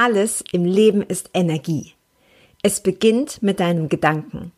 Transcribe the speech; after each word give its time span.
Alles 0.00 0.44
im 0.52 0.64
Leben 0.64 1.02
ist 1.02 1.30
Energie. 1.34 1.94
Es 2.62 2.80
beginnt 2.80 3.42
mit 3.42 3.58
deinen 3.58 3.88
Gedanken. 3.88 4.52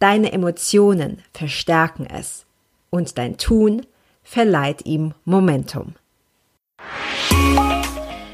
Deine 0.00 0.32
Emotionen 0.32 1.22
verstärken 1.32 2.04
es 2.04 2.46
und 2.90 3.16
dein 3.16 3.38
Tun 3.38 3.86
verleiht 4.24 4.84
ihm 4.84 5.14
Momentum. 5.24 5.94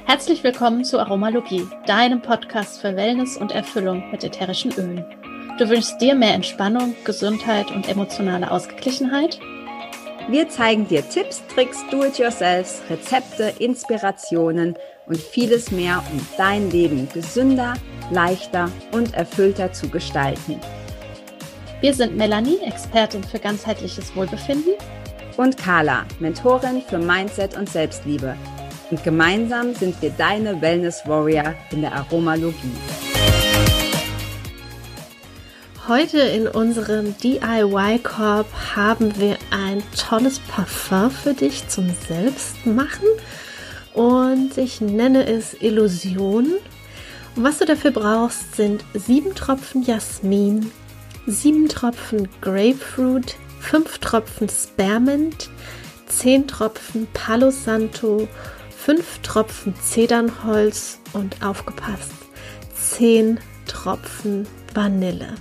Herzlich 0.06 0.42
willkommen 0.42 0.86
zu 0.86 0.98
Aromalogie, 0.98 1.66
deinem 1.86 2.22
Podcast 2.22 2.80
für 2.80 2.96
Wellness 2.96 3.36
und 3.36 3.52
Erfüllung 3.52 4.10
mit 4.10 4.24
ätherischen 4.24 4.72
Ölen. 4.72 5.04
Du 5.58 5.68
wünschst 5.68 6.00
dir 6.00 6.14
mehr 6.14 6.32
Entspannung, 6.32 6.94
Gesundheit 7.04 7.70
und 7.70 7.90
emotionale 7.90 8.50
Ausgeglichenheit? 8.50 9.38
Wir 10.30 10.48
zeigen 10.48 10.88
dir 10.88 11.06
Tipps, 11.06 11.42
Tricks, 11.48 11.84
Do-it-yourselfs, 11.90 12.80
Rezepte, 12.88 13.52
Inspirationen 13.58 14.78
und 15.08 15.18
vieles 15.18 15.70
mehr, 15.70 16.02
um 16.12 16.20
dein 16.36 16.70
Leben 16.70 17.08
gesünder, 17.12 17.74
leichter 18.10 18.70
und 18.92 19.14
erfüllter 19.14 19.72
zu 19.72 19.88
gestalten. 19.88 20.60
Wir 21.80 21.94
sind 21.94 22.16
Melanie, 22.16 22.58
Expertin 22.64 23.22
für 23.22 23.38
ganzheitliches 23.38 24.14
Wohlbefinden. 24.14 24.74
Und 25.36 25.56
Carla, 25.56 26.04
Mentorin 26.18 26.82
für 26.82 26.98
Mindset 26.98 27.56
und 27.56 27.68
Selbstliebe. 27.68 28.34
Und 28.90 29.04
gemeinsam 29.04 29.72
sind 29.74 30.00
wir 30.02 30.10
deine 30.10 30.60
Wellness 30.60 31.02
Warrior 31.06 31.54
in 31.70 31.82
der 31.82 31.92
Aromalogie. 31.92 32.74
Heute 35.86 36.18
in 36.18 36.48
unserem 36.48 37.16
DIY-Korb 37.18 38.46
haben 38.74 39.18
wir 39.20 39.38
ein 39.50 39.82
tolles 39.96 40.40
Parfum 40.40 41.10
für 41.10 41.34
dich 41.34 41.68
zum 41.68 41.88
Selbstmachen 42.08 43.08
und 43.98 44.56
ich 44.56 44.80
nenne 44.80 45.26
es 45.26 45.54
Illusion. 45.60 46.52
Und 47.34 47.42
was 47.42 47.58
du 47.58 47.64
dafür 47.64 47.90
brauchst, 47.90 48.54
sind 48.54 48.84
sieben 48.94 49.34
Tropfen 49.34 49.82
Jasmin, 49.82 50.70
sieben 51.26 51.68
Tropfen 51.68 52.28
Grapefruit, 52.40 53.34
fünf 53.58 53.98
Tropfen 53.98 54.48
Spearmint, 54.48 55.50
zehn 56.06 56.46
Tropfen 56.46 57.08
Palo 57.12 57.50
Santo, 57.50 58.28
fünf 58.70 59.18
Tropfen 59.18 59.74
Zedernholz 59.82 61.00
und 61.12 61.42
aufgepasst, 61.44 62.12
zehn 62.74 63.40
Tropfen 63.66 64.46
Vanille. 64.74 65.34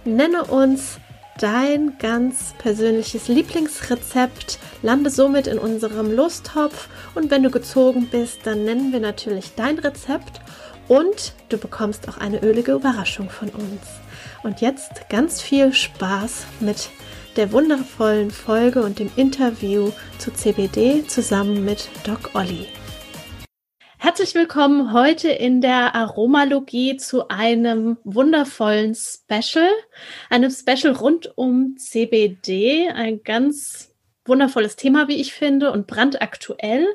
Nenne 0.06 0.46
uns 0.46 1.00
dein 1.40 1.98
ganz 2.00 2.54
persönliches 2.58 3.28
Lieblingsrezept, 3.28 4.60
lande 4.82 5.10
somit 5.10 5.48
in 5.48 5.58
unserem 5.58 6.12
Lostopf 6.12 6.90
und 7.16 7.32
wenn 7.32 7.44
du 7.44 7.50
gezogen 7.50 8.08
bist, 8.10 8.40
dann 8.44 8.66
nennen 8.66 8.92
wir 8.92 9.00
natürlich 9.00 9.56
dein 9.56 9.80
Rezept 9.80 10.42
und 10.88 11.34
du 11.50 11.58
bekommst 11.58 12.08
auch 12.10 12.18
eine 12.18 12.42
ölige 12.44 12.74
Überraschung 12.74 13.30
von 13.30 13.50
uns. 13.50 13.82
Und 14.44 14.62
jetzt 14.62 15.10
ganz 15.10 15.42
viel 15.42 15.74
Spaß 15.74 16.46
mit 16.60 16.90
der 17.36 17.52
wundervollen 17.52 18.32
Folge 18.32 18.84
und 18.84 19.00
dem 19.00 19.12
Interview 19.16 19.92
zu 20.18 20.32
CBD 20.32 21.06
zusammen 21.08 21.64
mit 21.64 21.90
Doc 22.04 22.32
Olli. 22.34 22.68
Herzlich 24.10 24.34
willkommen 24.34 24.92
heute 24.92 25.30
in 25.30 25.62
der 25.62 25.94
Aromalogie 25.94 26.98
zu 26.98 27.28
einem 27.28 27.98
wundervollen 28.04 28.96
Special, 28.96 29.70
einem 30.32 30.50
Special 30.50 30.96
rund 30.96 31.32
um 31.38 31.76
CBD, 31.78 32.90
ein 32.90 33.22
ganz 33.22 33.94
wundervolles 34.26 34.76
Thema, 34.78 35.08
wie 35.10 35.22
ich 35.22 35.36
finde, 35.36 35.72
und 35.72 35.86
brandaktuell. 35.86 36.88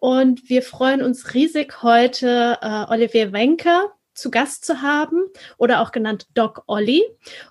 Und 0.00 0.48
wir 0.48 0.60
freuen 0.60 1.02
uns 1.02 1.34
riesig, 1.34 1.84
heute 1.84 2.58
äh, 2.60 2.92
Olivier 2.92 3.32
Wenker 3.32 3.92
zu 4.12 4.32
Gast 4.32 4.64
zu 4.64 4.82
haben 4.82 5.22
oder 5.58 5.80
auch 5.82 5.92
genannt 5.92 6.26
Doc 6.34 6.64
Olli. 6.66 7.04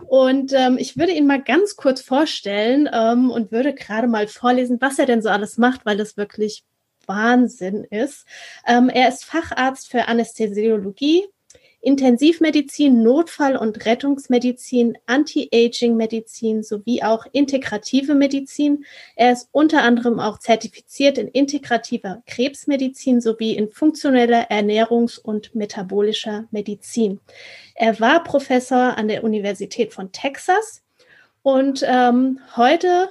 Und 0.06 0.52
ähm, 0.52 0.78
ich 0.78 0.98
würde 0.98 1.14
ihn 1.14 1.26
mal 1.26 1.42
ganz 1.42 1.78
kurz 1.78 2.02
vorstellen 2.02 2.90
ähm, 2.92 3.32
und 3.32 3.54
würde 3.54 3.74
gerade 3.74 4.10
mal 4.10 4.28
vorlesen, 4.28 4.80
was 4.82 5.00
er 5.00 5.06
denn 5.06 5.22
so 5.22 5.30
alles 5.30 5.58
macht, 5.58 5.86
weil 5.86 5.96
das 5.96 6.18
wirklich 6.18 6.66
Wahnsinn 7.08 7.84
ist. 7.84 8.26
Ähm, 8.68 8.90
er 8.90 9.10
ist 9.10 9.26
Facharzt 9.26 9.90
für 9.90 10.08
Anästhesiologie, 10.08 11.26
Intensivmedizin, 11.86 13.04
Notfall- 13.04 13.58
und 13.58 13.86
Rettungsmedizin, 13.86 14.98
Anti-Aging-Medizin 15.06 16.64
sowie 16.64 17.04
auch 17.04 17.28
integrative 17.32 18.16
Medizin. 18.16 18.86
Er 19.16 19.34
ist 19.34 19.50
unter 19.52 19.84
anderem 19.84 20.20
auch 20.20 20.40
zertifiziert 20.40 21.20
in 21.20 21.28
integrativer 21.28 22.24
Krebsmedizin 22.26 23.22
sowie 23.22 23.52
in 23.56 23.70
funktioneller 23.70 24.50
Ernährungs- 24.50 25.20
und 25.20 25.54
metabolischer 25.54 26.46
Medizin. 26.50 27.20
Er 27.76 28.00
war 28.00 28.24
Professor 28.24 28.98
an 28.98 29.08
der 29.08 29.24
Universität 29.24 29.94
von 29.94 30.12
Texas 30.12 30.82
und 31.44 31.86
ähm, 31.88 32.40
heute 32.56 33.10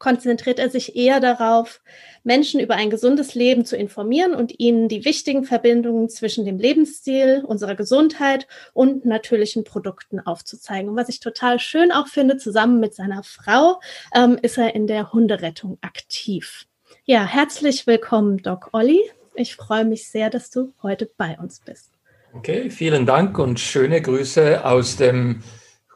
konzentriert 0.00 0.58
er 0.58 0.70
sich 0.70 0.96
eher 0.96 1.20
darauf, 1.20 1.80
Menschen 2.24 2.58
über 2.58 2.74
ein 2.74 2.90
gesundes 2.90 3.34
Leben 3.34 3.64
zu 3.64 3.76
informieren 3.76 4.34
und 4.34 4.58
ihnen 4.58 4.88
die 4.88 5.04
wichtigen 5.04 5.44
Verbindungen 5.44 6.08
zwischen 6.08 6.44
dem 6.44 6.58
Lebensstil, 6.58 7.44
unserer 7.46 7.76
Gesundheit 7.76 8.48
und 8.72 9.04
natürlichen 9.04 9.62
Produkten 9.62 10.18
aufzuzeigen. 10.18 10.90
Und 10.90 10.96
was 10.96 11.10
ich 11.10 11.20
total 11.20 11.60
schön 11.60 11.92
auch 11.92 12.08
finde, 12.08 12.38
zusammen 12.38 12.80
mit 12.80 12.94
seiner 12.94 13.22
Frau 13.22 13.80
ähm, 14.14 14.38
ist 14.42 14.58
er 14.58 14.74
in 14.74 14.86
der 14.86 15.12
Hunderettung 15.12 15.78
aktiv. 15.82 16.66
Ja, 17.04 17.24
herzlich 17.24 17.86
willkommen, 17.86 18.38
Doc 18.38 18.70
Olli. 18.72 19.00
Ich 19.34 19.54
freue 19.54 19.84
mich 19.84 20.08
sehr, 20.08 20.30
dass 20.30 20.50
du 20.50 20.72
heute 20.82 21.10
bei 21.16 21.38
uns 21.38 21.60
bist. 21.60 21.90
Okay, 22.32 22.70
vielen 22.70 23.06
Dank 23.06 23.38
und 23.38 23.60
schöne 23.60 24.00
Grüße 24.00 24.64
aus 24.64 24.96
dem 24.96 25.42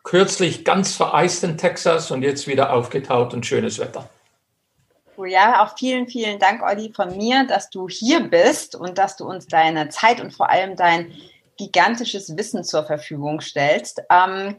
kürzlich 0.05 0.65
ganz 0.65 0.95
vereisten 0.95 1.59
Texas 1.59 2.11
und 2.11 2.23
jetzt 2.23 2.47
wieder 2.47 2.73
aufgetaut 2.73 3.35
und 3.35 3.45
schönes 3.45 3.79
Wetter. 3.79 4.09
Ja, 5.17 5.65
auch 5.65 5.77
vielen, 5.79 6.09
vielen 6.09 6.39
Dank, 6.39 6.63
Olli, 6.63 6.93
von 6.95 7.17
mir, 7.17 7.47
dass 7.47 7.71
du 7.71 7.89
hier 7.89 8.21
bist 8.21 8.75
und 8.75 8.99
dass 8.99 9.17
du 9.17 9.29
uns 9.29 9.47
deine 9.47 9.89
Zeit 9.89 10.21
und 10.21 10.33
vor 10.33 10.51
allem 10.51 10.77
dein 10.77 11.13
gigantisches 11.57 12.37
Wissen 12.37 12.65
zur 12.65 12.85
Verfügung 12.85 13.41
stellst. 13.41 14.03
Ähm, 14.11 14.57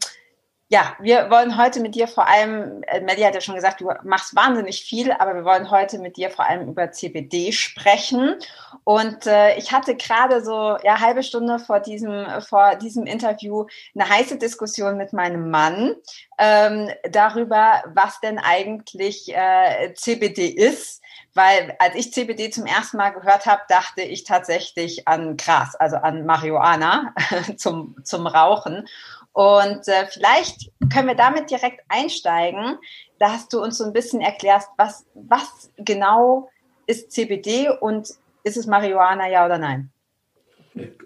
ja, 0.68 0.96
wir 1.00 1.30
wollen 1.30 1.58
heute 1.58 1.80
mit 1.80 1.94
dir 1.94 2.08
vor 2.08 2.28
allem, 2.28 2.82
äh, 2.88 3.00
Melly 3.02 3.22
hat 3.22 3.36
ja 3.36 3.42
schon 3.42 3.54
gesagt, 3.54 3.82
du 3.82 3.92
machst 4.04 4.36
wahnsinnig 4.36 4.84
viel, 4.84 5.12
aber 5.12 5.36
wir 5.36 5.46
wollen 5.46 5.70
heute 5.70 6.00
mit 6.00 6.18
dir 6.18 6.32
vor 6.32 6.46
allem 6.48 6.68
über 6.68 6.92
CBD 6.92 7.52
sprechen. 7.52 8.36
Und 8.84 9.28
äh, 9.28 9.56
ich 9.58 9.72
hatte 9.72 9.96
gerade 9.96 10.44
so 10.44 10.78
ja 10.84 11.00
halbe 11.00 11.22
Stunde 11.22 11.60
vor 11.60 11.80
diesem 11.80 12.26
vor 12.42 12.76
diesem 12.76 13.06
Interview 13.06 13.68
eine 13.94 14.10
heiße 14.10 14.38
Diskussion 14.40 14.98
mit 14.98 15.14
meinem 15.14 15.52
Mann 15.52 15.96
ähm, 16.40 16.90
darüber, 17.12 17.84
was 17.94 18.20
denn 18.22 18.40
eigentlich 18.40 19.36
äh, 19.36 19.94
CBD 19.94 20.48
ist. 20.48 21.02
Weil 21.36 21.76
als 21.80 21.96
ich 21.96 22.14
CBD 22.14 22.50
zum 22.50 22.66
ersten 22.66 22.98
Mal 22.98 23.10
gehört 23.10 23.46
habe, 23.46 23.62
dachte 23.68 24.02
ich 24.02 24.24
tatsächlich 24.24 25.08
an 25.08 25.36
Gras, 25.36 25.76
also 25.76 25.98
an 25.98 26.26
Marihuana 26.26 27.14
zum, 27.58 27.98
zum 28.04 28.26
Rauchen. 28.26 28.88
Und 29.36 29.86
äh, 29.90 30.08
vielleicht 30.10 30.72
können 30.94 31.10
wir 31.10 31.16
damit 31.16 31.52
direkt 31.52 31.82
einsteigen, 31.90 32.78
dass 33.20 33.50
du 33.50 33.62
uns 33.62 33.78
so 33.78 33.84
ein 33.84 33.92
bisschen 33.92 34.22
erklärst, 34.22 34.70
was, 34.78 35.06
was 35.14 35.70
genau 35.76 36.50
ist 36.88 37.12
CBD 37.12 37.68
und 37.68 38.08
ist 38.46 38.56
es 38.56 38.66
Marihuana, 38.66 39.30
ja 39.30 39.46
oder 39.46 39.58
nein? 39.58 39.92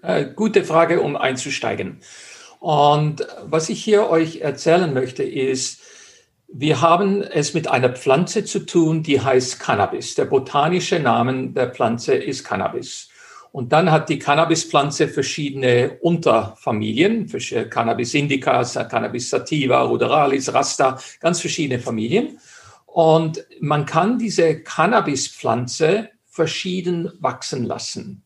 Äh, 0.03 0.25
gute 0.25 0.63
Frage, 0.63 1.01
um 1.01 1.15
einzusteigen. 1.15 2.01
Und 2.59 3.25
was 3.45 3.69
ich 3.69 3.83
hier 3.83 4.11
euch 4.11 4.41
erzählen 4.41 4.93
möchte, 4.93 5.23
ist, 5.23 5.81
wir 6.47 6.81
haben 6.81 7.23
es 7.23 7.55
mit 7.55 7.67
einer 7.67 7.89
Pflanze 7.89 8.45
zu 8.45 8.59
tun, 8.59 9.01
die 9.01 9.21
heißt 9.21 9.59
Cannabis. 9.59 10.13
Der 10.13 10.25
botanische 10.25 10.99
Name 10.99 11.47
der 11.47 11.71
Pflanze 11.71 12.13
ist 12.13 12.43
Cannabis. 12.43 13.08
Und 13.51 13.71
dann 13.71 13.91
hat 13.91 14.09
die 14.09 14.19
Cannabispflanze 14.19 15.07
verschiedene 15.07 15.97
Unterfamilien, 16.01 17.27
Cannabis 17.69 18.13
indica, 18.13 18.63
Cannabis 18.63 19.29
sativa, 19.29 19.81
ruderalis, 19.81 20.53
rasta, 20.53 20.99
ganz 21.19 21.41
verschiedene 21.41 21.79
Familien. 21.79 22.39
Und 22.85 23.45
man 23.59 23.85
kann 23.85 24.19
diese 24.19 24.61
Cannabispflanze 24.61 26.09
verschieden 26.25 27.11
wachsen 27.19 27.65
lassen. 27.65 28.23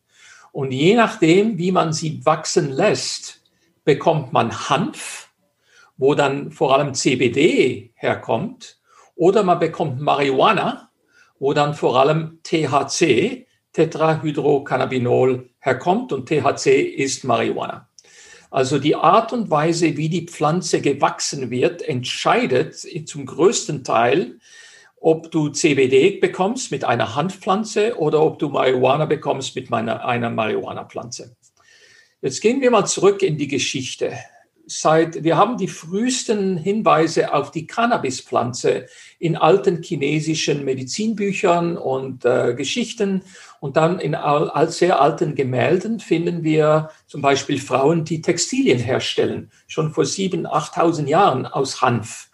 Und 0.51 0.71
je 0.71 0.95
nachdem, 0.95 1.57
wie 1.57 1.71
man 1.71 1.93
sie 1.93 2.23
wachsen 2.25 2.69
lässt, 2.71 3.41
bekommt 3.85 4.33
man 4.33 4.69
Hanf, 4.69 5.29
wo 5.97 6.15
dann 6.15 6.51
vor 6.51 6.75
allem 6.75 6.93
CBD 6.93 7.91
herkommt, 7.95 8.77
oder 9.15 9.43
man 9.43 9.59
bekommt 9.59 9.99
Marihuana, 9.99 10.89
wo 11.39 11.53
dann 11.53 11.73
vor 11.73 11.99
allem 11.99 12.39
THC, 12.43 13.47
Tetrahydrocannabinol, 13.73 15.49
herkommt 15.59 16.13
und 16.13 16.27
THC 16.27 16.81
ist 16.81 17.23
Marihuana. 17.23 17.89
Also 18.51 18.77
die 18.77 18.95
Art 18.95 19.33
und 19.33 19.49
Weise, 19.49 19.97
wie 19.97 20.09
die 20.09 20.27
Pflanze 20.27 20.79
gewachsen 20.79 21.49
wird, 21.49 21.81
entscheidet 21.81 22.75
zum 23.07 23.25
größten 23.25 23.83
Teil, 23.83 24.37
ob 25.01 25.31
du 25.31 25.49
CBD 25.49 26.19
bekommst 26.19 26.71
mit 26.71 26.85
einer 26.85 27.15
Hanfpflanze 27.15 27.97
oder 27.97 28.21
ob 28.21 28.39
du 28.39 28.49
Marihuana 28.49 29.05
bekommst 29.05 29.55
mit 29.55 29.69
meiner, 29.69 30.05
einer 30.05 30.29
Marihuana-Pflanze. 30.29 31.35
Jetzt 32.21 32.41
gehen 32.41 32.61
wir 32.61 32.71
mal 32.71 32.85
zurück 32.85 33.21
in 33.21 33.37
die 33.37 33.49
Geschichte 33.49 34.17
seit, 34.65 35.23
wir 35.23 35.37
haben 35.37 35.57
die 35.57 35.67
frühesten 35.67 36.57
Hinweise 36.57 37.33
auf 37.33 37.51
die 37.51 37.67
Cannabispflanze 37.67 38.85
in 39.19 39.35
alten 39.35 39.81
chinesischen 39.81 40.63
Medizinbüchern 40.65 41.77
und 41.77 42.25
äh, 42.25 42.53
Geschichten. 42.55 43.23
Und 43.59 43.77
dann 43.77 43.99
in 43.99 44.15
all, 44.15 44.69
sehr 44.69 45.01
alten 45.01 45.35
Gemälden 45.35 45.99
finden 45.99 46.43
wir 46.43 46.89
zum 47.07 47.21
Beispiel 47.21 47.59
Frauen, 47.59 48.05
die 48.05 48.21
Textilien 48.21 48.79
herstellen, 48.79 49.51
schon 49.67 49.91
vor 49.91 50.05
sieben, 50.05 50.47
8.000 50.47 51.07
Jahren 51.07 51.45
aus 51.45 51.81
Hanf. 51.81 52.29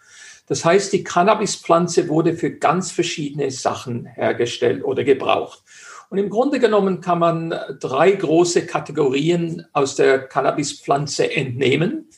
Das 0.46 0.64
heißt, 0.64 0.92
die 0.92 1.04
Cannabispflanze 1.04 2.08
wurde 2.08 2.34
für 2.34 2.50
ganz 2.50 2.90
verschiedene 2.90 3.52
Sachen 3.52 4.06
hergestellt 4.06 4.84
oder 4.84 5.04
gebraucht. 5.04 5.62
Und 6.10 6.18
im 6.18 6.28
Grunde 6.28 6.58
genommen 6.58 7.00
kann 7.00 7.20
man 7.20 7.54
drei 7.78 8.10
große 8.10 8.66
Kategorien 8.66 9.64
aus 9.72 9.94
der 9.94 10.26
Cannabispflanze 10.26 11.32
entnehmen. 11.32 12.08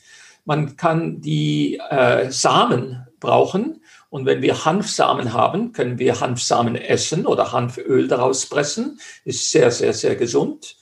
Man 0.45 0.75
kann 0.75 1.21
die 1.21 1.79
äh, 1.89 2.29
Samen 2.31 3.07
brauchen. 3.19 3.81
Und 4.09 4.25
wenn 4.27 4.41
wir 4.41 4.65
Hanfsamen 4.65 5.33
haben, 5.33 5.71
können 5.71 5.97
wir 5.97 6.19
Hanfsamen 6.19 6.75
essen 6.75 7.25
oder 7.25 7.51
Hanföl 7.51 8.07
daraus 8.07 8.45
pressen. 8.45 8.99
Ist 9.25 9.49
sehr, 9.49 9.71
sehr, 9.71 9.93
sehr 9.93 10.15
gesund. 10.15 10.75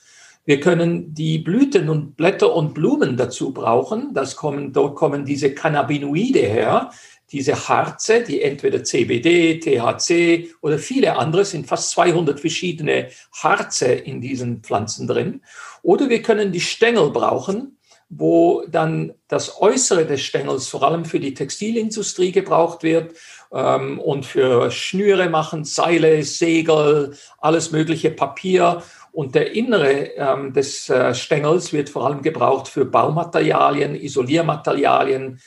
Wir 0.44 0.60
können 0.60 1.14
die 1.14 1.38
Blüten 1.38 1.88
und 1.88 2.18
Blätter 2.18 2.54
und 2.54 2.74
Blumen 2.74 3.16
dazu 3.16 3.54
brauchen. 3.54 4.14
Das 4.14 4.36
kommen, 4.36 4.74
dort 4.74 4.96
kommen 4.96 5.24
diese 5.24 5.54
Cannabinoide 5.54 6.40
her, 6.40 6.92
diese 7.32 7.70
Harze, 7.70 8.24
die 8.24 8.42
entweder 8.42 8.84
CBD, 8.84 9.60
THC 9.60 10.50
oder 10.62 10.80
viele 10.80 11.18
andere, 11.18 11.46
sind 11.46 11.68
fast 11.68 11.92
200 11.92 12.40
verschiedene 12.40 13.10
Harze 13.32 13.86
in 13.86 14.20
diesen 14.20 14.62
Pflanzen 14.62 15.08
drin. 15.08 15.42
Oder 15.84 16.10
wir 16.10 16.22
können 16.22 16.52
die 16.52 16.60
Stängel 16.60 17.12
brauchen 17.12 17.78
wo 18.14 18.66
dann 18.68 19.14
das 19.30 19.62
Äußere 19.62 20.06
des 20.06 20.22
Stängels 20.22 20.68
vor 20.68 20.84
allem 20.84 21.06
für 21.06 21.20
die 21.20 21.34
Textilindustrie 21.34 22.34
gebraucht 22.34 22.84
wird 22.84 23.16
ähm, 23.54 24.00
und 24.00 24.26
für 24.26 24.70
Schnüre 24.70 25.30
machen, 25.30 25.64
Seile, 25.64 26.22
Segel, 26.24 27.16
alles 27.40 27.72
mögliche 27.72 28.12
Papier. 28.12 28.84
Und 29.14 29.34
der 29.34 29.56
Innere 29.56 30.12
ähm, 30.18 30.52
des 30.52 30.90
äh, 30.90 31.16
Stängels 31.16 31.72
wird 31.72 31.90
vor 31.90 32.06
allem 32.06 32.22
gebraucht 32.22 32.68
für 32.68 32.84
Baumaterialien, 32.84 33.96
Isoliermaterialien. 33.96 35.40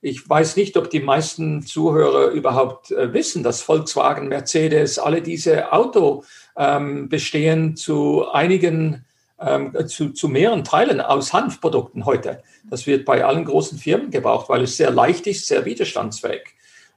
Ich 0.00 0.28
weiß 0.28 0.54
nicht, 0.56 0.76
ob 0.76 0.90
die 0.90 1.00
meisten 1.00 1.62
Zuhörer 1.62 2.28
überhaupt 2.28 2.92
äh, 2.92 3.12
wissen, 3.12 3.42
dass 3.42 3.62
Volkswagen, 3.62 4.28
Mercedes, 4.28 5.00
alle 5.00 5.22
diese 5.22 5.72
Auto 5.72 6.22
ähm, 6.56 7.08
bestehen 7.08 7.74
zu 7.74 8.28
einigen 8.30 9.04
ähm, 9.44 9.88
zu, 9.88 10.10
zu 10.10 10.28
mehreren 10.28 10.64
Teilen 10.64 11.00
aus 11.00 11.32
Hanfprodukten 11.32 12.04
heute. 12.04 12.42
Das 12.68 12.86
wird 12.86 13.04
bei 13.04 13.24
allen 13.24 13.44
großen 13.44 13.78
Firmen 13.78 14.10
gebraucht, 14.10 14.48
weil 14.48 14.62
es 14.62 14.76
sehr 14.76 14.90
leicht 14.90 15.26
ist, 15.26 15.46
sehr 15.46 15.64
widerstandsfähig. 15.64 16.42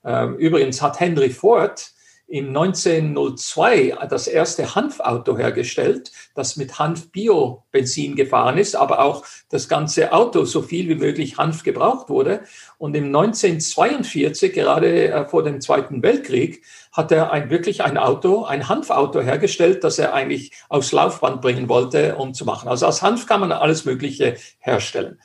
Ähm, 0.03 0.35
übrigens 0.37 0.81
hat 0.81 0.99
Henry 0.99 1.29
Ford 1.29 1.91
im 2.27 2.47
1902 2.47 3.97
das 4.09 4.27
erste 4.27 4.73
Hanfauto 4.73 5.37
hergestellt, 5.37 6.11
das 6.33 6.57
mit 6.57 6.79
Hanf-Bio-Benzin 6.79 8.15
gefahren 8.15 8.57
ist, 8.57 8.75
aber 8.75 8.99
auch 8.99 9.25
das 9.49 9.69
ganze 9.69 10.11
Auto 10.11 10.43
so 10.45 10.63
viel 10.63 10.89
wie 10.89 10.95
möglich 10.95 11.37
Hanf 11.37 11.63
gebraucht 11.63 12.09
wurde. 12.09 12.41
Und 12.79 12.95
im 12.95 13.05
1942, 13.05 14.53
gerade 14.53 15.09
äh, 15.09 15.27
vor 15.27 15.43
dem 15.43 15.61
Zweiten 15.61 16.01
Weltkrieg, 16.01 16.63
hat 16.91 17.11
er 17.11 17.31
ein, 17.31 17.51
wirklich 17.51 17.83
ein 17.83 17.97
Auto, 17.97 18.43
ein 18.45 18.69
Hanfauto 18.69 19.21
hergestellt, 19.21 19.83
das 19.83 19.99
er 19.99 20.13
eigentlich 20.13 20.51
aufs 20.67 20.91
Laufband 20.91 21.41
bringen 21.41 21.69
wollte, 21.69 22.15
um 22.15 22.33
zu 22.33 22.45
machen. 22.45 22.69
Also 22.69 22.87
aus 22.87 23.03
Hanf 23.03 23.27
kann 23.27 23.41
man 23.41 23.51
alles 23.51 23.85
Mögliche 23.85 24.37
herstellen. 24.59 25.19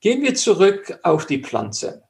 Gehen 0.00 0.22
wir 0.22 0.34
zurück 0.34 0.98
auf 1.02 1.26
die 1.26 1.42
Pflanze. 1.42 2.04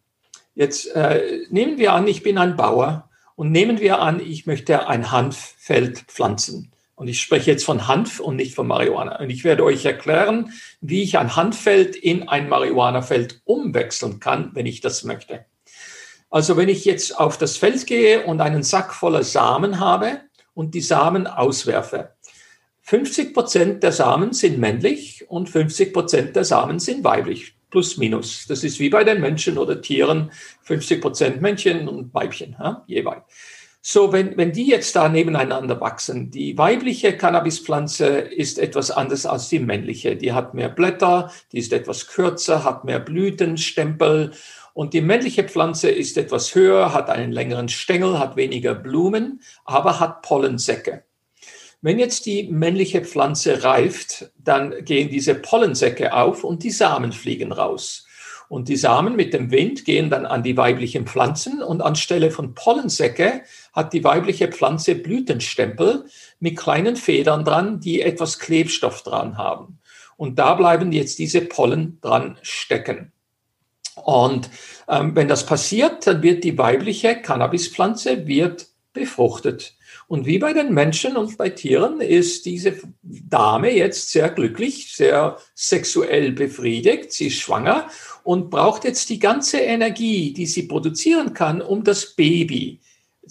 Jetzt 0.54 0.94
äh, 0.94 1.40
nehmen 1.50 1.78
wir 1.78 1.92
an, 1.92 2.06
ich 2.06 2.22
bin 2.22 2.38
ein 2.38 2.56
Bauer 2.56 3.07
und 3.38 3.52
nehmen 3.52 3.78
wir 3.78 4.00
an, 4.00 4.18
ich 4.18 4.46
möchte 4.46 4.88
ein 4.88 5.12
Hanffeld 5.12 6.00
pflanzen. 6.08 6.72
Und 6.96 7.06
ich 7.06 7.20
spreche 7.20 7.52
jetzt 7.52 7.64
von 7.64 7.86
Hanf 7.86 8.18
und 8.18 8.34
nicht 8.34 8.56
von 8.56 8.66
Marihuana. 8.66 9.20
Und 9.20 9.30
ich 9.30 9.44
werde 9.44 9.62
euch 9.62 9.84
erklären, 9.84 10.52
wie 10.80 11.04
ich 11.04 11.18
ein 11.18 11.36
Hanffeld 11.36 11.94
in 11.94 12.28
ein 12.28 12.48
Marihuanafeld 12.48 13.40
umwechseln 13.44 14.18
kann, 14.18 14.50
wenn 14.54 14.66
ich 14.66 14.80
das 14.80 15.04
möchte. 15.04 15.44
Also 16.30 16.56
wenn 16.56 16.68
ich 16.68 16.84
jetzt 16.84 17.16
auf 17.16 17.38
das 17.38 17.56
Feld 17.56 17.86
gehe 17.86 18.26
und 18.26 18.40
einen 18.40 18.64
Sack 18.64 18.92
voller 18.92 19.22
Samen 19.22 19.78
habe 19.78 20.22
und 20.52 20.74
die 20.74 20.80
Samen 20.80 21.28
auswerfe. 21.28 22.14
50 22.80 23.34
Prozent 23.34 23.84
der 23.84 23.92
Samen 23.92 24.32
sind 24.32 24.58
männlich 24.58 25.30
und 25.30 25.48
50 25.48 25.92
Prozent 25.92 26.34
der 26.34 26.44
Samen 26.44 26.80
sind 26.80 27.04
weiblich 27.04 27.54
plus 27.70 27.96
minus. 27.96 28.46
Das 28.46 28.64
ist 28.64 28.78
wie 28.80 28.90
bei 28.90 29.04
den 29.04 29.20
Menschen 29.20 29.58
oder 29.58 29.80
Tieren, 29.80 30.30
50 30.62 31.00
Prozent 31.00 31.40
Männchen 31.40 31.88
und 31.88 32.12
Weibchen 32.14 32.56
ja, 32.58 32.84
jeweils. 32.86 33.22
So, 33.80 34.12
wenn, 34.12 34.36
wenn 34.36 34.52
die 34.52 34.66
jetzt 34.66 34.94
da 34.96 35.08
nebeneinander 35.08 35.80
wachsen, 35.80 36.30
die 36.30 36.58
weibliche 36.58 37.16
Cannabispflanze 37.16 38.06
ist 38.06 38.58
etwas 38.58 38.90
anders 38.90 39.24
als 39.24 39.48
die 39.48 39.60
männliche. 39.60 40.16
Die 40.16 40.32
hat 40.32 40.52
mehr 40.52 40.68
Blätter, 40.68 41.32
die 41.52 41.58
ist 41.58 41.72
etwas 41.72 42.08
kürzer, 42.08 42.64
hat 42.64 42.84
mehr 42.84 42.98
Blütenstempel. 42.98 44.32
Und 44.74 44.94
die 44.94 45.00
männliche 45.00 45.44
Pflanze 45.44 45.90
ist 45.90 46.18
etwas 46.18 46.54
höher, 46.54 46.92
hat 46.92 47.08
einen 47.08 47.32
längeren 47.32 47.68
Stängel, 47.68 48.18
hat 48.18 48.36
weniger 48.36 48.74
Blumen, 48.74 49.40
aber 49.64 50.00
hat 50.00 50.22
Pollensäcke. 50.22 51.04
Wenn 51.80 52.00
jetzt 52.00 52.26
die 52.26 52.48
männliche 52.48 53.02
Pflanze 53.04 53.62
reift, 53.62 54.32
dann 54.36 54.84
gehen 54.84 55.10
diese 55.10 55.36
Pollensäcke 55.36 56.12
auf 56.12 56.42
und 56.42 56.64
die 56.64 56.70
Samen 56.70 57.12
fliegen 57.12 57.52
raus. 57.52 58.04
Und 58.48 58.68
die 58.68 58.76
Samen 58.76 59.14
mit 59.14 59.34
dem 59.34 59.50
Wind 59.50 59.84
gehen 59.84 60.10
dann 60.10 60.26
an 60.26 60.42
die 60.42 60.56
weiblichen 60.56 61.06
Pflanzen 61.06 61.62
und 61.62 61.82
anstelle 61.82 62.30
von 62.30 62.54
Pollensäcke 62.54 63.42
hat 63.74 63.92
die 63.92 64.02
weibliche 64.02 64.48
Pflanze 64.48 64.94
Blütenstempel 64.94 66.06
mit 66.40 66.56
kleinen 66.56 66.96
Federn 66.96 67.44
dran, 67.44 67.78
die 67.78 68.00
etwas 68.00 68.38
Klebstoff 68.38 69.02
dran 69.02 69.36
haben. 69.36 69.78
Und 70.16 70.38
da 70.38 70.54
bleiben 70.54 70.90
jetzt 70.90 71.18
diese 71.20 71.42
Pollen 71.42 72.00
dran 72.00 72.38
stecken. 72.42 73.12
Und 73.94 74.50
ähm, 74.88 75.14
wenn 75.14 75.28
das 75.28 75.46
passiert, 75.46 76.06
dann 76.06 76.22
wird 76.22 76.42
die 76.42 76.58
weibliche 76.58 77.20
Cannabispflanze 77.20 78.26
wird 78.26 78.66
befruchtet. 78.92 79.77
Und 80.08 80.24
wie 80.24 80.38
bei 80.38 80.54
den 80.54 80.72
Menschen 80.72 81.18
und 81.18 81.36
bei 81.36 81.50
Tieren 81.50 82.00
ist 82.00 82.46
diese 82.46 82.80
Dame 83.02 83.70
jetzt 83.70 84.10
sehr 84.10 84.30
glücklich, 84.30 84.96
sehr 84.96 85.36
sexuell 85.54 86.32
befriedigt. 86.32 87.12
Sie 87.12 87.26
ist 87.26 87.36
schwanger 87.36 87.88
und 88.24 88.48
braucht 88.48 88.84
jetzt 88.84 89.10
die 89.10 89.18
ganze 89.18 89.58
Energie, 89.58 90.32
die 90.32 90.46
sie 90.46 90.62
produzieren 90.62 91.34
kann, 91.34 91.60
um 91.60 91.84
das 91.84 92.14
Baby 92.14 92.80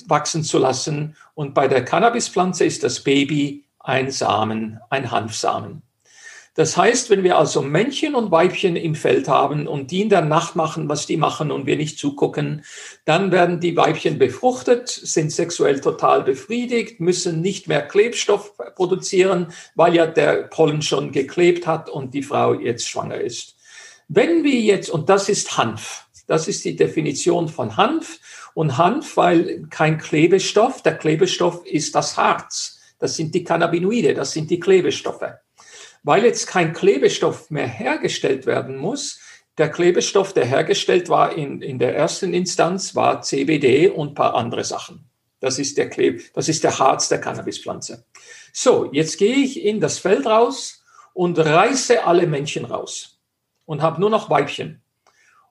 wachsen 0.05 0.43
zu 0.43 0.59
lassen. 0.59 1.15
Und 1.33 1.55
bei 1.55 1.67
der 1.67 1.83
Cannabispflanze 1.83 2.65
ist 2.65 2.83
das 2.83 3.03
Baby 3.03 3.65
ein 3.79 4.11
Samen, 4.11 4.79
ein 4.91 5.09
Hanfsamen. 5.09 5.81
Das 6.57 6.75
heißt, 6.75 7.11
wenn 7.11 7.23
wir 7.23 7.37
also 7.37 7.61
Männchen 7.61 8.15
und 8.15 8.31
Weibchen 8.31 8.75
im 8.75 8.95
Feld 8.95 9.27
haben 9.27 9.67
und 9.67 9.91
die 9.91 10.01
in 10.01 10.09
der 10.09 10.23
Nacht 10.23 10.55
machen, 10.55 10.89
was 10.89 11.05
die 11.05 11.15
machen 11.15 11.51
und 11.51 11.67
wir 11.67 11.77
nicht 11.77 11.99
zugucken, 11.99 12.65
dann 13.05 13.31
werden 13.31 13.59
die 13.59 13.77
Weibchen 13.77 14.17
befruchtet, 14.17 14.89
sind 14.89 15.31
sexuell 15.31 15.81
total 15.81 16.23
befriedigt, 16.23 16.99
müssen 16.99 17.41
nicht 17.41 17.67
mehr 17.67 17.83
Klebstoff 17.83 18.53
produzieren, 18.75 19.53
weil 19.75 19.93
ja 19.93 20.07
der 20.07 20.45
Pollen 20.49 20.81
schon 20.81 21.11
geklebt 21.11 21.67
hat 21.67 21.91
und 21.91 22.15
die 22.15 22.23
Frau 22.23 22.55
jetzt 22.55 22.89
schwanger 22.89 23.21
ist. 23.21 23.55
Wenn 24.07 24.43
wir 24.43 24.59
jetzt, 24.59 24.89
und 24.89 25.09
das 25.09 25.29
ist 25.29 25.59
Hanf, 25.59 26.07
das 26.25 26.47
ist 26.47 26.65
die 26.65 26.75
Definition 26.75 27.49
von 27.49 27.77
Hanf 27.77 28.49
und 28.55 28.79
Hanf, 28.79 29.15
weil 29.15 29.67
kein 29.69 29.99
Klebestoff, 29.99 30.81
der 30.81 30.97
Klebestoff 30.97 31.63
ist 31.67 31.93
das 31.93 32.17
Harz, 32.17 32.79
das 32.97 33.15
sind 33.15 33.35
die 33.35 33.43
Cannabinoide, 33.43 34.15
das 34.15 34.31
sind 34.31 34.49
die 34.49 34.59
Klebestoffe 34.59 35.37
weil 36.07 36.23
jetzt 36.23 36.47
kein 36.47 36.71
Klebestoff 36.71 37.51
mehr 37.51 37.67
hergestellt 37.67 38.45
werden 38.45 38.77
muss. 38.77 39.19
Der 39.57 39.67
Klebestoff, 39.67 40.31
der 40.31 40.45
hergestellt 40.45 41.09
war 41.09 41.35
in, 41.35 41.61
in 41.61 41.79
der 41.79 41.97
ersten 41.97 42.33
Instanz, 42.33 42.95
war 42.95 43.21
CBD 43.21 43.89
und 43.89 44.15
paar 44.15 44.33
andere 44.33 44.63
Sachen. 44.63 45.03
Das 45.41 45.59
ist 45.59 45.77
der 45.77 45.89
Kleb, 45.89 46.33
das 46.33 46.47
ist 46.47 46.63
der 46.63 46.79
Harz 46.79 47.09
der 47.09 47.19
Cannabispflanze. 47.19 48.05
So, 48.53 48.89
jetzt 48.93 49.17
gehe 49.17 49.35
ich 49.35 49.61
in 49.65 49.81
das 49.81 49.99
Feld 49.99 50.25
raus 50.25 50.81
und 51.13 51.37
reiße 51.39 52.01
alle 52.05 52.25
Männchen 52.25 52.63
raus 52.63 53.19
und 53.65 53.81
habe 53.81 53.99
nur 53.99 54.09
noch 54.09 54.29
Weibchen. 54.29 54.81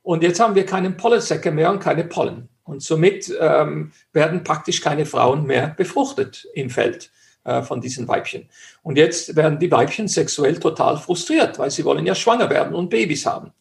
Und 0.03 0.23
jetzt 0.23 0.41
haben 0.41 0.55
wir 0.55 0.65
keine 0.65 0.91
Pollensäcke 0.91 1.51
mehr 1.51 1.71
und 1.71 1.81
keine 1.81 2.05
Pollen. 2.05 2.49
Und 2.65 2.83
somit 2.83 3.31
ähm, 3.39 3.93
werden 4.15 4.43
praktisch 4.43 4.81
keine 4.81 5.05
Frauen 5.05 5.45
mehr 5.45 5.75
befruchtet 5.77 6.49
im 6.55 6.71
Feld 6.71 7.11
äh, 7.47 7.63
von 7.63 7.81
diesen 7.81 8.09
Weibchen. 8.09 8.49
Und 8.83 8.99
jetzt 8.99 9.37
werden 9.37 9.61
die 9.61 9.71
Weibchen 9.71 10.09
sexuell 10.09 10.59
total 10.59 10.99
frustriert, 10.99 11.59
weil 11.59 11.71
sie 11.71 11.85
wollen 11.85 12.05
ja 12.05 12.15
schwanger 12.15 12.51
werden 12.51 12.75
und 12.75 12.91
Babys 12.91 13.25
haben. 13.25 13.53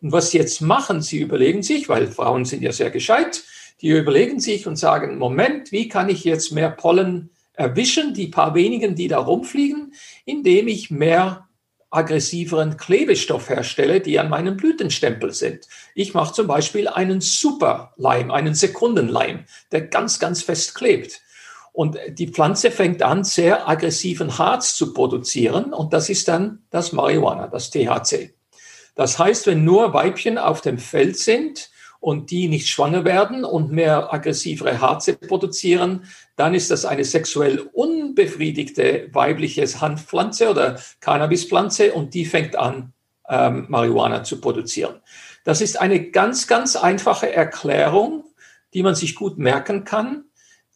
Und 0.00 0.12
was 0.12 0.32
jetzt 0.32 0.60
machen, 0.60 1.02
sie 1.02 1.18
überlegen 1.18 1.62
sich, 1.62 1.88
weil 1.88 2.06
Frauen 2.06 2.44
sind 2.44 2.62
ja 2.62 2.72
sehr 2.72 2.90
gescheit, 2.90 3.42
die 3.80 3.88
überlegen 3.88 4.38
sich 4.38 4.66
und 4.66 4.76
sagen, 4.76 5.18
Moment, 5.18 5.72
wie 5.72 5.88
kann 5.88 6.08
ich 6.08 6.22
jetzt 6.22 6.52
mehr 6.52 6.70
Pollen 6.70 7.30
erwischen, 7.54 8.14
die 8.14 8.28
paar 8.28 8.54
wenigen, 8.54 8.94
die 8.94 9.08
da 9.08 9.18
rumfliegen, 9.18 9.92
indem 10.24 10.68
ich 10.68 10.90
mehr 10.90 11.48
aggressiveren 11.90 12.76
Klebestoff 12.76 13.50
herstelle, 13.50 14.00
die 14.00 14.18
an 14.18 14.30
meinem 14.30 14.56
Blütenstempel 14.56 15.32
sind. 15.32 15.66
Ich 15.94 16.14
mache 16.14 16.32
zum 16.32 16.46
Beispiel 16.46 16.88
einen 16.88 17.20
Superleim, 17.20 18.30
einen 18.30 18.54
Sekundenleim, 18.54 19.44
der 19.72 19.82
ganz, 19.82 20.18
ganz 20.18 20.42
fest 20.42 20.74
klebt. 20.74 21.20
Und 21.72 21.98
die 22.08 22.28
Pflanze 22.28 22.70
fängt 22.70 23.02
an, 23.02 23.24
sehr 23.24 23.68
aggressiven 23.68 24.36
Harz 24.38 24.74
zu 24.74 24.92
produzieren 24.92 25.72
und 25.72 25.92
das 25.92 26.10
ist 26.10 26.28
dann 26.28 26.62
das 26.70 26.92
Marihuana, 26.92 27.48
das 27.48 27.70
THC. 27.70 28.34
Das 28.94 29.18
heißt, 29.18 29.46
wenn 29.46 29.64
nur 29.64 29.94
Weibchen 29.94 30.36
auf 30.36 30.60
dem 30.60 30.78
Feld 30.78 31.16
sind, 31.16 31.70
und 32.02 32.32
die 32.32 32.48
nicht 32.48 32.68
schwanger 32.68 33.04
werden 33.04 33.44
und 33.44 33.70
mehr 33.70 34.12
aggressivere 34.12 34.80
Harze 34.80 35.14
produzieren, 35.16 36.04
dann 36.34 36.52
ist 36.52 36.72
das 36.72 36.84
eine 36.84 37.04
sexuell 37.04 37.60
unbefriedigte 37.60 39.08
weibliche 39.12 39.64
Hanfpflanze 39.80 40.50
oder 40.50 40.80
Cannabispflanze 40.98 41.92
und 41.92 42.12
die 42.14 42.24
fängt 42.24 42.56
an, 42.56 42.92
ähm, 43.28 43.66
Marihuana 43.68 44.24
zu 44.24 44.40
produzieren. 44.40 44.96
Das 45.44 45.60
ist 45.60 45.80
eine 45.80 46.10
ganz, 46.10 46.48
ganz 46.48 46.74
einfache 46.74 47.32
Erklärung, 47.32 48.24
die 48.74 48.82
man 48.82 48.96
sich 48.96 49.14
gut 49.14 49.38
merken 49.38 49.84
kann 49.84 50.24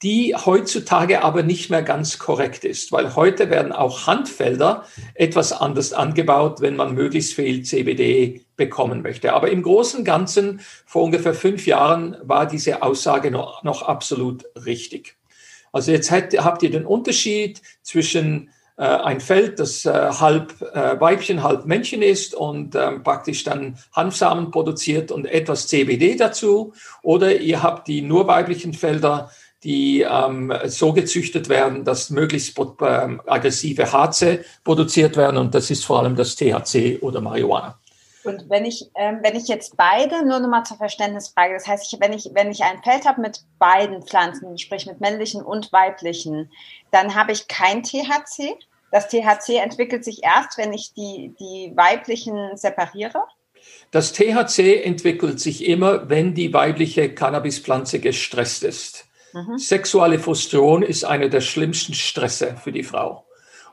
die 0.03 0.35
heutzutage 0.35 1.23
aber 1.23 1.43
nicht 1.43 1.71
mehr 1.71 1.83
ganz 1.83 2.19
korrekt 2.19 2.65
ist, 2.65 2.93
weil 2.93 3.17
heute 3.17 3.49
werden 3.49 3.73
auch 3.73 4.07
Handfelder 4.07 4.85
etwas 5.15 5.53
anders 5.53 5.93
angebaut, 5.93 6.61
wenn 6.61 6.76
man 6.76 6.95
möglichst 6.95 7.35
viel 7.35 7.62
CBD 7.62 8.43
bekommen 8.57 9.03
möchte. 9.03 9.33
Aber 9.33 9.50
im 9.50 9.62
Großen 9.62 10.00
und 10.00 10.05
Ganzen 10.05 10.61
vor 10.85 11.05
ungefähr 11.05 11.35
fünf 11.35 11.67
Jahren 11.67 12.17
war 12.23 12.47
diese 12.47 12.83
Aussage 12.83 13.31
noch, 13.31 13.62
noch 13.62 13.83
absolut 13.83 14.45
richtig. 14.67 15.17
Also 15.73 15.93
jetzt 15.93 16.11
habt 16.11 16.62
ihr 16.62 16.71
den 16.71 16.87
Unterschied 16.87 17.62
zwischen 17.83 18.50
äh, 18.79 18.85
ein 18.85 19.21
Feld, 19.21 19.59
das 19.59 19.87
äh, 19.87 19.91
halb 19.91 20.61
äh, 20.61 21.00
Weibchen, 21.00 21.43
halb 21.43 21.65
Männchen 21.65 22.03
ist 22.03 22.35
und 22.35 22.75
ähm, 22.75 23.03
praktisch 23.03 23.43
dann 23.45 23.79
Hanfsamen 23.93 24.50
produziert 24.50 25.11
und 25.11 25.25
etwas 25.26 25.67
CBD 25.69 26.17
dazu. 26.17 26.75
Oder 27.03 27.41
ihr 27.41 27.62
habt 27.62 27.88
die 27.88 28.03
nur 28.03 28.26
weiblichen 28.26 28.75
Felder, 28.75 29.31
die 29.64 30.02
ähm, 30.02 30.52
so 30.66 30.92
gezüchtet 30.92 31.48
werden, 31.48 31.84
dass 31.84 32.10
möglichst 32.10 32.58
ähm, 32.58 33.20
aggressive 33.26 33.92
Harze 33.92 34.44
produziert 34.64 35.16
werden 35.16 35.36
und 35.36 35.54
das 35.54 35.70
ist 35.70 35.84
vor 35.84 36.00
allem 36.00 36.16
das 36.16 36.36
THC 36.36 36.98
oder 37.00 37.20
Marihuana. 37.20 37.78
Und 38.26 38.50
wenn 38.50 38.64
ich, 38.64 38.90
ähm, 38.96 39.20
wenn 39.22 39.36
ich 39.36 39.46
jetzt 39.46 39.76
beide, 39.76 40.26
nur 40.26 40.40
nochmal 40.40 40.64
zur 40.64 40.76
Verständnisfrage, 40.76 41.54
das 41.54 41.66
heißt, 41.66 41.92
ich, 41.92 42.00
wenn, 42.00 42.12
ich, 42.12 42.30
wenn 42.34 42.50
ich 42.50 42.62
ein 42.64 42.82
Feld 42.82 43.06
habe 43.06 43.20
mit 43.20 43.40
beiden 43.58 44.02
Pflanzen, 44.02 44.58
sprich 44.58 44.86
mit 44.86 45.00
männlichen 45.00 45.42
und 45.42 45.72
weiblichen, 45.72 46.50
dann 46.90 47.14
habe 47.14 47.32
ich 47.32 47.46
kein 47.46 47.84
THC. 47.84 48.56
Das 48.90 49.08
THC 49.08 49.58
entwickelt 49.62 50.04
sich 50.04 50.25
erst, 50.25 50.58
wenn 50.58 50.72
ich 50.72 50.92
die, 50.92 51.34
die 51.38 51.72
weiblichen 51.76 52.56
separiere. 52.56 53.22
Das 53.90 54.12
THC 54.12 54.82
entwickelt 54.82 55.40
sich 55.40 55.64
immer, 55.64 56.08
wenn 56.08 56.34
die 56.34 56.52
weibliche 56.52 57.12
Cannabispflanze 57.14 58.00
gestresst 58.00 58.64
ist. 58.64 59.05
Mhm. 59.37 59.59
Sexuelle 59.59 60.19
Frustration 60.19 60.83
ist 60.83 61.05
einer 61.05 61.28
der 61.28 61.43
schlimmsten 61.43 61.93
Stresse 61.93 62.57
für 62.57 62.73
die 62.73 62.83
Frau. 62.83 63.26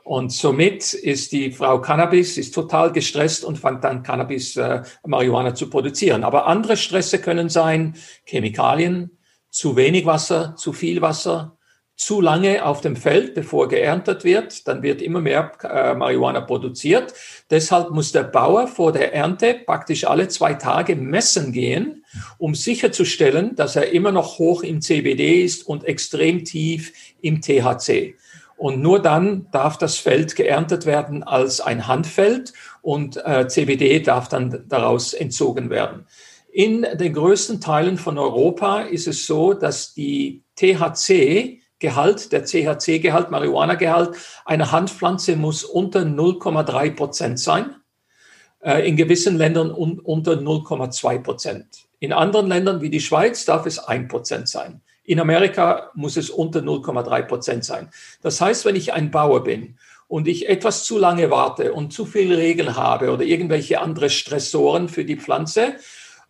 Und 0.04 0.30
somit 0.30 0.92
ist 0.92 1.32
die 1.32 1.50
Frau 1.50 1.80
Cannabis, 1.80 2.36
ist 2.36 2.54
total 2.54 2.92
gestresst 2.92 3.42
und 3.46 3.58
fängt 3.58 3.82
dann 3.82 4.02
Cannabis, 4.02 4.54
äh, 4.56 4.82
Marihuana 5.06 5.54
zu 5.54 5.70
produzieren. 5.70 6.22
Aber 6.22 6.46
andere 6.46 6.76
Stresse 6.76 7.18
können 7.18 7.48
sein 7.48 7.96
Chemikalien, 8.26 9.16
zu 9.48 9.76
wenig 9.76 10.04
Wasser, 10.04 10.54
zu 10.56 10.74
viel 10.74 11.00
Wasser, 11.00 11.56
zu 11.96 12.20
lange 12.20 12.64
auf 12.64 12.80
dem 12.80 12.96
Feld, 12.96 13.34
bevor 13.34 13.68
geerntet 13.68 14.24
wird, 14.24 14.66
dann 14.66 14.82
wird 14.82 15.00
immer 15.00 15.20
mehr 15.20 15.52
äh, 15.62 15.94
Marihuana 15.94 16.40
produziert. 16.40 17.14
Deshalb 17.50 17.90
muss 17.90 18.10
der 18.10 18.24
Bauer 18.24 18.66
vor 18.66 18.92
der 18.92 19.14
Ernte 19.14 19.60
praktisch 19.64 20.04
alle 20.04 20.28
zwei 20.28 20.54
Tage 20.54 20.96
messen 20.96 21.52
gehen, 21.52 22.04
um 22.38 22.54
sicherzustellen, 22.54 23.54
dass 23.54 23.76
er 23.76 23.92
immer 23.92 24.10
noch 24.10 24.38
hoch 24.38 24.62
im 24.62 24.80
CBD 24.80 25.44
ist 25.44 25.66
und 25.66 25.84
extrem 25.84 26.44
tief 26.44 26.92
im 27.20 27.40
THC. 27.40 28.16
Und 28.56 28.80
nur 28.80 29.00
dann 29.00 29.46
darf 29.52 29.78
das 29.78 29.96
Feld 29.96 30.36
geerntet 30.36 30.86
werden 30.86 31.22
als 31.22 31.60
ein 31.60 31.86
Handfeld 31.86 32.52
und 32.82 33.16
äh, 33.24 33.46
CBD 33.48 34.00
darf 34.00 34.28
dann 34.28 34.64
daraus 34.68 35.12
entzogen 35.12 35.70
werden. 35.70 36.06
In 36.52 36.86
den 36.94 37.12
größten 37.12 37.60
Teilen 37.60 37.98
von 37.98 38.16
Europa 38.16 38.82
ist 38.82 39.08
es 39.08 39.26
so, 39.26 39.54
dass 39.54 39.92
die 39.92 40.42
THC 40.56 41.60
Gehalt, 41.78 42.32
der 42.32 42.44
CHC-Gehalt, 42.44 43.30
Marihuana-Gehalt 43.30 44.16
einer 44.44 44.72
Hanfpflanze 44.72 45.36
muss 45.36 45.64
unter 45.64 46.00
0,3 46.00 46.90
Prozent 46.94 47.40
sein. 47.40 47.76
Äh, 48.64 48.88
in 48.88 48.96
gewissen 48.96 49.36
Ländern 49.36 49.70
unter 49.70 50.32
0,2 50.32 51.18
Prozent. 51.18 51.66
In 52.00 52.14
anderen 52.14 52.46
Ländern 52.46 52.80
wie 52.80 52.88
die 52.88 53.00
Schweiz 53.00 53.44
darf 53.44 53.66
es 53.66 53.78
1 53.78 54.08
Prozent 54.08 54.48
sein. 54.48 54.80
In 55.04 55.20
Amerika 55.20 55.90
muss 55.94 56.16
es 56.16 56.30
unter 56.30 56.60
0,3 56.60 57.22
Prozent 57.22 57.64
sein. 57.66 57.90
Das 58.22 58.40
heißt, 58.40 58.64
wenn 58.64 58.74
ich 58.74 58.94
ein 58.94 59.10
Bauer 59.10 59.44
bin 59.44 59.78
und 60.08 60.26
ich 60.26 60.48
etwas 60.48 60.84
zu 60.84 60.96
lange 60.96 61.30
warte 61.30 61.74
und 61.74 61.92
zu 61.92 62.06
viele 62.06 62.38
Regeln 62.38 62.74
habe 62.74 63.10
oder 63.10 63.24
irgendwelche 63.24 63.82
andere 63.82 64.08
Stressoren 64.08 64.88
für 64.88 65.04
die 65.04 65.16
Pflanze, 65.16 65.74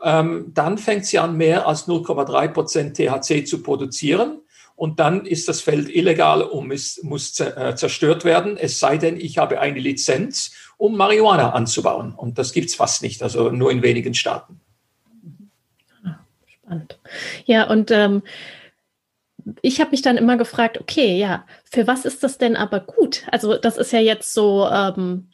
ähm, 0.03 0.51
dann 0.53 0.77
fängt 0.77 1.07
sie 1.07 1.21
an, 1.21 1.37
mehr 1.37 1.69
als 1.69 1.87
0,3 1.87 2.49
Prozent 2.49 2.97
THC 2.97 3.47
zu 3.47 3.63
produzieren 3.63 4.41
und 4.77 4.99
dann 4.99 5.25
ist 5.25 5.49
das 5.49 5.61
Feld 5.61 5.89
illegal 5.89 6.43
und 6.43 6.69
muss, 6.69 7.01
muss 7.03 7.39
äh, 7.39 7.75
zerstört 7.77 8.25
werden, 8.25 8.57
es 8.57 8.81
sei 8.81 8.99
denn, 8.99 9.19
ich 9.19 9.39
habe 9.39 9.61
eine 9.61 9.79
Lizenz, 9.79 10.53
um 10.77 10.97
Marihuana 10.97 11.53
anzubauen. 11.53 12.15
Und 12.15 12.39
das 12.39 12.53
gibt 12.53 12.71
es 12.71 12.75
fast 12.75 13.03
nicht, 13.03 13.23
also 13.23 13.51
nur 13.51 13.71
in 13.71 13.83
wenigen 13.83 14.15
Staaten. 14.15 14.61
Spannend. 16.47 16.99
Ja, 17.45 17.69
und 17.71 17.91
ähm, 17.93 18.23
ich 19.63 19.81
habe 19.81 19.93
mich 19.93 20.03
dann 20.03 20.17
immer 20.17 20.37
gefragt, 20.37 20.81
okay, 20.81 21.19
ja, 21.19 21.45
für 21.71 21.87
was 21.87 22.05
ist 22.05 22.25
das 22.25 22.39
denn 22.39 22.57
aber 22.57 22.81
gut? 22.81 23.25
Also 23.31 23.57
das 23.57 23.77
ist 23.77 23.93
ja 23.93 24.01
jetzt 24.01 24.35
so, 24.35 24.67
ähm, 24.69 25.29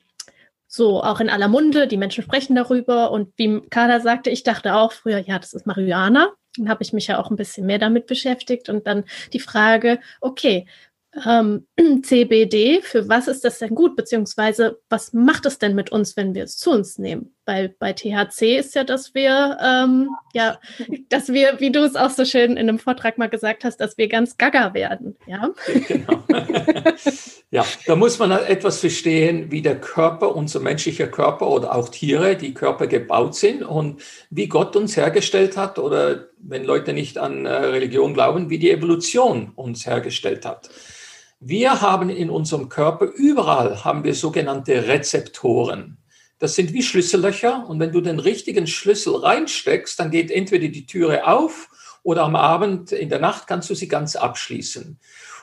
so 0.66 1.02
auch 1.02 1.20
in 1.20 1.30
aller 1.30 1.48
Munde, 1.48 1.88
die 1.88 1.96
Menschen 1.96 2.22
sprechen 2.22 2.56
darüber 2.56 3.10
und 3.10 3.32
wie 3.36 3.60
Carla 3.70 4.00
sagte, 4.00 4.28
ich 4.30 4.42
dachte 4.42 4.74
auch 4.74 4.92
früher, 4.92 5.18
ja, 5.18 5.38
das 5.38 5.54
ist 5.54 5.66
Marihuana, 5.66 6.32
dann 6.60 6.68
habe 6.68 6.82
ich 6.82 6.92
mich 6.92 7.06
ja 7.06 7.18
auch 7.18 7.30
ein 7.30 7.36
bisschen 7.36 7.66
mehr 7.66 7.78
damit 7.78 8.06
beschäftigt 8.06 8.68
und 8.68 8.86
dann 8.86 9.04
die 9.32 9.40
Frage, 9.40 9.98
okay, 10.20 10.66
ähm, 11.26 11.66
CBD, 12.02 12.82
für 12.82 13.08
was 13.08 13.28
ist 13.28 13.44
das 13.44 13.58
denn 13.58 13.74
gut, 13.74 13.96
beziehungsweise 13.96 14.80
was 14.88 15.12
macht 15.12 15.46
es 15.46 15.58
denn 15.58 15.74
mit 15.74 15.90
uns, 15.90 16.16
wenn 16.16 16.34
wir 16.34 16.44
es 16.44 16.56
zu 16.56 16.70
uns 16.70 16.98
nehmen? 16.98 17.34
Weil 17.50 17.74
bei 17.80 17.92
THC 17.92 18.58
ist 18.58 18.76
ja, 18.76 18.84
dass 18.84 19.12
wir, 19.12 19.58
ähm, 19.60 20.10
ja, 20.32 20.60
dass 21.08 21.32
wir, 21.32 21.58
wie 21.58 21.72
du 21.72 21.80
es 21.80 21.96
auch 21.96 22.10
so 22.10 22.24
schön 22.24 22.52
in 22.52 22.58
einem 22.58 22.78
Vortrag 22.78 23.18
mal 23.18 23.28
gesagt 23.28 23.64
hast, 23.64 23.78
dass 23.78 23.98
wir 23.98 24.06
ganz 24.06 24.38
gaga 24.38 24.72
werden, 24.72 25.16
ja. 25.26 25.50
Genau. 25.88 26.22
ja, 27.50 27.66
da 27.86 27.96
muss 27.96 28.20
man 28.20 28.32
halt 28.32 28.48
etwas 28.48 28.78
verstehen, 28.78 29.50
wie 29.50 29.62
der 29.62 29.80
Körper, 29.80 30.36
unser 30.36 30.60
menschlicher 30.60 31.08
Körper 31.08 31.48
oder 31.48 31.74
auch 31.74 31.88
Tiere, 31.88 32.36
die 32.36 32.54
Körper 32.54 32.86
gebaut 32.86 33.34
sind 33.34 33.64
und 33.64 34.00
wie 34.30 34.46
Gott 34.46 34.76
uns 34.76 34.96
hergestellt 34.96 35.56
hat 35.56 35.80
oder 35.80 36.28
wenn 36.38 36.62
Leute 36.62 36.92
nicht 36.92 37.18
an 37.18 37.46
äh, 37.46 37.50
Religion 37.50 38.14
glauben, 38.14 38.48
wie 38.48 38.60
die 38.60 38.70
Evolution 38.70 39.50
uns 39.56 39.86
hergestellt 39.86 40.46
hat. 40.46 40.70
Wir 41.40 41.80
haben 41.80 42.10
in 42.10 42.30
unserem 42.30 42.68
Körper, 42.68 43.06
überall 43.06 43.82
haben 43.82 44.04
wir 44.04 44.14
sogenannte 44.14 44.86
Rezeptoren. 44.86 45.96
Das 46.40 46.54
sind 46.54 46.72
wie 46.72 46.82
Schlüssellöcher 46.82 47.66
und 47.68 47.78
wenn 47.80 47.92
du 47.92 48.00
den 48.00 48.18
richtigen 48.18 48.66
Schlüssel 48.66 49.14
reinsteckst, 49.14 50.00
dann 50.00 50.10
geht 50.10 50.30
entweder 50.30 50.68
die 50.68 50.86
Türe 50.86 51.26
auf 51.26 51.68
oder 52.02 52.22
am 52.24 52.34
Abend, 52.34 52.92
in 52.92 53.10
der 53.10 53.20
Nacht 53.20 53.46
kannst 53.46 53.68
du 53.68 53.74
sie 53.74 53.88
ganz 53.88 54.16
abschließen. 54.16 54.98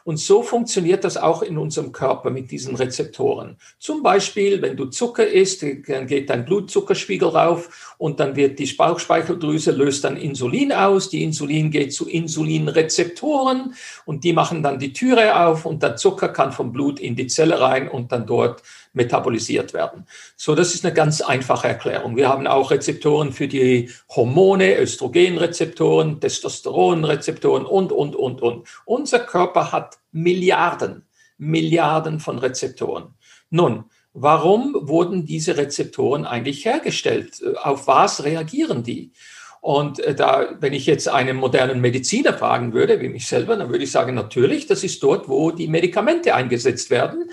Und 0.07 0.17
so 0.17 0.41
funktioniert 0.41 1.03
das 1.03 1.17
auch 1.17 1.41
in 1.41 1.57
unserem 1.57 1.91
Körper 1.91 2.29
mit 2.29 2.49
diesen 2.49 2.77
Rezeptoren. 2.77 3.57
Zum 3.77 4.01
Beispiel, 4.01 4.61
wenn 4.61 4.77
du 4.77 4.85
Zucker 4.85 5.27
isst, 5.27 5.63
dann 5.63 6.07
geht 6.07 6.29
dein 6.29 6.45
Blutzuckerspiegel 6.45 7.27
rauf 7.27 7.93
und 7.97 8.21
dann 8.21 8.37
wird 8.37 8.57
die 8.57 8.71
Bauchspeicheldrüse 8.71 9.71
löst 9.71 10.05
dann 10.05 10.15
Insulin 10.15 10.71
aus. 10.71 11.09
Die 11.09 11.23
Insulin 11.23 11.71
geht 11.71 11.93
zu 11.93 12.07
Insulinrezeptoren 12.07 13.75
und 14.05 14.23
die 14.23 14.31
machen 14.31 14.63
dann 14.63 14.79
die 14.79 14.93
Türe 14.93 15.45
auf 15.45 15.65
und 15.65 15.83
der 15.83 15.97
Zucker 15.97 16.29
kann 16.29 16.53
vom 16.53 16.71
Blut 16.71 17.01
in 17.01 17.17
die 17.17 17.27
Zelle 17.27 17.59
rein 17.59 17.89
und 17.89 18.13
dann 18.13 18.25
dort 18.25 18.63
metabolisiert 18.97 19.73
werden. 19.73 20.05
So, 20.35 20.55
das 20.55 20.75
ist 20.75 20.83
eine 20.83 20.93
ganz 20.93 21.21
einfache 21.21 21.69
Erklärung. 21.69 22.17
Wir 22.17 22.27
haben 22.27 22.47
auch 22.47 22.71
Rezeptoren 22.71 23.31
für 23.31 23.47
die 23.47 23.89
Hormone, 24.09 24.77
Östrogenrezeptoren, 24.77 26.19
Testosteronrezeptoren 26.19 27.65
und, 27.65 27.93
und, 27.93 28.15
und, 28.15 28.41
und. 28.41 28.67
Unser 28.83 29.19
Körper 29.19 29.71
hat 29.71 29.99
Milliarden, 30.11 31.05
Milliarden 31.37 32.19
von 32.19 32.39
Rezeptoren. 32.39 33.13
Nun, 33.49 33.85
warum 34.13 34.75
wurden 34.81 35.25
diese 35.25 35.55
Rezeptoren 35.55 36.25
eigentlich 36.25 36.65
hergestellt? 36.65 37.41
Auf 37.63 37.87
was 37.87 38.25
reagieren 38.25 38.83
die? 38.83 39.13
Und 39.61 39.99
äh, 39.99 40.15
da, 40.15 40.55
wenn 40.59 40.73
ich 40.73 40.85
jetzt 40.85 41.09
einen 41.09 41.37
modernen 41.37 41.81
Mediziner 41.81 42.33
fragen 42.33 42.73
würde, 42.73 43.01
wie 43.01 43.09
mich 43.09 43.27
selber, 43.27 43.55
dann 43.57 43.69
würde 43.69 43.83
ich 43.83 43.91
sagen, 43.91 44.13
natürlich, 44.13 44.67
das 44.67 44.83
ist 44.83 45.01
dort, 45.03 45.27
wo 45.27 45.51
die 45.51 45.67
Medikamente 45.67 46.35
eingesetzt 46.35 46.89
werden. 46.89 47.29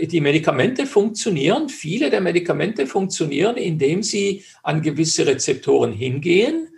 Die 0.00 0.20
Medikamente 0.20 0.86
funktionieren, 0.86 1.68
viele 1.68 2.08
der 2.10 2.20
Medikamente 2.20 2.86
funktionieren, 2.86 3.56
indem 3.56 4.02
sie 4.02 4.44
an 4.62 4.80
gewisse 4.80 5.26
Rezeptoren 5.26 5.92
hingehen 5.92 6.68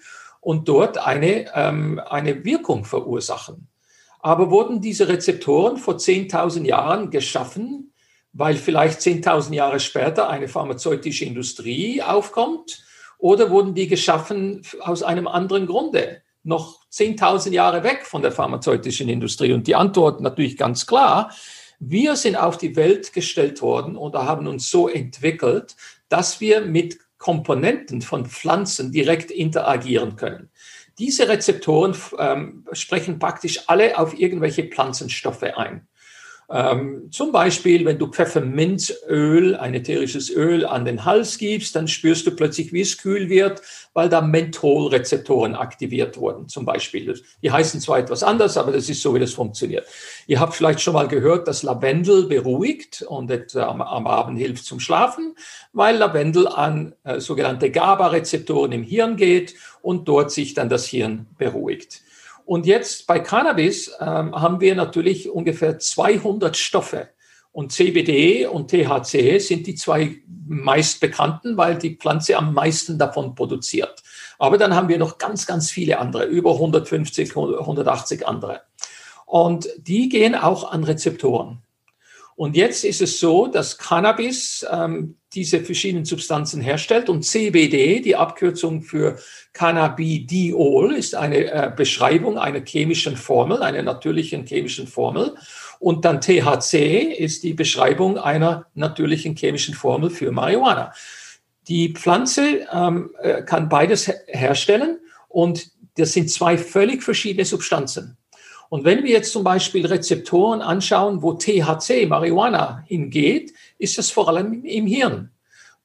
und 0.40 0.68
dort 0.68 0.99
eine, 0.99 1.47
ähm, 1.54 2.00
eine 2.00 2.44
Wirkung 2.44 2.85
verursachen. 2.85 3.68
Aber 4.21 4.50
wurden 4.50 4.80
diese 4.80 5.09
Rezeptoren 5.09 5.76
vor 5.76 5.97
10.000 5.97 6.64
Jahren 6.64 7.11
geschaffen, 7.11 7.92
weil 8.33 8.56
vielleicht 8.56 9.00
10.000 9.00 9.54
Jahre 9.54 9.80
später 9.80 10.28
eine 10.28 10.49
pharmazeutische 10.49 11.25
Industrie 11.25 12.02
aufkommt? 12.02 12.83
Oder 13.18 13.50
wurden 13.50 13.75
die 13.75 13.87
geschaffen 13.87 14.62
aus 14.80 15.02
einem 15.02 15.28
anderen 15.28 15.66
Grunde, 15.66 16.23
noch 16.42 16.80
10.000 16.90 17.52
Jahre 17.52 17.85
weg 17.85 18.04
von 18.04 18.23
der 18.23 18.33
pharmazeutischen 18.33 19.09
Industrie? 19.09 19.52
Und 19.52 19.66
die 19.66 19.76
Antwort 19.76 20.21
natürlich 20.21 20.56
ganz 20.56 20.87
klar, 20.87 21.30
wir 21.78 22.16
sind 22.16 22.37
auf 22.37 22.59
die 22.59 22.76
Welt 22.76 23.12
gestellt 23.12 23.62
worden 23.62 23.97
und 23.97 24.14
haben 24.14 24.47
uns 24.47 24.71
so 24.71 24.88
entwickelt, 24.88 25.76
dass 26.09 26.40
wir 26.40 26.62
mit 26.62 26.99
Komponenten 27.19 28.02
von 28.02 28.26
Pflanzen 28.26 28.93
direkt 28.93 29.31
interagieren 29.31 30.16
können. 30.16 30.50
Diese 30.99 31.28
Rezeptoren 31.28 31.97
ähm, 32.19 32.66
sprechen 32.73 33.19
praktisch 33.19 33.69
alle 33.69 33.99
auf 33.99 34.19
irgendwelche 34.19 34.64
Pflanzenstoffe 34.64 35.43
ein. 35.43 35.88
Ähm, 36.51 37.09
zum 37.11 37.33
Beispiel, 37.33 37.85
wenn 37.85 37.99
du 37.99 38.09
Pfefferminzöl, 38.09 39.57
ein 39.57 39.75
ätherisches 39.75 40.31
Öl 40.31 40.67
an 40.67 40.85
den 40.85 41.05
Hals 41.05 41.39
gibst, 41.39 41.75
dann 41.75 41.89
spürst 41.89 42.27
du 42.27 42.31
plötzlich, 42.33 42.73
wie 42.73 42.83
es 42.83 42.99
kühl 42.99 43.29
wird, 43.29 43.63
weil 43.95 44.09
da 44.09 44.21
Mentholrezeptoren 44.21 45.55
aktiviert 45.55 46.19
wurden, 46.19 46.49
zum 46.49 46.65
Beispiel. 46.65 47.21
Die 47.43 47.51
heißen 47.51 47.81
zwar 47.81 47.99
etwas 47.99 48.23
anders, 48.23 48.57
aber 48.57 48.73
das 48.73 48.89
ist 48.89 49.01
so, 49.01 49.15
wie 49.15 49.21
das 49.21 49.33
funktioniert. 49.33 49.87
Ihr 50.27 50.41
habt 50.41 50.55
vielleicht 50.55 50.81
schon 50.81 50.95
mal 50.95 51.09
gehört, 51.09 51.49
dass 51.49 51.63
Lavendel 51.63 52.27
beruhigt 52.27 53.03
und 53.03 53.57
am, 53.57 53.81
am 53.81 54.07
Abend 54.07 54.39
hilft 54.39 54.65
zum 54.65 54.81
Schlafen, 54.81 55.35
weil 55.73 55.97
Lavendel 55.97 56.47
an 56.49 56.95
äh, 57.05 57.21
sogenannte 57.21 57.71
GABA-Rezeptoren 57.71 58.73
im 58.73 58.83
Hirn 58.83 59.17
geht 59.17 59.55
und 59.81 60.09
dort 60.09 60.31
sich 60.31 60.55
dann 60.55 60.69
das 60.69 60.87
Hirn 60.87 61.27
beruhigt. 61.39 62.03
Und 62.45 62.67
jetzt 62.67 63.07
bei 63.07 63.21
Cannabis 63.21 63.91
ähm, 64.01 64.35
haben 64.35 64.61
wir 64.61 64.75
natürlich 64.75 65.31
ungefähr 65.31 65.79
200 65.79 66.57
Stoffe. 66.57 67.09
Und 67.53 67.73
CBD 67.73 68.47
und 68.47 68.71
THC 68.71 69.39
sind 69.39 69.67
die 69.67 69.77
zwei 69.77 70.17
meist 70.47 71.01
bekannten, 71.01 71.57
weil 71.57 71.79
die 71.79 71.97
Pflanze 71.97 72.37
am 72.37 72.53
meisten 72.53 72.99
davon 72.99 73.35
produziert. 73.35 74.03
Aber 74.39 74.59
dann 74.59 74.75
haben 74.75 74.89
wir 74.89 74.99
noch 74.99 75.19
ganz, 75.19 75.47
ganz 75.47 75.71
viele 75.71 75.99
andere, 75.99 76.25
über 76.25 76.55
150, 76.55 77.37
180 77.37 78.27
andere. 78.27 78.63
Und 79.25 79.69
die 79.79 80.09
gehen 80.09 80.35
auch 80.35 80.71
an 80.71 80.85
Rezeptoren. 80.85 81.63
Und 82.37 82.57
jetzt 82.57 82.85
ist 82.85 83.00
es 83.00 83.21
so, 83.21 83.47
dass 83.47 83.79
Cannabis 83.79 84.67
ähm, 84.71 85.17
diese 85.35 85.61
verschiedenen 85.61 86.05
Substanzen 86.05 86.61
herstellt 86.61 87.09
und 87.09 87.23
CBD, 87.23 88.00
die 88.00 88.17
Abkürzung 88.17 88.83
für 88.83 89.19
Cannabidiol, 89.53 90.94
ist 90.94 91.14
eine 91.14 91.44
äh, 91.44 91.73
Beschreibung 91.75 92.38
einer 92.38 92.61
chemischen 92.64 93.16
Formel, 93.16 93.62
einer 93.62 93.83
natürlichen 93.83 94.47
chemischen 94.47 94.87
Formel. 94.88 95.37
Und 95.79 96.05
dann 96.05 96.20
THC 96.20 97.14
ist 97.16 97.44
die 97.44 97.55
Beschreibung 97.55 98.18
einer 98.18 98.66
natürlichen 98.75 99.37
chemischen 99.37 99.75
Formel 99.75 100.11
für 100.11 100.33
Marihuana. 100.33 100.92
Die 101.68 101.92
Pflanze 101.92 102.66
ähm, 102.73 103.11
äh, 103.20 103.42
kann 103.42 103.68
beides 103.68 104.11
herstellen 104.27 104.99
und 105.29 105.70
das 105.97 106.12
sind 106.12 106.31
zwei 106.31 106.59
völlig 106.59 107.03
verschiedene 107.03 107.44
Substanzen. 107.44 108.16
Und 108.68 108.85
wenn 108.85 109.05
wir 109.05 109.11
jetzt 109.11 109.33
zum 109.33 109.44
Beispiel 109.44 109.87
Rezeptoren 109.87 110.62
anschauen, 110.62 111.22
wo 111.22 111.35
THC, 111.35 112.07
Marihuana, 112.07 112.83
hingeht, 112.87 113.53
ist 113.79 113.98
das 113.98 114.11
vor 114.11 114.29
allem 114.29 114.64
im 114.64 114.87
Hirn. 114.87 115.31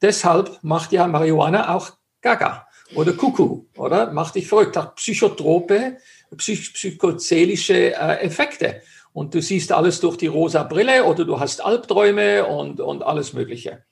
Deshalb 0.02 0.60
macht 0.62 0.92
ja 0.92 1.08
Marihuana 1.08 1.76
auch 1.76 1.92
Gaga 2.22 2.68
oder 2.96 3.14
Kuckuck, 3.14 3.66
oder? 3.78 4.12
Macht 4.12 4.36
dich 4.36 4.48
verrückt, 4.48 4.76
hat 4.78 4.96
psychotrope, 4.96 5.98
psych 6.38 6.74
psychozelische 6.74 7.94
äh, 7.96 8.22
Effekte. 8.22 8.82
Und 9.14 9.34
du 9.34 9.42
siehst 9.42 9.72
alles 9.72 10.00
durch 10.00 10.18
die 10.18 10.28
rosa 10.28 10.64
Brille 10.64 11.04
oder 11.04 11.26
du 11.26 11.40
hast 11.40 11.64
Albträume 11.64 12.46
und, 12.46 12.80
und 12.80 13.04
alles 13.04 13.34
Mögliche. 13.34 13.84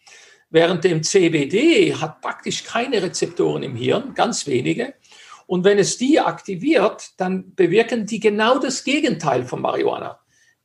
Während 0.49 0.83
dem 0.83 1.03
CBD 1.03 1.93
hat 1.93 2.21
praktisch 2.21 2.63
keine 2.63 3.01
Rezeptoren 3.01 3.63
im 3.63 3.75
Hirn, 3.75 4.13
ganz 4.13 4.47
wenige. 4.47 4.93
Und 5.47 5.63
wenn 5.63 5.79
es 5.79 5.97
die 5.97 6.19
aktiviert, 6.19 7.11
dann 7.17 7.55
bewirken 7.55 8.05
die 8.05 8.19
genau 8.19 8.59
das 8.59 8.83
Gegenteil 8.83 9.45
von 9.45 9.61
Marihuana. 9.61 10.19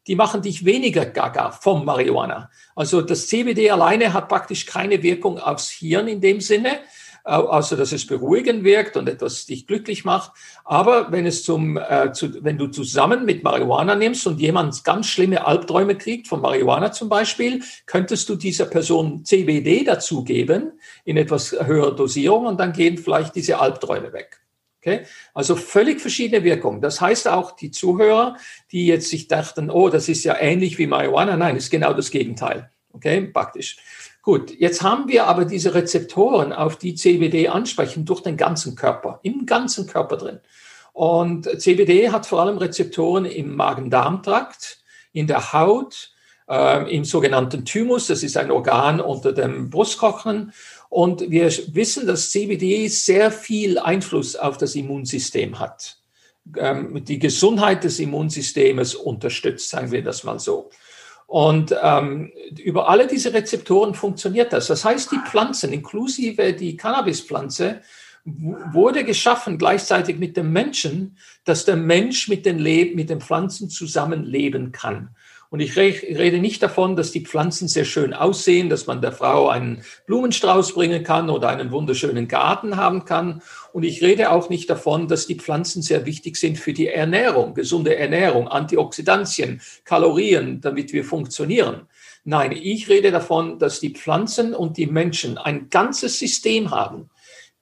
Die 0.09 0.17
machen 0.17 0.43
dich 0.43 0.65
weniger 0.65 1.07
gaga 1.07 1.53
vom 1.53 1.85
Marihuana. 1.85 2.51
Also 2.75 3.01
das 3.01 3.29
CBD 3.29 3.71
alleine 3.71 4.13
hat 4.13 4.29
praktisch 4.29 4.67
keine 4.67 5.03
Wirkung 5.05 5.39
aufs 5.39 5.71
Hirn 5.71 6.09
in 6.09 6.21
dem 6.21 6.41
Sinne, 6.41 6.81
außer 7.23 7.77
dass 7.77 7.93
es 7.93 8.05
beruhigend 8.05 8.65
wirkt 8.65 8.97
und 8.97 9.09
etwas 9.09 9.47
dich 9.47 9.69
glücklich 9.69 10.05
macht. 10.05 10.33
Aber 10.65 11.13
wenn 11.13 11.27
es 11.27 11.45
zum, 11.45 11.77
äh, 11.77 12.13
zu, 12.13 12.43
wenn 12.43 12.59
du 12.59 12.67
zusammen 12.67 13.25
mit 13.25 13.45
Marihuana 13.45 13.95
nimmst 13.95 14.27
und 14.27 14.41
jemand 14.41 14.83
ganz 14.83 15.07
schlimme 15.07 15.47
Albträume 15.47 15.97
kriegt, 15.97 16.27
von 16.27 16.41
Marihuana 16.41 16.91
zum 16.91 17.09
Beispiel, 17.09 17.63
könntest 17.87 18.29
du 18.29 18.35
dieser 18.35 18.67
Person 18.67 19.25
CBD 19.25 19.85
dazugeben 19.85 20.73
in 21.05 21.17
etwas 21.17 21.53
höherer 21.53 21.95
Dosierung 21.95 22.47
und 22.47 22.59
dann 22.59 22.73
gehen 22.73 22.99
vielleicht 22.99 23.37
diese 23.37 23.61
Albträume 23.61 24.13
weg. 24.13 24.42
Okay? 24.85 25.07
Also 25.33 25.55
völlig 25.55 26.01
verschiedene 26.01 26.43
Wirkungen. 26.43 26.81
Das 26.81 27.01
heißt 27.01 27.29
auch 27.29 27.53
die 27.53 27.71
Zuhörer, 27.71 28.37
die 28.73 28.89
jetzt 28.89 29.09
sich 29.09 29.29
dachten, 29.29 29.71
oh, 29.71 29.89
das 29.89 30.09
ist 30.09 30.25
ja 30.25 30.37
ähnlich 30.41 30.77
wie 30.77 30.89
Marihuana. 30.89 31.37
Nein, 31.37 31.57
ist 31.57 31.71
genau 31.71 31.93
das 31.93 32.11
Gegenteil. 32.11 32.69
Okay, 32.93 33.21
praktisch. 33.23 33.77
Gut, 34.23 34.51
jetzt 34.59 34.83
haben 34.83 35.09
wir 35.09 35.27
aber 35.27 35.45
diese 35.45 35.75
Rezeptoren, 35.75 36.53
auf 36.53 36.77
die 36.77 36.97
CBD 36.97 37.49
ansprechen, 37.49 38.05
durch 38.05 38.23
den 38.23 38.37
ganzen 38.37 38.75
Körper, 38.75 39.21
im 39.23 39.47
ganzen 39.47 39.87
Körper 39.87 40.17
drin. 40.17 40.41
Und 40.93 41.49
CBD 41.61 42.11
hat 42.11 42.27
vor 42.27 42.41
allem 42.41 42.59
Rezeptoren 42.59 43.25
im 43.25 43.55
Magen-Darm-Trakt, 43.55 44.79
in 45.13 45.27
der 45.27 45.53
Haut, 45.53 46.11
äh, 46.49 46.95
im 46.95 47.05
sogenannten 47.05 47.65
Thymus, 47.65 48.09
das 48.09 48.23
ist 48.23 48.37
ein 48.37 48.51
Organ 48.51 49.01
unter 49.01 49.33
dem 49.33 49.71
Brustknochen 49.71 50.53
und 50.93 51.31
wir 51.31 51.51
wissen, 51.73 52.07
dass 52.07 52.33
CBD 52.33 52.87
sehr 52.89 53.31
viel 53.31 53.79
Einfluss 53.79 54.37
auf 54.37 54.59
das 54.59 54.75
Immunsystem 54.75 55.59
hat. 55.59 55.97
Ähm, 56.55 57.03
die 57.03 57.19
Gesundheit 57.19 57.83
des 57.83 57.99
Immunsystems 57.99 58.95
unterstützt, 58.95 59.71
sagen 59.71 59.91
wir 59.91 60.05
das 60.05 60.23
mal 60.23 60.39
so. 60.39 60.69
Und 61.27 61.75
ähm, 61.83 62.31
über 62.63 62.91
alle 62.91 63.07
diese 63.07 63.33
Rezeptoren 63.33 63.95
funktioniert 63.95 64.53
das. 64.53 64.67
Das 64.67 64.85
heißt, 64.85 65.11
die 65.13 65.21
Pflanzen, 65.27 65.73
inklusive 65.73 66.53
die 66.53 66.77
Cannabispflanze, 66.77 67.81
wurde 68.27 69.03
geschaffen 69.05 69.57
gleichzeitig 69.57 70.19
mit 70.19 70.37
dem 70.37 70.53
Menschen, 70.53 71.17
dass 71.47 71.65
der 71.65 71.77
Mensch 71.77 72.29
mit 72.29 72.45
den, 72.45 72.59
Le 72.59 72.95
mit 72.95 73.09
den 73.09 73.23
Pflanzen 73.23 73.71
zusammenleben 73.71 74.73
kann. 74.73 75.17
Und 75.53 75.61
ich 75.61 75.77
rede 75.77 76.39
nicht 76.39 76.63
davon, 76.63 76.97
dass 76.97 77.13
die 77.13 77.21
Pflanzen 77.21 77.69
sehr 77.69 77.85
schön 77.85 78.15
aussehen, 78.15 78.71
dass 78.71 78.87
man 78.87 79.03
der 79.03 79.13
Frau 79.13 79.51
einen 79.51 79.85
Blumenstrauß 80.07 80.73
bringen 80.73 81.05
kann 81.05 81.29
oder 81.29 81.51
einen 81.51 81.71
wunderschönen 81.71 82.27
Garten 82.27 82.79
haben 82.79 83.05
kann. 83.05 83.43
Und 83.75 83.83
ich 83.83 84.01
rede 84.01 84.31
auch 84.31 84.49
nicht 84.49 84.71
davon, 84.71 85.09
dass 85.09 85.27
die 85.27 85.35
Pflanzen 85.35 85.83
sehr 85.83 86.07
wichtig 86.07 86.37
sind 86.37 86.57
für 86.57 86.73
die 86.73 86.89
Ernährung, 86.89 87.53
gesunde 87.53 87.95
Ernährung, 87.97 88.49
Antioxidantien, 88.49 89.61
Kalorien, 89.85 90.63
damit 90.63 90.95
wir 90.95 91.05
funktionieren. 91.05 91.83
Nein, 92.25 92.53
ich 92.53 92.89
rede 92.89 93.11
davon, 93.11 93.59
dass 93.59 93.79
die 93.79 93.91
Pflanzen 93.91 94.55
und 94.55 94.79
die 94.79 94.87
Menschen 94.87 95.37
ein 95.37 95.69
ganzes 95.69 96.19
System 96.19 96.71
haben, 96.71 97.11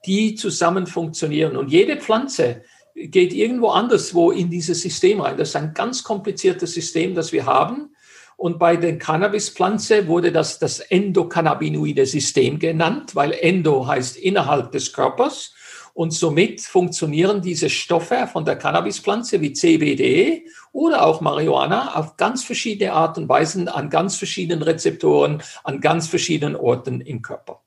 die 0.05 0.35
zusammen 0.35 0.87
funktionieren. 0.87 1.57
Und 1.57 1.69
jede 1.69 1.97
Pflanze 1.97 2.63
geht 2.95 3.33
irgendwo 3.33 3.69
anderswo 3.69 4.31
in 4.31 4.49
dieses 4.49 4.81
System 4.81 5.21
rein. 5.21 5.37
Das 5.37 5.49
ist 5.49 5.55
ein 5.55 5.73
ganz 5.73 6.03
kompliziertes 6.03 6.73
System, 6.73 7.15
das 7.15 7.31
wir 7.31 7.45
haben. 7.45 7.95
Und 8.37 8.57
bei 8.57 8.75
den 8.75 8.97
Cannabispflanze 8.97 10.07
wurde 10.07 10.31
das 10.31 10.57
das 10.57 10.79
endokannabinoide 10.79 12.05
System 12.05 12.57
genannt, 12.57 13.15
weil 13.15 13.33
Endo 13.33 13.85
heißt 13.85 14.17
innerhalb 14.17 14.71
des 14.71 14.93
Körpers 14.93 15.53
Und 15.93 16.11
somit 16.13 16.61
funktionieren 16.61 17.41
diese 17.41 17.69
Stoffe 17.69 18.27
von 18.31 18.45
der 18.45 18.55
Cannabispflanze 18.55 19.41
wie 19.41 19.53
CBD 19.53 20.45
oder 20.71 21.05
auch 21.05 21.21
Marihuana 21.21 21.95
auf 21.95 22.17
ganz 22.17 22.43
verschiedene 22.43 22.93
Art 22.93 23.17
und 23.17 23.27
Weisen 23.27 23.67
an 23.67 23.89
ganz 23.89 24.15
verschiedenen 24.15 24.63
Rezeptoren, 24.63 25.43
an 25.63 25.81
ganz 25.81 26.07
verschiedenen 26.07 26.55
Orten 26.55 27.01
im 27.01 27.21
Körper. 27.21 27.61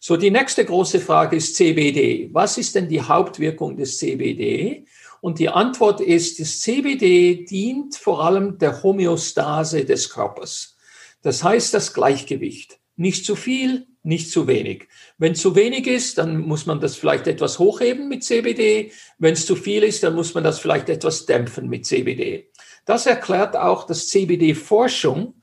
So, 0.00 0.16
die 0.16 0.30
nächste 0.30 0.64
große 0.64 1.00
Frage 1.00 1.36
ist 1.36 1.56
CBD. 1.56 2.30
Was 2.32 2.56
ist 2.56 2.76
denn 2.76 2.88
die 2.88 3.02
Hauptwirkung 3.02 3.76
des 3.76 3.98
CBD? 3.98 4.84
Und 5.20 5.40
die 5.40 5.48
Antwort 5.48 6.00
ist, 6.00 6.38
das 6.38 6.60
CBD 6.60 7.44
dient 7.44 7.96
vor 7.96 8.24
allem 8.24 8.58
der 8.58 8.82
Homöostase 8.84 9.84
des 9.84 10.08
Körpers. 10.08 10.76
Das 11.22 11.42
heißt 11.42 11.74
das 11.74 11.92
Gleichgewicht. 11.92 12.78
Nicht 12.94 13.24
zu 13.24 13.34
viel, 13.34 13.88
nicht 14.04 14.30
zu 14.30 14.46
wenig. 14.46 14.86
Wenn 15.18 15.34
zu 15.34 15.56
wenig 15.56 15.88
ist, 15.88 16.18
dann 16.18 16.38
muss 16.38 16.66
man 16.66 16.80
das 16.80 16.94
vielleicht 16.94 17.26
etwas 17.26 17.58
hochheben 17.58 18.08
mit 18.08 18.22
CBD. 18.22 18.92
Wenn 19.18 19.34
es 19.34 19.46
zu 19.46 19.56
viel 19.56 19.82
ist, 19.82 20.04
dann 20.04 20.14
muss 20.14 20.32
man 20.32 20.44
das 20.44 20.60
vielleicht 20.60 20.88
etwas 20.88 21.26
dämpfen 21.26 21.68
mit 21.68 21.86
CBD. 21.86 22.50
Das 22.84 23.06
erklärt 23.06 23.56
auch, 23.56 23.84
dass 23.84 24.08
CBD-Forschung 24.08 25.34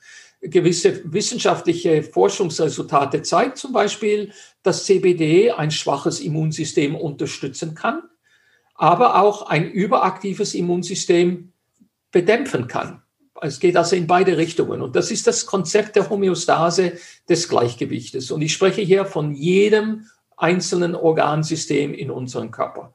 gewisse 0.49 1.01
wissenschaftliche 1.11 2.03
Forschungsresultate 2.03 3.21
zeigt, 3.21 3.57
zum 3.57 3.73
Beispiel, 3.73 4.31
dass 4.63 4.85
CBD 4.85 5.51
ein 5.51 5.71
schwaches 5.71 6.19
Immunsystem 6.19 6.95
unterstützen 6.95 7.75
kann, 7.75 8.03
aber 8.75 9.21
auch 9.21 9.47
ein 9.47 9.69
überaktives 9.69 10.53
Immunsystem 10.53 11.51
bedämpfen 12.11 12.67
kann. 12.67 13.01
Es 13.41 13.59
geht 13.59 13.75
also 13.75 13.95
in 13.95 14.07
beide 14.07 14.37
Richtungen. 14.37 14.81
Und 14.81 14.95
das 14.95 15.11
ist 15.11 15.27
das 15.27 15.45
Konzept 15.45 15.95
der 15.95 16.09
Homöostase 16.09 16.93
des 17.27 17.49
Gleichgewichtes. 17.49 18.31
Und 18.31 18.41
ich 18.41 18.53
spreche 18.53 18.81
hier 18.81 19.05
von 19.05 19.33
jedem 19.33 20.05
einzelnen 20.37 20.95
Organsystem 20.95 21.93
in 21.93 22.11
unserem 22.11 22.51
Körper. 22.51 22.93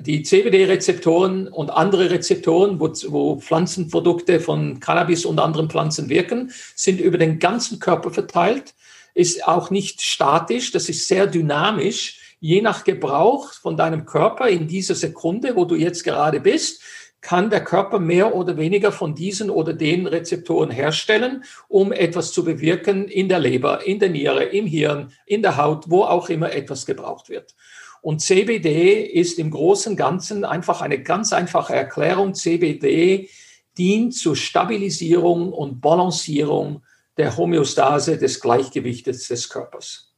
Die 0.00 0.22
CBD-Rezeptoren 0.22 1.48
und 1.48 1.70
andere 1.70 2.10
Rezeptoren, 2.10 2.78
wo, 2.78 2.88
wo, 3.08 3.40
Pflanzenprodukte 3.40 4.38
von 4.38 4.78
Cannabis 4.78 5.24
und 5.24 5.40
anderen 5.40 5.68
Pflanzen 5.68 6.08
wirken, 6.08 6.52
sind 6.76 7.00
über 7.00 7.18
den 7.18 7.40
ganzen 7.40 7.80
Körper 7.80 8.10
verteilt, 8.10 8.74
ist 9.14 9.46
auch 9.48 9.70
nicht 9.70 10.00
statisch, 10.00 10.70
das 10.70 10.88
ist 10.88 11.08
sehr 11.08 11.26
dynamisch. 11.26 12.36
Je 12.40 12.62
nach 12.62 12.84
Gebrauch 12.84 13.52
von 13.54 13.76
deinem 13.76 14.06
Körper 14.06 14.48
in 14.48 14.68
dieser 14.68 14.94
Sekunde, 14.94 15.56
wo 15.56 15.64
du 15.64 15.74
jetzt 15.74 16.04
gerade 16.04 16.38
bist, 16.38 16.80
kann 17.20 17.50
der 17.50 17.64
Körper 17.64 17.98
mehr 17.98 18.36
oder 18.36 18.56
weniger 18.56 18.92
von 18.92 19.16
diesen 19.16 19.50
oder 19.50 19.72
den 19.72 20.06
Rezeptoren 20.06 20.70
herstellen, 20.70 21.42
um 21.66 21.90
etwas 21.90 22.32
zu 22.32 22.44
bewirken 22.44 23.08
in 23.08 23.28
der 23.28 23.40
Leber, 23.40 23.84
in 23.84 23.98
der 23.98 24.10
Niere, 24.10 24.44
im 24.44 24.66
Hirn, 24.66 25.12
in 25.26 25.42
der 25.42 25.56
Haut, 25.56 25.90
wo 25.90 26.04
auch 26.04 26.28
immer 26.28 26.52
etwas 26.52 26.86
gebraucht 26.86 27.28
wird. 27.28 27.56
Und 28.02 28.20
CBD 28.20 29.02
ist 29.02 29.38
im 29.38 29.50
Großen 29.50 29.92
und 29.92 29.96
Ganzen 29.96 30.44
einfach 30.44 30.80
eine 30.80 31.02
ganz 31.02 31.32
einfache 31.32 31.74
Erklärung. 31.74 32.34
CBD 32.34 33.28
dient 33.76 34.14
zur 34.14 34.36
Stabilisierung 34.36 35.52
und 35.52 35.80
Balancierung 35.80 36.82
der 37.16 37.36
Homöostase 37.36 38.18
des 38.18 38.40
Gleichgewichtes 38.40 39.28
des 39.28 39.48
Körpers. 39.48 40.14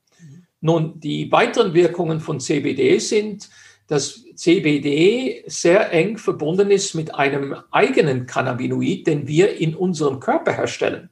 Nun, 0.60 1.00
die 1.00 1.32
weiteren 1.32 1.72
Wirkungen 1.72 2.20
von 2.20 2.38
CBD 2.38 2.98
sind, 2.98 3.48
dass 3.86 4.24
CBD 4.36 5.42
sehr 5.46 5.92
eng 5.92 6.16
verbunden 6.16 6.70
ist 6.70 6.94
mit 6.94 7.14
einem 7.14 7.56
eigenen 7.70 8.26
Cannabinoid, 8.26 9.06
den 9.06 9.26
wir 9.26 9.56
in 9.56 9.74
unserem 9.74 10.20
Körper 10.20 10.52
herstellen. 10.52 11.10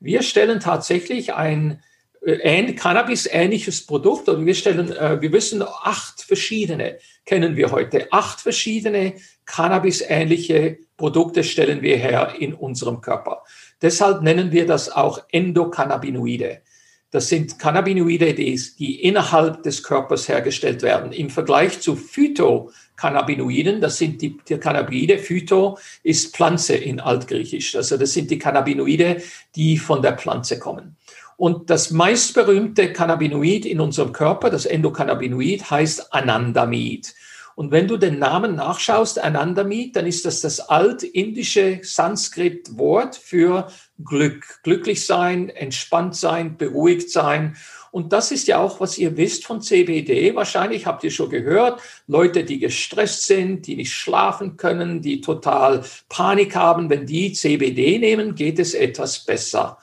Wir 0.00 0.22
stellen 0.22 0.60
tatsächlich 0.60 1.34
ein 1.34 1.82
äh, 2.26 2.72
Cannabis-ähnliches 2.72 3.86
Produkt 3.86 4.28
und 4.28 4.46
wir 4.46 4.54
stellen, 4.54 4.92
äh, 4.92 5.20
wir 5.20 5.32
wissen, 5.32 5.62
acht 5.62 6.22
verschiedene 6.22 6.98
kennen 7.24 7.56
wir 7.56 7.70
heute. 7.70 8.08
Acht 8.12 8.40
verschiedene 8.40 9.14
Cannabis-ähnliche 9.46 10.78
Produkte 10.96 11.44
stellen 11.44 11.82
wir 11.82 11.96
her 11.96 12.34
in 12.38 12.54
unserem 12.54 13.00
Körper. 13.00 13.42
Deshalb 13.82 14.22
nennen 14.22 14.52
wir 14.52 14.66
das 14.66 14.90
auch 14.90 15.20
Endokannabinoide. 15.30 16.62
Das 17.10 17.28
sind 17.28 17.60
Cannabinoide, 17.60 18.34
die, 18.34 18.60
die 18.76 19.02
innerhalb 19.02 19.62
des 19.62 19.84
Körpers 19.84 20.28
hergestellt 20.28 20.82
werden. 20.82 21.12
Im 21.12 21.30
Vergleich 21.30 21.80
zu 21.80 21.94
Phytocannabinoiden, 21.94 23.80
das 23.80 23.98
sind 23.98 24.20
die, 24.20 24.36
die 24.48 24.58
Cannabinoide, 24.58 25.18
Phyto 25.18 25.78
ist 26.02 26.34
Pflanze 26.34 26.74
in 26.74 26.98
Altgriechisch. 26.98 27.76
Also 27.76 27.96
das 27.96 28.12
sind 28.14 28.32
die 28.32 28.38
Cannabinoide, 28.38 29.22
die 29.54 29.78
von 29.78 30.02
der 30.02 30.16
Pflanze 30.18 30.58
kommen. 30.58 30.96
Und 31.36 31.70
das 31.70 31.90
meistberühmte 31.90 32.92
Cannabinoid 32.92 33.66
in 33.66 33.80
unserem 33.80 34.12
Körper, 34.12 34.50
das 34.50 34.66
Endokannabinoid, 34.66 35.70
heißt 35.70 36.12
Anandamid. 36.12 37.14
Und 37.56 37.70
wenn 37.70 37.86
du 37.86 37.96
den 37.96 38.18
Namen 38.18 38.56
nachschaust, 38.56 39.18
Anandamid, 39.18 39.94
dann 39.94 40.06
ist 40.06 40.24
das 40.24 40.40
das 40.40 40.60
altindische 40.60 41.80
Sanskrit-Wort 41.82 43.14
für 43.16 43.68
Glück. 44.04 44.60
Glücklich 44.64 45.06
sein, 45.06 45.50
entspannt 45.50 46.16
sein, 46.16 46.56
beruhigt 46.56 47.10
sein. 47.10 47.56
Und 47.92 48.12
das 48.12 48.32
ist 48.32 48.48
ja 48.48 48.58
auch, 48.58 48.80
was 48.80 48.98
ihr 48.98 49.16
wisst 49.16 49.46
von 49.46 49.60
CBD. 49.60 50.34
Wahrscheinlich 50.34 50.84
habt 50.84 51.04
ihr 51.04 51.12
schon 51.12 51.30
gehört, 51.30 51.80
Leute, 52.08 52.42
die 52.42 52.58
gestresst 52.58 53.26
sind, 53.26 53.68
die 53.68 53.76
nicht 53.76 53.92
schlafen 53.92 54.56
können, 54.56 55.00
die 55.00 55.20
total 55.20 55.84
Panik 56.08 56.56
haben, 56.56 56.90
wenn 56.90 57.06
die 57.06 57.32
CBD 57.32 58.00
nehmen, 58.00 58.34
geht 58.34 58.58
es 58.58 58.74
etwas 58.74 59.20
besser. 59.20 59.78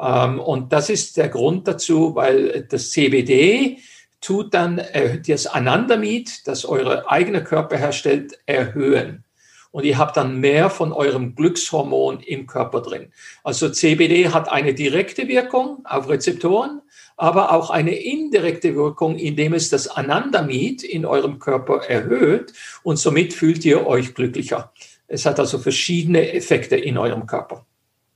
Ähm, 0.00 0.40
und 0.40 0.72
das 0.72 0.90
ist 0.90 1.16
der 1.16 1.28
Grund 1.28 1.68
dazu, 1.68 2.14
weil 2.14 2.66
das 2.68 2.90
CBD 2.90 3.78
tut 4.20 4.54
dann 4.54 4.80
das 5.26 5.46
Anandamid, 5.46 6.46
das 6.46 6.64
eure 6.64 7.10
eigene 7.10 7.44
Körper 7.44 7.76
herstellt, 7.76 8.38
erhöhen. 8.46 9.24
Und 9.70 9.84
ihr 9.84 9.98
habt 9.98 10.16
dann 10.16 10.38
mehr 10.38 10.70
von 10.70 10.92
eurem 10.92 11.34
Glückshormon 11.34 12.20
im 12.20 12.46
Körper 12.46 12.80
drin. 12.80 13.12
Also 13.42 13.68
CBD 13.68 14.28
hat 14.28 14.48
eine 14.48 14.72
direkte 14.72 15.28
Wirkung 15.28 15.84
auf 15.84 16.08
Rezeptoren, 16.08 16.80
aber 17.16 17.52
auch 17.52 17.70
eine 17.70 17.94
indirekte 17.94 18.74
Wirkung, 18.74 19.18
indem 19.18 19.52
es 19.52 19.70
das 19.70 19.88
Anandamid 19.88 20.84
in 20.84 21.04
eurem 21.04 21.38
Körper 21.38 21.82
erhöht 21.88 22.52
und 22.82 22.96
somit 22.96 23.34
fühlt 23.34 23.64
ihr 23.64 23.86
euch 23.86 24.14
glücklicher. 24.14 24.72
Es 25.06 25.26
hat 25.26 25.38
also 25.38 25.58
verschiedene 25.58 26.32
Effekte 26.32 26.76
in 26.76 26.96
eurem 26.96 27.26
Körper. 27.26 27.66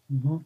Mhm. 0.09 0.45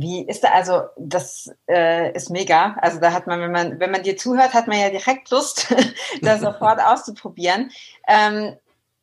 Wie 0.00 0.22
ist 0.22 0.44
da 0.44 0.50
also, 0.50 0.82
das 0.96 1.50
äh, 1.68 2.12
ist 2.12 2.30
mega. 2.30 2.76
Also 2.80 3.00
da 3.00 3.12
hat 3.12 3.26
man, 3.26 3.40
wenn 3.40 3.50
man, 3.50 3.80
wenn 3.80 3.90
man 3.90 4.04
dir 4.04 4.16
zuhört, 4.16 4.54
hat 4.54 4.68
man 4.68 4.78
ja 4.78 4.90
direkt 4.90 5.28
Lust, 5.30 5.74
das 6.22 6.40
sofort 6.40 6.80
auszuprobieren. 6.84 7.72
Ähm, 8.06 8.56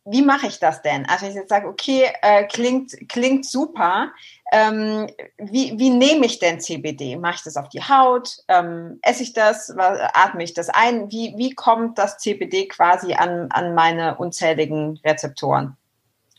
wie 0.05 0.21
mache 0.21 0.47
ich 0.47 0.59
das 0.59 0.83
denn? 0.83 1.05
Also 1.07 1.25
ich 1.25 1.33
jetzt 1.33 1.49
sage, 1.49 1.67
okay, 1.67 2.07
äh, 2.21 2.45
klingt, 2.45 2.95
klingt 3.09 3.45
super. 3.45 4.11
Ähm, 4.51 5.09
wie, 5.37 5.77
wie 5.77 5.89
nehme 5.89 6.27
ich 6.27 6.39
denn 6.39 6.61
CBD? 6.61 7.17
Mache 7.17 7.35
ich 7.35 7.43
das 7.43 7.57
auf 7.57 7.67
die 7.69 7.81
Haut? 7.81 8.37
Ähm, 8.47 8.99
esse 9.01 9.23
ich 9.23 9.33
das? 9.33 9.75
Atme 9.77 10.43
ich 10.43 10.53
das 10.53 10.69
ein? 10.69 11.11
Wie, 11.11 11.33
wie 11.37 11.55
kommt 11.55 11.97
das 11.97 12.19
CBD 12.19 12.67
quasi 12.67 13.15
an, 13.15 13.47
an 13.49 13.73
meine 13.73 14.15
unzähligen 14.15 14.99
Rezeptoren? 15.03 15.75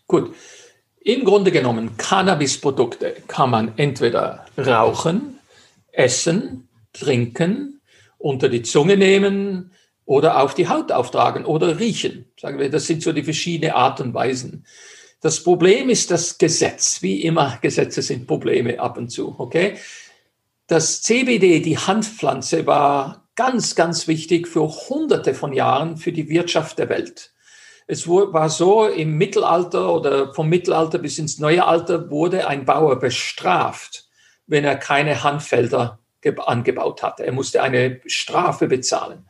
Gut. 0.06 0.34
Im 1.06 1.24
Grunde 1.24 1.52
genommen, 1.52 1.96
Cannabisprodukte 1.98 3.14
kann 3.28 3.50
man 3.50 3.78
entweder 3.78 4.44
rauchen, 4.58 5.38
essen, 5.92 6.66
trinken, 6.92 7.80
unter 8.18 8.48
die 8.48 8.62
Zunge 8.62 8.96
nehmen 8.96 9.70
oder 10.04 10.42
auf 10.42 10.54
die 10.54 10.68
Haut 10.68 10.90
auftragen 10.90 11.44
oder 11.44 11.78
riechen. 11.78 12.24
Sagen 12.36 12.58
wir, 12.58 12.70
das 12.70 12.88
sind 12.88 13.04
so 13.04 13.12
die 13.12 13.22
verschiedenen 13.22 13.74
Art 13.74 14.00
und 14.00 14.14
Weisen. 14.14 14.66
Das 15.20 15.44
Problem 15.44 15.90
ist 15.90 16.10
das 16.10 16.38
Gesetz. 16.38 17.00
Wie 17.02 17.22
immer, 17.22 17.56
Gesetze 17.62 18.02
sind 18.02 18.26
Probleme 18.26 18.80
ab 18.80 18.98
und 18.98 19.10
zu, 19.10 19.36
okay? 19.38 19.76
Das 20.66 21.02
CBD, 21.02 21.60
die 21.60 21.78
Handpflanze, 21.78 22.66
war 22.66 23.28
ganz, 23.36 23.76
ganz 23.76 24.08
wichtig 24.08 24.48
für 24.48 24.68
hunderte 24.88 25.34
von 25.34 25.52
Jahren 25.52 25.98
für 25.98 26.10
die 26.10 26.28
Wirtschaft 26.28 26.80
der 26.80 26.88
Welt. 26.88 27.30
Es 27.88 28.08
war 28.08 28.50
so, 28.50 28.86
im 28.86 29.16
Mittelalter 29.16 29.92
oder 29.92 30.34
vom 30.34 30.48
Mittelalter 30.48 30.98
bis 30.98 31.18
ins 31.18 31.38
neue 31.38 31.64
Alter 31.64 32.10
wurde 32.10 32.48
ein 32.48 32.64
Bauer 32.64 32.98
bestraft, 32.98 34.08
wenn 34.46 34.64
er 34.64 34.76
keine 34.76 35.22
Handfelder 35.22 36.00
angebaut 36.44 37.04
hatte. 37.04 37.24
Er 37.24 37.32
musste 37.32 37.62
eine 37.62 38.00
Strafe 38.06 38.66
bezahlen. 38.66 39.24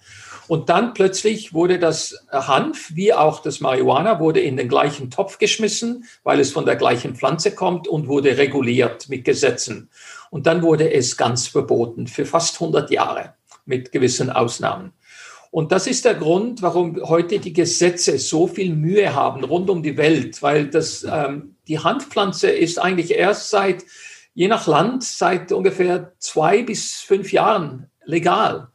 Und 0.49 0.69
dann 0.69 0.95
plötzlich 0.95 1.53
wurde 1.53 1.79
das 1.79 2.25
Hanf 2.31 2.93
wie 2.95 3.13
auch 3.13 3.41
das 3.43 3.61
Marihuana 3.61 4.21
wurde 4.21 4.41
in 4.41 4.57
den 4.57 4.69
gleichen 4.69 5.11
Topf 5.11 5.39
geschmissen, 5.39 6.05
weil 6.23 6.41
es 6.41 6.53
von 6.53 6.65
der 6.65 6.77
gleichen 6.77 7.17
Pflanze 7.17 7.55
kommt 7.55 7.89
und 7.89 8.07
wurde 8.09 8.39
reguliert 8.39 9.09
mit 9.09 9.25
Gesetzen. 9.25 9.91
Und 10.31 10.47
dann 10.47 10.63
wurde 10.63 10.93
es 10.93 11.17
ganz 11.17 11.49
verboten 11.49 12.07
für 12.07 12.25
fast 12.25 12.55
100 12.55 12.91
Jahre 12.91 13.35
mit 13.65 13.93
gewissen 13.93 14.31
Ausnahmen. 14.31 14.93
Und 15.51 15.73
das 15.73 15.87
ist 15.87 16.05
der 16.05 16.15
Grund, 16.15 16.63
warum 16.63 17.01
heute 17.09 17.39
die 17.39 17.53
Gesetze 17.53 18.19
so 18.19 18.47
viel 18.47 18.75
Mühe 18.75 19.15
haben 19.15 19.45
rund 19.45 19.71
um 19.71 19.83
die 19.83 19.97
Welt, 19.97 20.43
weil 20.43 20.69
das, 20.69 21.07
ähm, 21.09 21.57
die 21.69 21.79
Handpflanze 21.79 22.51
ist 22.51 22.79
eigentlich 22.79 23.13
erst 23.13 23.51
seit, 23.51 23.85
je 24.35 24.49
nach 24.49 24.67
Land, 24.67 25.05
seit 25.05 25.53
ungefähr 25.53 26.13
zwei 26.19 26.63
bis 26.63 26.97
fünf 26.97 27.33
Jahren 27.33 27.91
legal. 28.05 28.69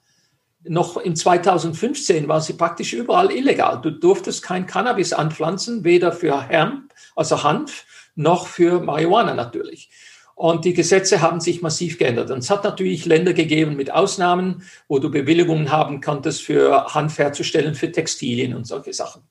noch 0.64 0.98
in 0.98 1.16
2015 1.16 2.28
war 2.28 2.40
sie 2.40 2.54
praktisch 2.54 2.94
überall 2.94 3.32
illegal. 3.32 3.82
Du 3.82 3.90
durftest 3.90 4.44
kein 4.44 4.68
Cannabis 4.68 5.12
anpflanzen, 5.12 5.84
weder 5.84 6.12
für 6.12 6.40
Hemp, 6.50 6.94
also 7.16 7.42
Hanf, 7.44 7.86
noch 8.16 8.46
für 8.46 8.80
Marihuana 8.80 9.34
natürlich. 9.34 9.90
Und 10.42 10.66
die 10.66 10.74
Gesetze 10.74 11.22
haben 11.22 11.40
sich 11.40 11.62
massiv 11.62 12.00
geändert. 12.00 12.32
Und 12.32 12.40
es 12.40 12.50
hat 12.50 12.64
natürlich 12.64 13.06
Länder 13.06 13.34
gegeben 13.34 13.76
mit 13.76 13.92
Ausnahmen, 13.92 14.64
wo 14.88 14.98
du 14.98 15.12
Bewilligungen 15.12 15.72
haben 15.72 16.02
konntest, 16.02 16.42
für 16.42 16.96
Hanf 16.96 17.20
herzustellen, 17.20 17.76
für 17.76 17.92
Textilien 17.92 18.56
und 18.56 18.66
solche 18.66 18.92
Sachen. 18.92 19.22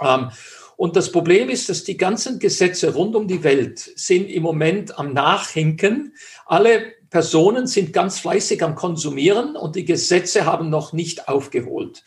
Ähm, 0.00 0.30
und 0.76 0.94
das 0.94 1.10
Problem 1.10 1.50
ist, 1.50 1.68
dass 1.68 1.82
die 1.82 1.96
ganzen 1.96 2.38
Gesetze 2.38 2.94
rund 2.94 3.16
um 3.16 3.26
die 3.26 3.42
Welt 3.42 3.80
sind 3.96 4.30
im 4.30 4.44
Moment 4.44 4.96
am 4.96 5.12
Nachhinken. 5.14 6.14
Alle 6.46 6.92
Personen 7.10 7.66
sind 7.66 7.92
ganz 7.92 8.20
fleißig 8.20 8.62
am 8.62 8.76
Konsumieren 8.76 9.56
und 9.56 9.74
die 9.74 9.84
Gesetze 9.84 10.46
haben 10.46 10.70
noch 10.70 10.92
nicht 10.92 11.26
aufgeholt. 11.26 12.04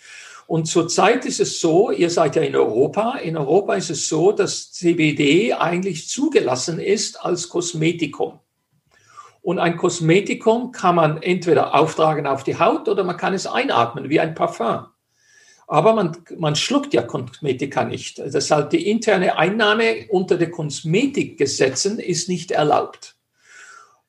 Und 0.54 0.68
zurzeit 0.68 1.26
ist 1.26 1.40
es 1.40 1.60
so, 1.60 1.90
ihr 1.90 2.12
seid 2.12 2.36
ja 2.36 2.44
in 2.44 2.56
Europa, 2.56 3.18
in 3.18 3.36
Europa 3.36 3.74
ist 3.74 3.90
es 3.90 4.08
so, 4.08 4.32
dass 4.32 4.72
CBD 4.72 5.52
eigentlich 5.52 6.08
zugelassen 6.08 6.78
ist 6.78 7.26
als 7.26 7.50
Kosmetikum. 7.50 8.38
Und 9.42 9.58
ein 9.58 9.78
Kosmetikum 9.78 10.72
kann 10.72 10.94
man 10.94 11.24
entweder 11.24 11.74
auftragen 11.74 12.28
auf 12.28 12.44
die 12.44 12.60
Haut 12.60 12.88
oder 12.88 13.04
man 13.04 13.18
kann 13.18 13.34
es 13.34 13.48
einatmen 13.48 14.12
wie 14.12 14.20
ein 14.20 14.36
Parfum. 14.36 14.86
Aber 15.66 15.96
man, 15.96 16.18
man 16.38 16.56
schluckt 16.56 16.94
ja 16.94 17.02
Kosmetika 17.02 17.84
nicht. 17.84 18.20
Deshalb 18.20 18.70
die 18.70 18.92
interne 18.92 19.40
Einnahme 19.40 20.06
unter 20.10 20.38
den 20.38 20.52
Kosmetikgesetzen 20.52 21.98
ist 21.98 22.30
nicht 22.30 22.52
erlaubt. 22.52 23.16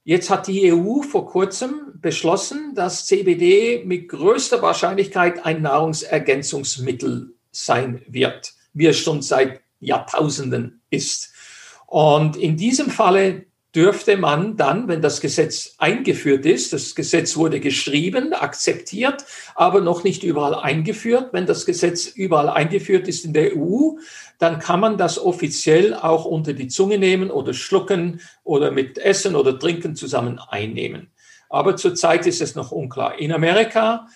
Jetzt 0.06 0.28
hat 0.28 0.48
die 0.48 0.70
EU 0.70 1.00
vor 1.00 1.26
kurzem 1.26 1.92
beschlossen, 1.94 2.74
dass 2.74 3.06
CBD 3.06 3.84
mit 3.86 4.10
größter 4.10 4.60
Wahrscheinlichkeit 4.60 5.46
ein 5.46 5.62
Nahrungsergänzungsmittel 5.62 7.34
sein 7.50 8.02
wird, 8.06 8.52
wie 8.74 8.86
es 8.86 8.98
schon 8.98 9.22
seit 9.22 9.62
Jahrtausenden 9.80 10.82
ist. 10.90 11.32
Und 11.86 12.36
in 12.36 12.58
diesem 12.58 12.90
Falle 12.90 13.46
dürfte 13.74 14.16
man 14.16 14.56
dann, 14.56 14.88
wenn 14.88 15.02
das 15.02 15.20
Gesetz 15.20 15.74
eingeführt 15.78 16.46
ist, 16.46 16.72
das 16.72 16.94
Gesetz 16.94 17.37
wurde 17.37 17.60
geschrieben, 17.60 18.32
akzeptiert, 18.32 19.24
aber 19.54 19.80
noch 19.80 20.04
nicht 20.04 20.22
überall 20.22 20.54
eingeführt. 20.54 21.32
Wenn 21.32 21.46
das 21.46 21.66
Gesetz 21.66 22.06
überall 22.06 22.48
eingeführt 22.48 23.08
ist 23.08 23.24
in 23.24 23.32
der 23.32 23.56
EU, 23.56 23.96
dann 24.38 24.58
kann 24.58 24.80
man 24.80 24.96
das 24.96 25.18
offiziell 25.18 25.94
auch 25.94 26.24
unter 26.24 26.52
die 26.52 26.68
Zunge 26.68 26.98
nehmen 26.98 27.30
oder 27.30 27.54
schlucken 27.54 28.20
oder 28.44 28.70
mit 28.70 28.98
Essen 28.98 29.34
oder 29.34 29.58
Trinken 29.58 29.96
zusammen 29.96 30.38
einnehmen. 30.38 31.10
Aber 31.48 31.76
zurzeit 31.76 32.26
ist 32.26 32.40
es 32.40 32.54
noch 32.54 32.72
unklar. 32.72 33.18
In 33.18 33.32
Amerika 33.32 34.08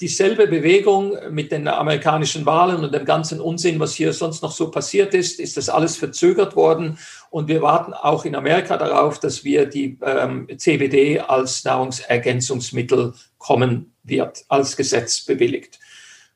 dieselbe 0.00 0.46
Bewegung 0.46 1.16
mit 1.30 1.50
den 1.50 1.68
amerikanischen 1.68 2.44
Wahlen 2.44 2.84
und 2.84 2.92
dem 2.92 3.06
ganzen 3.06 3.40
Unsinn, 3.40 3.80
was 3.80 3.94
hier 3.94 4.12
sonst 4.12 4.42
noch 4.42 4.52
so 4.52 4.70
passiert 4.70 5.14
ist, 5.14 5.40
ist 5.40 5.56
das 5.56 5.70
alles 5.70 5.96
verzögert 5.96 6.54
worden. 6.54 6.98
Und 7.30 7.48
wir 7.48 7.62
warten 7.62 7.94
auch 7.94 8.26
in 8.26 8.34
Amerika 8.34 8.76
darauf, 8.76 9.18
dass 9.20 9.42
wir 9.42 9.64
die 9.64 9.98
ähm, 10.02 10.48
CBD 10.54 11.18
als 11.20 11.64
Nahrungsergänzungsmittel 11.64 13.14
kommen 13.38 13.94
wird, 14.02 14.44
als 14.48 14.76
Gesetz 14.76 15.24
bewilligt. 15.24 15.80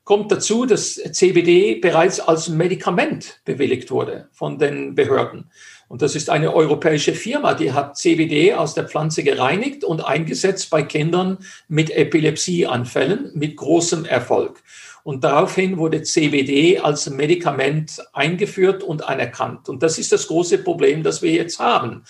Kommt 0.03 0.31
dazu, 0.31 0.65
dass 0.65 0.95
CBD 0.95 1.75
bereits 1.75 2.19
als 2.19 2.49
Medikament 2.49 3.41
bewilligt 3.45 3.91
wurde 3.91 4.27
von 4.31 4.57
den 4.57 4.95
Behörden. 4.95 5.51
Und 5.89 6.03
das 6.03 6.15
ist 6.15 6.29
eine 6.29 6.53
europäische 6.53 7.15
Firma, 7.15 7.55
die 7.55 7.73
hat 7.73 7.97
CBD 7.97 8.53
aus 8.53 8.75
der 8.75 8.87
Pflanze 8.87 9.23
gereinigt 9.23 9.83
und 9.83 10.05
eingesetzt 10.05 10.69
bei 10.69 10.83
Kindern 10.83 11.39
mit 11.67 11.89
Epilepsieanfällen 11.89 13.31
mit 13.33 13.57
großem 13.57 14.05
Erfolg. 14.05 14.61
Und 15.03 15.23
daraufhin 15.23 15.79
wurde 15.79 16.03
CBD 16.03 16.77
als 16.77 17.09
Medikament 17.09 18.03
eingeführt 18.13 18.83
und 18.83 19.09
anerkannt. 19.09 19.67
Und 19.67 19.81
das 19.81 19.97
ist 19.97 20.11
das 20.11 20.27
große 20.27 20.59
Problem, 20.59 21.01
das 21.01 21.23
wir 21.23 21.31
jetzt 21.31 21.57
haben. 21.57 22.03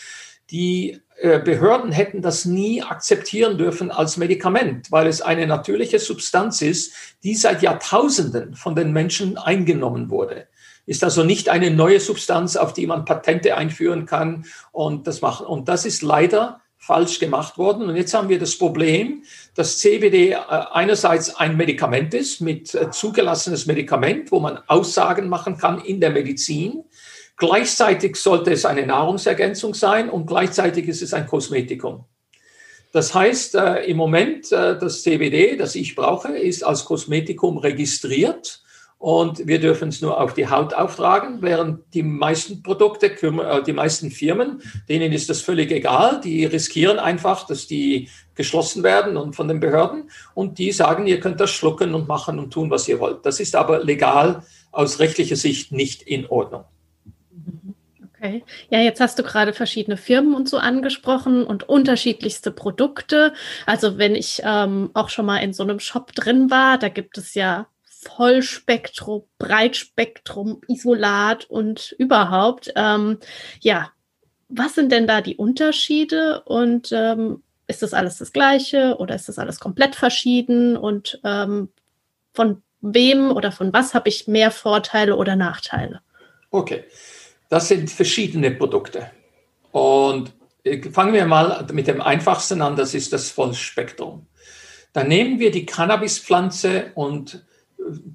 Die 0.51 0.99
äh, 1.21 1.39
Behörden 1.39 1.93
hätten 1.93 2.21
das 2.21 2.43
nie 2.43 2.83
akzeptieren 2.83 3.57
dürfen 3.57 3.91
als 3.91 4.17
Medikament, 4.17 4.91
weil 4.91 5.07
es 5.07 5.21
eine 5.21 5.47
natürliche 5.47 5.99
Substanz 5.99 6.61
ist, 6.61 6.91
die 7.23 7.35
seit 7.35 7.61
Jahrtausenden 7.61 8.55
von 8.55 8.75
den 8.75 8.91
Menschen 8.91 9.37
eingenommen 9.37 10.09
wurde 10.09 10.48
ist 10.89 11.04
also 11.04 11.23
nicht 11.23 11.49
eine 11.49 11.69
neue 11.69 11.99
Substanz, 11.99 12.56
auf 12.56 12.73
die 12.73 12.88
man 12.88 13.06
Patente 13.06 13.56
einführen 13.56 14.08
kann 14.08 14.45
und 14.71 15.06
das 15.06 15.21
machen. 15.21 15.45
Und 15.45 15.69
das 15.69 15.86
ist 15.86 16.02
leider 16.02 16.62
falsch 16.80 17.19
gemacht 17.19 17.60
worden. 17.60 17.88
Und 17.88 17.95
jetzt 17.95 18.15
haben 18.15 18.28
wir 18.28 18.39
das 18.39 18.58
Problem, 18.58 19.23
dass 19.54 19.78
CBD 19.78 20.32
äh, 20.32 20.38
einerseits 20.71 21.36
ein 21.36 21.58
Medikament 21.58 22.15
ist, 22.15 22.41
mit 22.41 22.73
äh, 22.73 22.89
zugelassenes 22.89 23.67
Medikament, 23.67 24.32
wo 24.32 24.39
man 24.39 24.62
Aussagen 24.65 25.30
machen 25.30 25.60
kann 25.60 25.80
in 25.80 26.02
der 26.02 26.10
Medizin. 26.10 26.84
Gleichzeitig 27.38 28.15
sollte 28.15 28.52
es 28.52 28.65
eine 28.65 28.88
Nahrungsergänzung 28.88 29.75
sein 29.75 30.10
und 30.10 30.25
gleichzeitig 30.25 30.88
ist 30.88 31.04
es 31.04 31.13
ein 31.13 31.28
Kosmetikum. 31.28 32.06
Das 32.93 33.13
heißt, 33.13 33.54
äh, 33.54 33.84
im 33.84 33.97
Moment, 33.97 34.52
das 34.52 35.04
CBD, 35.04 35.56
das 35.56 35.75
ich 35.75 35.95
brauche, 35.95 36.30
ist 36.30 36.63
als 36.63 36.84
Kosmetikum 36.86 37.60
registriert 37.60 38.63
und 38.99 39.47
wir 39.47 39.62
dürfen 39.62 39.89
es 39.89 40.01
nur 40.01 40.19
auf 40.19 40.33
die 40.33 40.49
Haut 40.49 40.73
auftragen, 40.73 41.41
während 41.41 41.93
die 41.93 42.03
meisten 42.03 42.62
Produkte, 42.62 43.07
äh, 43.07 43.63
die 43.63 43.71
meisten 43.71 44.12
Firmen, 44.12 44.62
denen 44.89 45.13
ist 45.13 45.29
das 45.29 45.41
völlig 45.41 45.71
egal. 45.71 46.19
Die 46.21 46.43
riskieren 46.43 46.99
einfach, 46.99 47.47
dass 47.47 47.65
die 47.65 48.09
geschlossen 48.35 48.83
werden 48.83 49.15
und 49.15 49.38
von 49.38 49.47
den 49.47 49.62
Behörden 49.62 50.12
und 50.35 50.59
die 50.59 50.73
sagen, 50.73 51.07
ihr 51.07 51.21
könnt 51.21 51.39
das 51.39 51.49
schlucken 51.49 51.95
und 51.95 52.09
machen 52.09 52.39
und 52.39 52.51
tun, 52.51 52.69
was 52.69 52.89
ihr 52.89 52.99
wollt. 52.99 53.25
Das 53.25 53.39
ist 53.39 53.55
aber 53.55 53.81
legal 53.81 54.43
aus 54.73 54.99
rechtlicher 54.99 55.38
Sicht 55.38 55.71
nicht 55.71 56.01
in 56.01 56.25
Ordnung. 56.27 56.65
Okay. 58.17 58.43
Ja, 58.69 58.81
jetzt 58.81 58.99
hast 58.99 59.17
du 59.17 59.23
gerade 59.23 59.53
verschiedene 59.53 59.95
Firmen 59.95 60.35
und 60.35 60.49
so 60.49 60.57
angesprochen 60.57 61.45
und 61.45 61.69
unterschiedlichste 61.69 62.51
Produkte. 62.51 63.31
Also 63.65 63.97
wenn 63.97 64.13
ich 64.13 64.41
ähm, 64.43 64.89
auch 64.93 65.07
schon 65.07 65.25
mal 65.25 65.38
in 65.38 65.53
so 65.53 65.63
einem 65.63 65.79
Shop 65.79 66.12
drin 66.12 66.51
war, 66.51 66.77
da 66.77 66.89
gibt 66.89 67.17
es 67.17 67.33
ja 67.33 67.67
Vollspektrum, 68.01 69.23
Breitspektrum, 69.39 70.62
Isolat 70.67 71.45
und 71.45 71.93
überhaupt. 71.97 72.71
Ähm, 72.75 73.17
ja, 73.59 73.91
was 74.47 74.75
sind 74.75 74.91
denn 74.91 75.05
da 75.05 75.21
die 75.21 75.35
Unterschiede 75.35 76.41
und 76.45 76.91
ähm, 76.93 77.43
ist 77.67 77.81
das 77.81 77.93
alles 77.93 78.17
das 78.17 78.31
Gleiche 78.31 78.95
oder 78.97 79.15
ist 79.15 79.27
das 79.27 79.38
alles 79.38 79.59
komplett 79.59 79.95
verschieden 79.95 80.77
und 80.77 81.19
ähm, 81.25 81.69
von 82.33 82.63
wem 82.81 83.31
oder 83.31 83.51
von 83.51 83.73
was 83.73 83.93
habe 83.93 84.07
ich 84.07 84.27
mehr 84.27 84.51
Vorteile 84.51 85.17
oder 85.17 85.35
Nachteile? 85.35 86.01
Okay, 86.51 86.85
das 87.49 87.67
sind 87.67 87.91
verschiedene 87.91 88.51
Produkte 88.51 89.12
und 89.71 90.31
äh, 90.63 90.81
fangen 90.89 91.13
wir 91.13 91.25
mal 91.25 91.67
mit 91.73 91.88
dem 91.88 92.01
einfachsten 92.01 92.62
an, 92.62 92.77
das 92.77 92.93
ist 92.93 93.12
das 93.12 93.29
Vollspektrum. 93.29 94.25
Dann 94.93 95.09
nehmen 95.09 95.39
wir 95.39 95.51
die 95.51 95.65
Cannabispflanze 95.65 96.91
und 96.95 97.45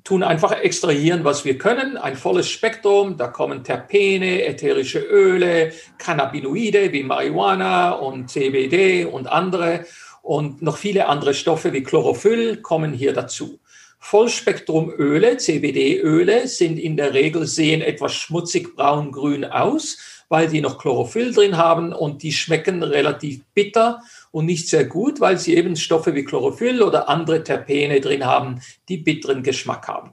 tun 0.05 0.23
einfach 0.23 0.53
extrahieren, 0.53 1.25
was 1.25 1.45
wir 1.45 1.59
können. 1.59 1.97
Ein 1.97 2.17
volles 2.17 2.49
Spektrum, 2.49 3.17
da 3.17 3.29
kommen 3.29 3.65
Terpene, 3.65 4.45
ätherische 4.45 5.01
Öle, 5.01 5.73
Cannabinoide 5.99 6.93
wie 6.93 7.03
Marihuana 7.03 7.93
und 7.93 8.31
CBD 8.31 9.05
und 9.05 9.27
andere 9.27 9.87
und 10.23 10.63
noch 10.63 10.79
viele 10.79 11.09
andere 11.09 11.35
Stoffe 11.35 11.73
wie 11.73 11.83
Chlorophyll 11.83 12.57
kommen 12.63 12.93
hier 12.93 13.13
dazu. 13.13 13.61
Vollspektrumöle, 13.99 15.39
CBD-Öle, 15.39 16.47
sind 16.47 16.79
in 16.79 16.97
der 16.97 17.15
Regel 17.15 17.47
sehen 17.47 17.81
etwas 17.81 18.13
schmutzig 18.13 18.77
braun-grün 18.77 19.47
aus, 19.47 19.97
weil 20.35 20.49
die 20.49 20.61
noch 20.61 20.79
Chlorophyll 20.79 21.33
drin 21.33 21.57
haben 21.57 21.93
und 21.93 22.25
die 22.25 22.33
schmecken 22.33 22.83
relativ 22.83 23.45
bitter 23.55 24.03
und 24.33 24.47
nicht 24.47 24.69
sehr 24.69 24.85
gut, 24.85 25.21
weil 25.21 25.39
sie 25.39 25.55
eben 25.55 25.77
Stoffe 25.77 26.13
wie 26.17 26.25
Chlorophyll 26.25 26.83
oder 26.83 27.09
andere 27.09 27.45
Terpene 27.45 28.01
drin 28.01 28.27
haben, 28.27 28.61
die 28.89 28.97
bitteren 28.97 29.45
Geschmack 29.45 29.87
haben. 29.87 30.11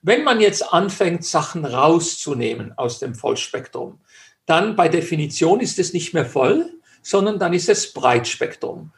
Wenn 0.00 0.24
man 0.24 0.40
jetzt 0.40 0.72
anfängt, 0.72 1.22
Sachen 1.22 1.66
rauszunehmen 1.66 2.72
aus 2.78 2.98
dem 2.98 3.14
Vollspektrum, 3.14 3.98
dann 4.46 4.74
bei 4.74 4.88
Definition 4.88 5.60
ist 5.60 5.78
es 5.78 5.92
nicht 5.92 6.14
mehr 6.14 6.24
voll, 6.24 6.72
sondern 7.02 7.38
dann 7.38 7.52
ist 7.52 7.68
es 7.68 7.92
Breitspektrum. 7.92 8.92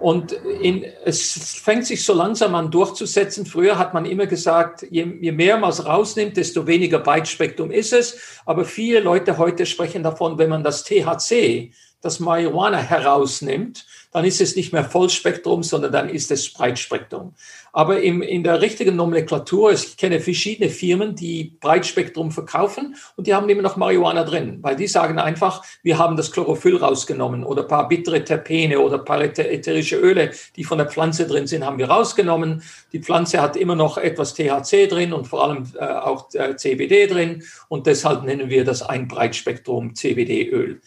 Und 0.00 0.32
in, 0.32 0.84
es 1.04 1.58
fängt 1.62 1.86
sich 1.86 2.04
so 2.04 2.14
langsam 2.14 2.54
an 2.54 2.70
durchzusetzen. 2.70 3.46
Früher 3.46 3.78
hat 3.78 3.94
man 3.94 4.04
immer 4.04 4.26
gesagt, 4.26 4.86
je, 4.90 5.06
je 5.20 5.32
mehr 5.32 5.56
man 5.56 5.70
es 5.70 5.86
rausnimmt, 5.86 6.36
desto 6.36 6.66
weniger 6.66 6.98
Breitspektrum 6.98 7.70
ist 7.70 7.92
es. 7.92 8.40
Aber 8.44 8.64
viele 8.64 9.00
Leute 9.00 9.38
heute 9.38 9.66
sprechen 9.66 10.02
davon, 10.02 10.36
wenn 10.38 10.50
man 10.50 10.64
das 10.64 10.84
THC, 10.84 11.72
das 12.00 12.20
Marihuana 12.20 12.78
herausnimmt, 12.78 13.86
dann 14.14 14.24
ist 14.24 14.40
es 14.40 14.54
nicht 14.54 14.72
mehr 14.72 14.84
Vollspektrum, 14.84 15.64
sondern 15.64 15.90
dann 15.90 16.08
ist 16.08 16.30
es 16.30 16.52
Breitspektrum. 16.52 17.34
Aber 17.72 18.00
im, 18.00 18.22
in 18.22 18.44
der 18.44 18.62
richtigen 18.62 18.94
Nomenklatur, 18.94 19.72
ich 19.72 19.96
kenne 19.96 20.20
verschiedene 20.20 20.70
Firmen, 20.70 21.16
die 21.16 21.56
Breitspektrum 21.60 22.30
verkaufen 22.30 22.94
und 23.16 23.26
die 23.26 23.34
haben 23.34 23.48
immer 23.48 23.62
noch 23.62 23.76
Marihuana 23.76 24.22
drin, 24.22 24.58
weil 24.62 24.76
die 24.76 24.86
sagen 24.86 25.18
einfach, 25.18 25.64
wir 25.82 25.98
haben 25.98 26.16
das 26.16 26.30
Chlorophyll 26.30 26.76
rausgenommen 26.76 27.42
oder 27.42 27.64
paar 27.64 27.88
bittere 27.88 28.22
Terpene 28.22 28.78
oder 28.78 28.98
paar 28.98 29.20
ätherische 29.20 29.96
Öle, 29.96 30.30
die 30.54 30.62
von 30.62 30.78
der 30.78 30.86
Pflanze 30.86 31.26
drin 31.26 31.48
sind, 31.48 31.66
haben 31.66 31.78
wir 31.78 31.90
rausgenommen. 31.90 32.62
Die 32.92 33.00
Pflanze 33.00 33.42
hat 33.42 33.56
immer 33.56 33.74
noch 33.74 33.98
etwas 33.98 34.34
THC 34.34 34.86
drin 34.86 35.12
und 35.12 35.26
vor 35.26 35.42
allem 35.42 35.66
äh, 35.76 35.86
auch 35.86 36.32
äh, 36.34 36.54
CBD 36.54 37.08
drin 37.08 37.42
und 37.66 37.88
deshalb 37.88 38.22
nennen 38.22 38.48
wir 38.48 38.64
das 38.64 38.82
ein 38.82 39.08
Breitspektrum 39.08 39.96
CBD-Öl. 39.96 40.80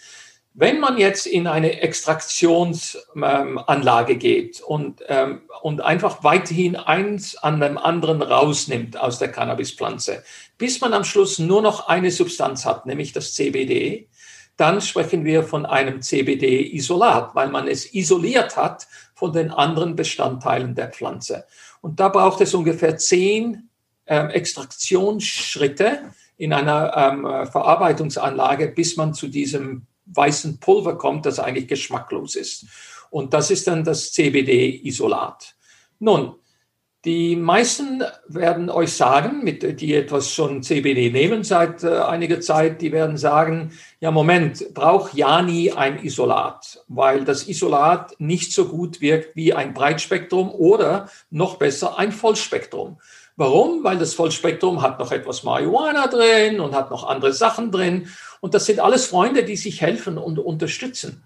Wenn 0.60 0.80
man 0.80 0.98
jetzt 0.98 1.28
in 1.28 1.46
eine 1.46 1.84
Extraktionsanlage 1.84 4.14
ähm, 4.14 4.20
geht 4.20 4.60
und, 4.60 5.04
ähm, 5.08 5.42
und 5.62 5.82
einfach 5.82 6.24
weiterhin 6.24 6.76
eins 6.76 7.38
an 7.38 7.60
dem 7.60 7.78
anderen 7.78 8.24
rausnimmt 8.24 9.00
aus 9.00 9.20
der 9.20 9.32
Cannabispflanze, 9.32 10.24
bis 10.58 10.82
man 10.82 10.96
am 10.96 11.04
Schluss 11.04 11.38
nur 11.38 11.62
noch 11.62 11.88
eine 11.88 12.10
Substanz 12.10 12.66
hat, 12.66 12.88
nämlich 12.88 13.14
das 13.14 13.36
CBD, 13.36 14.08
dann 14.56 14.82
sprechen 14.82 15.26
wir 15.26 15.44
von 15.44 15.68
einem 15.68 16.02
CBD-Isolat, 16.02 17.36
weil 17.36 17.50
man 17.50 17.68
es 17.68 17.94
isoliert 17.94 18.58
hat 18.58 18.88
von 19.14 19.34
den 19.34 19.52
anderen 19.52 19.96
Bestandteilen 19.96 20.74
der 20.74 20.88
Pflanze. 20.88 21.46
Und 21.82 22.00
da 22.00 22.10
braucht 22.10 22.42
es 22.42 22.56
ungefähr 22.56 22.98
zehn 22.98 23.70
ähm, 24.08 24.32
Extraktionsschritte 24.32 26.00
in 26.36 26.52
einer 26.52 26.98
ähm, 26.98 27.46
Verarbeitungsanlage, 27.46 28.70
bis 28.70 28.98
man 28.98 29.14
zu 29.14 29.28
diesem 29.28 29.86
weißen 30.14 30.60
Pulver 30.60 30.98
kommt, 30.98 31.26
das 31.26 31.40
eigentlich 31.40 31.68
geschmacklos 31.68 32.36
ist. 32.36 32.66
Und 33.10 33.34
das 33.34 33.52
ist 33.52 33.68
dann 33.68 33.84
das 33.84 34.12
CBD-Isolat. 34.14 35.56
Nun, 36.00 36.36
die 37.06 37.36
meisten 37.38 38.04
werden 38.28 38.70
euch 38.70 38.92
sagen, 38.92 39.44
mit, 39.44 39.80
die 39.80 39.94
etwas 39.94 40.34
schon 40.34 40.62
CBD 40.62 41.10
nehmen 41.10 41.44
seit 41.44 41.84
äh, 41.84 42.00
einiger 42.00 42.42
Zeit, 42.42 42.82
die 42.82 42.92
werden 42.92 43.16
sagen, 43.16 43.72
ja 44.02 44.12
Moment, 44.12 44.74
braucht 44.74 45.14
ja 45.14 45.42
nie 45.42 45.72
ein 45.72 46.04
Isolat, 46.04 46.84
weil 46.88 47.24
das 47.24 47.48
Isolat 47.48 48.20
nicht 48.20 48.52
so 48.52 48.66
gut 48.66 49.00
wirkt 49.00 49.36
wie 49.38 49.54
ein 49.54 49.74
Breitspektrum 49.74 50.52
oder 50.52 51.10
noch 51.30 51.56
besser 51.56 51.98
ein 51.98 52.12
Vollspektrum. 52.12 52.98
Warum? 53.38 53.84
Weil 53.84 54.00
das 54.00 54.16
Vollspektrum 54.16 54.82
hat 54.82 54.98
noch 54.98 55.12
etwas 55.12 55.44
Marihuana 55.44 56.08
drin 56.08 56.60
und 56.60 56.74
hat 56.74 56.90
noch 56.90 57.08
andere 57.08 57.32
Sachen 57.32 57.72
drin. 57.72 58.08
Und 58.42 58.54
das 58.54 58.66
sind 58.66 58.80
alles 58.80 59.06
Freunde, 59.06 59.44
die 59.44 59.56
sich 59.56 59.82
helfen 59.82 60.18
und 60.18 60.40
unterstützen. 60.40 61.24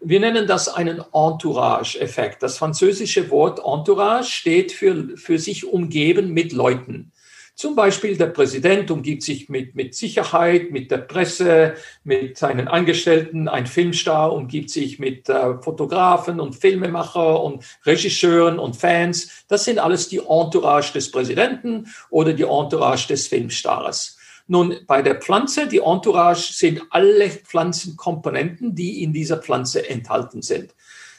Wir 0.00 0.20
nennen 0.20 0.46
das 0.46 0.68
einen 0.68 1.02
Entourage-Effekt. 1.12 2.42
Das 2.42 2.58
französische 2.58 3.30
Wort 3.30 3.60
Entourage 3.64 4.30
steht 4.30 4.72
für, 4.72 5.16
für 5.16 5.38
sich 5.38 5.66
umgeben 5.66 6.32
mit 6.32 6.52
Leuten. 6.52 7.12
Zum 7.56 7.74
Beispiel 7.74 8.18
der 8.18 8.26
Präsident 8.26 8.90
umgibt 8.90 9.22
sich 9.22 9.48
mit, 9.48 9.74
mit 9.74 9.94
Sicherheit, 9.94 10.72
mit 10.72 10.90
der 10.90 10.98
Presse, 10.98 11.72
mit 12.04 12.36
seinen 12.36 12.68
Angestellten. 12.68 13.48
Ein 13.48 13.66
Filmstar 13.66 14.34
umgibt 14.34 14.68
sich 14.68 14.98
mit 14.98 15.30
äh, 15.30 15.56
Fotografen 15.62 16.38
und 16.38 16.54
Filmemacher 16.54 17.42
und 17.42 17.64
Regisseuren 17.86 18.58
und 18.58 18.76
Fans. 18.76 19.44
Das 19.48 19.64
sind 19.64 19.78
alles 19.78 20.10
die 20.10 20.18
Entourage 20.18 20.92
des 20.92 21.10
Präsidenten 21.10 21.86
oder 22.10 22.34
die 22.34 22.42
Entourage 22.42 23.08
des 23.08 23.26
Filmstars. 23.28 24.15
Nun, 24.48 24.76
bei 24.86 25.02
der 25.02 25.16
Pflanze, 25.16 25.66
die 25.66 25.78
Entourage 25.78 26.52
sind 26.52 26.82
alle 26.90 27.30
Pflanzenkomponenten, 27.30 28.74
die 28.74 29.02
in 29.02 29.12
dieser 29.12 29.38
Pflanze 29.38 29.88
enthalten 29.88 30.42
sind. 30.42 30.74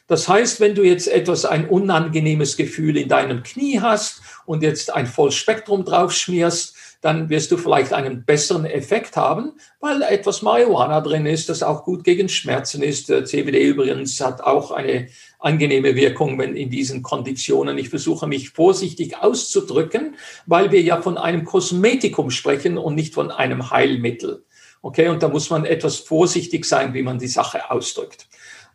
Das 0.08 0.30
heißt, 0.30 0.62
wenn 0.62 0.74
du 0.74 0.84
jetzt 0.84 1.10
etwas, 1.10 1.44
ein 1.44 1.68
unangenehmes 1.68 2.56
Gefühl 2.56 2.96
in 2.96 3.10
deinem 3.10 3.44
Knie 3.44 3.82
hast 3.82 4.22
und 4.46 4.64
jetzt 4.64 4.94
ein 4.94 5.06
Vollspektrum 5.06 5.84
draufschmierst, 5.84 6.77
dann 7.02 7.30
wirst 7.30 7.52
du 7.52 7.58
vielleicht 7.58 7.94
einen 7.94 8.26
besseren 8.26 8.66
Effekt 8.66 9.16
haben, 9.16 9.54
weil 9.80 10.02
etwas 10.02 10.42
Marihuana 10.42 11.02
drin 11.02 11.26
ist, 11.26 11.50
das 11.50 11.64
auch 11.64 11.84
gut 11.84 12.04
gegen 12.04 12.30
Schmerzen 12.30 12.82
ist. 12.82 13.08
CBD 13.08 13.64
übrigens 13.64 14.20
hat 14.20 14.42
auch 14.42 14.72
eine 14.72 15.08
angenehme 15.40 15.96
Wirkung 15.96 16.40
wenn 16.40 16.56
in 16.56 16.70
diesen 16.70 17.04
Konditionen. 17.04 17.78
Ich 17.78 17.90
versuche 17.90 18.28
mich 18.28 18.50
vorsichtig 18.50 19.18
auszudrücken, 19.18 20.16
weil 20.46 20.72
wir 20.72 20.82
ja 20.82 21.02
von 21.02 21.18
einem 21.18 21.46
Kosmetikum 21.46 22.32
sprechen 22.32 22.78
und 22.78 22.96
nicht 22.96 23.14
von 23.14 23.32
einem 23.32 23.70
Heilmittel. 23.70 24.44
Okay, 24.82 25.10
und 25.10 25.22
da 25.24 25.28
muss 25.28 25.50
man 25.50 25.66
etwas 25.66 25.98
vorsichtig 25.98 26.66
sein, 26.66 26.94
wie 26.94 27.04
man 27.04 27.20
die 27.20 27.28
Sache 27.28 27.72
ausdrückt. 27.72 28.28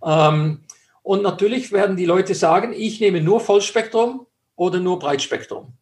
Ähm, 0.05 0.61
und 1.03 1.23
natürlich 1.23 1.73
werden 1.73 1.97
die 1.97 2.07
Leute 2.07 2.35
sagen, 2.35 2.73
ich 2.77 3.01
nehme 3.01 3.21
nur 3.21 3.41
Vollspektrum 3.41 4.27
oder 4.57 4.79
nur 4.79 4.99
Breitspektrum. 4.99 5.73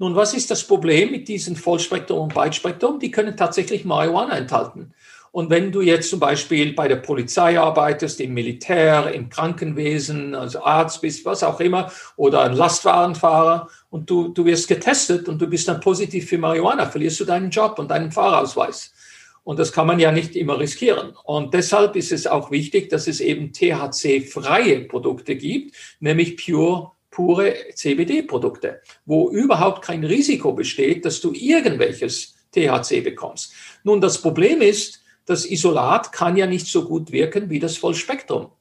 Nun, 0.00 0.14
was 0.14 0.32
ist 0.32 0.50
das 0.50 0.64
Problem 0.64 1.10
mit 1.10 1.26
diesen 1.26 1.56
Vollspektrum 1.56 2.20
und 2.20 2.34
Breitspektrum? 2.34 3.00
Die 3.00 3.10
können 3.10 3.36
tatsächlich 3.36 3.84
Marihuana 3.84 4.38
enthalten. 4.38 4.94
Und 5.32 5.50
wenn 5.50 5.72
du 5.72 5.82
jetzt 5.82 6.10
zum 6.10 6.20
Beispiel 6.20 6.72
bei 6.72 6.86
der 6.86 6.96
Polizei 6.96 7.58
arbeitest, 7.58 8.20
im 8.20 8.32
Militär, 8.32 9.12
im 9.12 9.28
Krankenwesen, 9.28 10.36
also 10.36 10.62
Arzt 10.62 11.02
bist, 11.02 11.24
was 11.24 11.42
auch 11.42 11.60
immer, 11.60 11.90
oder 12.16 12.42
ein 12.42 12.54
Lastwagenfahrer 12.54 13.68
und 13.90 14.08
du, 14.08 14.28
du 14.28 14.44
wirst 14.44 14.68
getestet 14.68 15.28
und 15.28 15.42
du 15.42 15.48
bist 15.48 15.66
dann 15.66 15.80
positiv 15.80 16.28
für 16.28 16.38
Marihuana, 16.38 16.86
verlierst 16.86 17.18
du 17.20 17.24
deinen 17.24 17.50
Job 17.50 17.78
und 17.78 17.90
deinen 17.90 18.12
Fahrausweis. 18.12 18.94
Und 19.42 19.58
das 19.58 19.72
kann 19.72 19.86
man 19.86 19.98
ja 19.98 20.12
nicht 20.12 20.36
immer 20.36 20.58
riskieren. 20.58 21.14
Und 21.24 21.54
deshalb 21.54 21.96
ist 21.96 22.12
es 22.12 22.26
auch 22.26 22.50
wichtig, 22.50 22.88
dass 22.88 23.08
es 23.08 23.20
eben 23.20 23.52
THC-freie 23.52 24.82
Produkte 24.82 25.36
gibt, 25.36 25.74
nämlich 26.00 26.36
pure 26.36 26.92
pure 27.18 27.52
CBD-Produkte, 27.74 28.80
wo 29.04 29.28
überhaupt 29.30 29.84
kein 29.84 30.04
Risiko 30.04 30.52
besteht, 30.52 31.04
dass 31.04 31.20
du 31.20 31.32
irgendwelches 31.32 32.36
THC 32.52 33.00
bekommst. 33.02 33.52
Nun, 33.82 34.00
das 34.00 34.22
Problem 34.22 34.62
ist, 34.62 35.02
das 35.26 35.44
Isolat 35.44 36.12
kann 36.12 36.36
ja 36.36 36.46
nicht 36.46 36.68
so 36.68 36.84
gut 36.84 37.10
wirken 37.10 37.50
wie 37.50 37.58
das 37.58 37.76
Vollspektrum. 37.76 38.52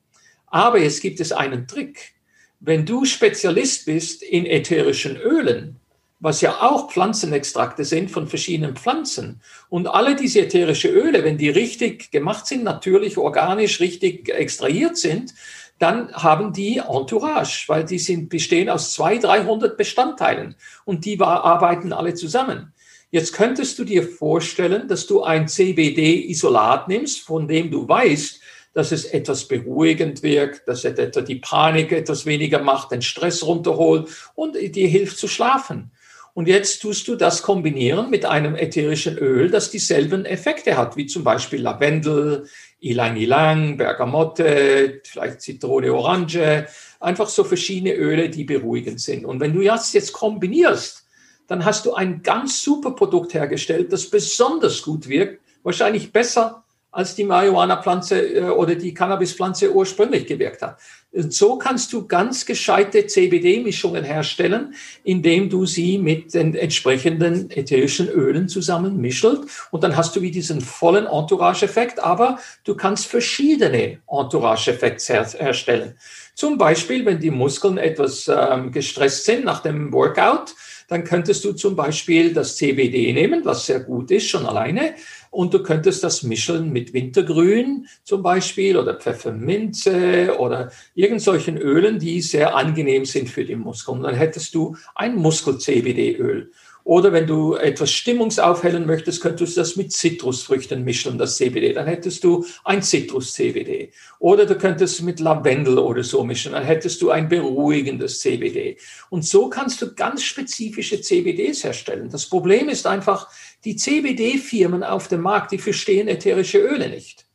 Aber 0.47 0.79
jetzt 0.79 1.01
gibt 1.03 1.19
es 1.19 1.31
einen 1.31 1.67
Trick. 1.67 2.15
Wenn 2.59 2.83
du 2.83 3.05
Spezialist 3.05 3.85
bist 3.85 4.23
in 4.23 4.47
ätherischen 4.47 5.17
Ölen, 5.17 5.79
was 6.19 6.41
ja 6.41 6.59
auch 6.61 6.91
Pflanzenextrakte 6.91 7.85
sind 7.85 8.09
von 8.09 8.25
verschiedenen 8.25 8.75
Pflanzen. 8.75 9.39
Und 9.69 9.85
alle 9.85 10.15
diese 10.15 10.41
ätherische 10.41 10.87
Öle, 10.87 11.23
wenn 11.23 11.37
die 11.37 11.49
richtig 11.49 12.09
gemacht 12.09 12.47
sind, 12.47 12.63
natürlich 12.63 13.19
organisch 13.19 13.79
richtig 13.79 14.29
extrahiert 14.29 14.97
sind, 14.97 15.35
dann 15.79 16.11
haben 16.13 16.53
die 16.53 16.77
Entourage, 16.77 17.65
weil 17.67 17.85
die 17.85 17.99
sind, 17.99 18.29
bestehen 18.29 18.69
aus 18.69 18.93
200, 18.93 19.23
300 19.23 19.77
Bestandteilen 19.77 20.55
und 20.85 21.05
die 21.05 21.19
arbeiten 21.19 21.93
alle 21.93 22.13
zusammen. 22.13 22.73
Jetzt 23.09 23.33
könntest 23.33 23.79
du 23.79 23.85
dir 23.85 24.03
vorstellen, 24.03 24.87
dass 24.87 25.07
du 25.07 25.23
ein 25.23 25.47
CBD-Isolat 25.47 26.87
nimmst, 26.87 27.21
von 27.21 27.47
dem 27.47 27.71
du 27.71 27.87
weißt, 27.87 28.41
dass 28.73 28.91
es 28.91 29.05
etwas 29.05 29.47
beruhigend 29.47 30.23
wirkt, 30.23 30.67
dass 30.67 30.83
es 30.83 30.99
etwa 30.99 31.21
die 31.21 31.35
Panik 31.35 31.91
etwas 31.91 32.25
weniger 32.25 32.61
macht, 32.61 32.91
den 32.91 33.01
Stress 33.01 33.43
runterholt 33.43 34.09
und 34.35 34.55
dir 34.55 34.87
hilft 34.87 35.17
zu 35.17 35.27
schlafen. 35.27 35.91
Und 36.38 36.47
jetzt 36.47 36.84
tust 36.84 37.08
du 37.08 37.15
das 37.15 37.41
kombinieren 37.41 38.12
mit 38.12 38.23
einem 38.23 38.56
ätherischen 38.56 39.17
Öl, 39.17 39.50
das 39.50 39.71
dieselben 39.71 40.23
Effekte 40.23 40.78
hat, 40.78 40.95
wie 40.95 41.08
zum 41.08 41.23
Beispiel 41.23 41.63
Lavendel, 41.63 42.47
Ilang 42.80 43.15
Ilang, 43.15 43.76
Bergamotte, 43.76 45.02
vielleicht 45.04 45.41
Zitrone, 45.41 45.91
Orange, 45.91 46.67
einfach 47.00 47.28
so 47.28 47.43
verschiedene 47.43 47.95
Öle, 47.95 48.30
die 48.30 48.43
beruhigend 48.43 49.02
sind. 49.02 49.26
Und 49.26 49.39
wenn 49.39 49.52
du 49.52 49.63
das 49.63 49.93
jetzt 49.93 50.13
kombinierst, 50.13 51.08
dann 51.47 51.65
hast 51.65 51.88
du 51.88 51.95
ein 51.95 52.21
ganz 52.21 52.62
super 52.62 52.91
Produkt 52.91 53.34
hergestellt, 53.34 53.91
das 53.91 54.08
besonders 54.08 54.84
gut 54.84 55.10
wirkt, 55.10 55.41
wahrscheinlich 55.63 56.12
besser 56.12 56.63
als 56.97 57.13
die 57.13 57.25
Marihuana-Pflanze 57.25 58.19
äh, 58.19 58.41
oder 58.49 58.73
die 58.73 58.91
Cannabis-Pflanze 58.91 59.71
ursprünglich 59.71 60.25
gewirkt 60.25 60.63
hat. 60.63 60.79
Und 61.12 61.31
so 61.31 61.60
kannst 61.60 61.93
du 61.93 62.07
ganz 62.07 62.43
gescheite 62.43 63.05
CBD-Mischungen 63.05 64.03
herstellen, 64.03 64.73
indem 65.03 65.47
du 65.47 65.67
sie 65.67 65.99
mit 65.99 66.33
den 66.33 66.55
entsprechenden 66.55 67.51
ätherischen 67.51 68.10
Ölen 68.10 68.49
zusammen 68.49 68.97
mischelt. 68.97 69.41
Und 69.69 69.83
dann 69.83 69.95
hast 69.95 70.15
du 70.15 70.21
wie 70.21 70.31
diesen 70.31 70.60
vollen 70.60 71.05
Entourage-Effekt, 71.05 71.99
aber 71.99 72.39
du 72.63 72.75
kannst 72.75 73.05
verschiedene 73.05 73.99
Entourage-Effekte 74.07 75.13
her 75.13 75.27
herstellen. 75.38 75.93
Zum 76.33 76.57
Beispiel, 76.57 77.05
wenn 77.05 77.19
die 77.19 77.31
Muskeln 77.31 77.77
etwas 77.77 78.27
ähm, 78.27 78.71
gestresst 78.71 79.25
sind 79.25 79.45
nach 79.45 79.62
dem 79.62 79.93
Workout, 79.93 80.55
dann 80.88 81.03
könntest 81.03 81.43
du 81.43 81.53
zum 81.53 81.75
Beispiel 81.75 82.33
das 82.33 82.55
CBD 82.55 83.12
nehmen, 83.13 83.43
was 83.43 83.65
sehr 83.65 83.81
gut 83.81 84.10
ist, 84.10 84.29
schon 84.29 84.45
alleine. 84.45 84.95
Und 85.29 85.53
du 85.53 85.63
könntest 85.63 86.03
das 86.03 86.23
mischen 86.23 86.71
mit 86.71 86.93
Wintergrün 86.93 87.87
zum 88.03 88.23
Beispiel 88.23 88.77
oder 88.77 88.95
Pfefferminze 88.95 90.37
oder 90.39 90.71
irgend 90.95 91.21
solchen 91.21 91.58
Ölen, 91.58 91.99
die 91.99 92.21
sehr 92.21 92.56
angenehm 92.56 93.06
sind 93.06 93.29
für 93.29 93.45
die 93.45 93.56
Muskeln. 93.56 94.04
Dann 94.04 94.15
hättest 94.15 94.56
du 94.56 94.75
ein 94.95 95.15
Muskel-CBD-Öl. 95.15 96.52
Oder 96.87 97.12
wenn 97.12 97.27
du 97.27 97.56
etwas 97.56 97.91
stimmungsaufhellen 97.91 98.85
möchtest, 98.85 99.19
könntest 99.21 99.58
du 99.58 99.60
das 99.60 99.75
mit 99.75 99.91
Zitrusfrüchten 99.91 100.85
mischen, 100.85 101.17
das 101.17 101.35
CBD. 101.35 101.73
Dann 101.73 101.85
hättest 101.85 102.23
du 102.23 102.45
ein 102.63 102.81
Zitrus-CBD. 102.81 103.91
Oder 104.19 104.45
du 104.45 104.56
könntest 104.58 105.02
mit 105.04 105.19
Lavendel 105.19 105.79
oder 105.79 106.02
so 106.02 106.23
mischen, 106.23 106.54
dann 106.54 106.63
hättest 106.63 107.02
du 107.02 107.10
ein 107.10 107.27
beruhigendes 107.27 108.21
CBD. 108.21 108.77
Und 109.10 109.25
so 109.25 109.49
kannst 109.49 109.81
du 109.81 109.95
ganz 109.95 110.23
spezifische 110.23 111.02
CBDs 111.02 111.65
herstellen. 111.65 112.10
Das 112.10 112.25
Problem 112.25 112.69
ist 112.69 112.87
einfach, 112.87 113.27
die 113.67 113.75
CBD-Firmen 113.75 114.81
auf 114.81 115.09
dem 115.09 115.19
Markt, 115.19 115.51
die 115.51 115.57
verstehen 115.57 116.07
ätherische 116.07 116.57
Öle 116.57 116.87
nicht. 116.87 117.25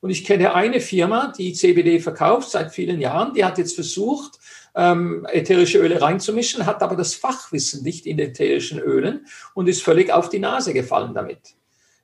Und 0.00 0.08
ich 0.08 0.24
kenne 0.24 0.54
eine 0.54 0.80
Firma, 0.80 1.34
die 1.36 1.52
CBD 1.52 2.00
verkauft 2.00 2.48
seit 2.48 2.72
vielen 2.72 2.98
Jahren, 2.98 3.34
die 3.34 3.44
hat 3.44 3.58
jetzt 3.58 3.74
versucht, 3.74 4.38
ähm, 4.74 5.26
ätherische 5.30 5.78
Öle 5.78 6.00
reinzumischen, 6.00 6.64
hat 6.64 6.82
aber 6.82 6.96
das 6.96 7.14
Fachwissen 7.14 7.82
nicht 7.82 8.06
in 8.06 8.18
ätherischen 8.18 8.78
Ölen 8.78 9.26
und 9.52 9.68
ist 9.68 9.82
völlig 9.82 10.10
auf 10.10 10.30
die 10.30 10.38
Nase 10.38 10.72
gefallen 10.72 11.12
damit. 11.12 11.56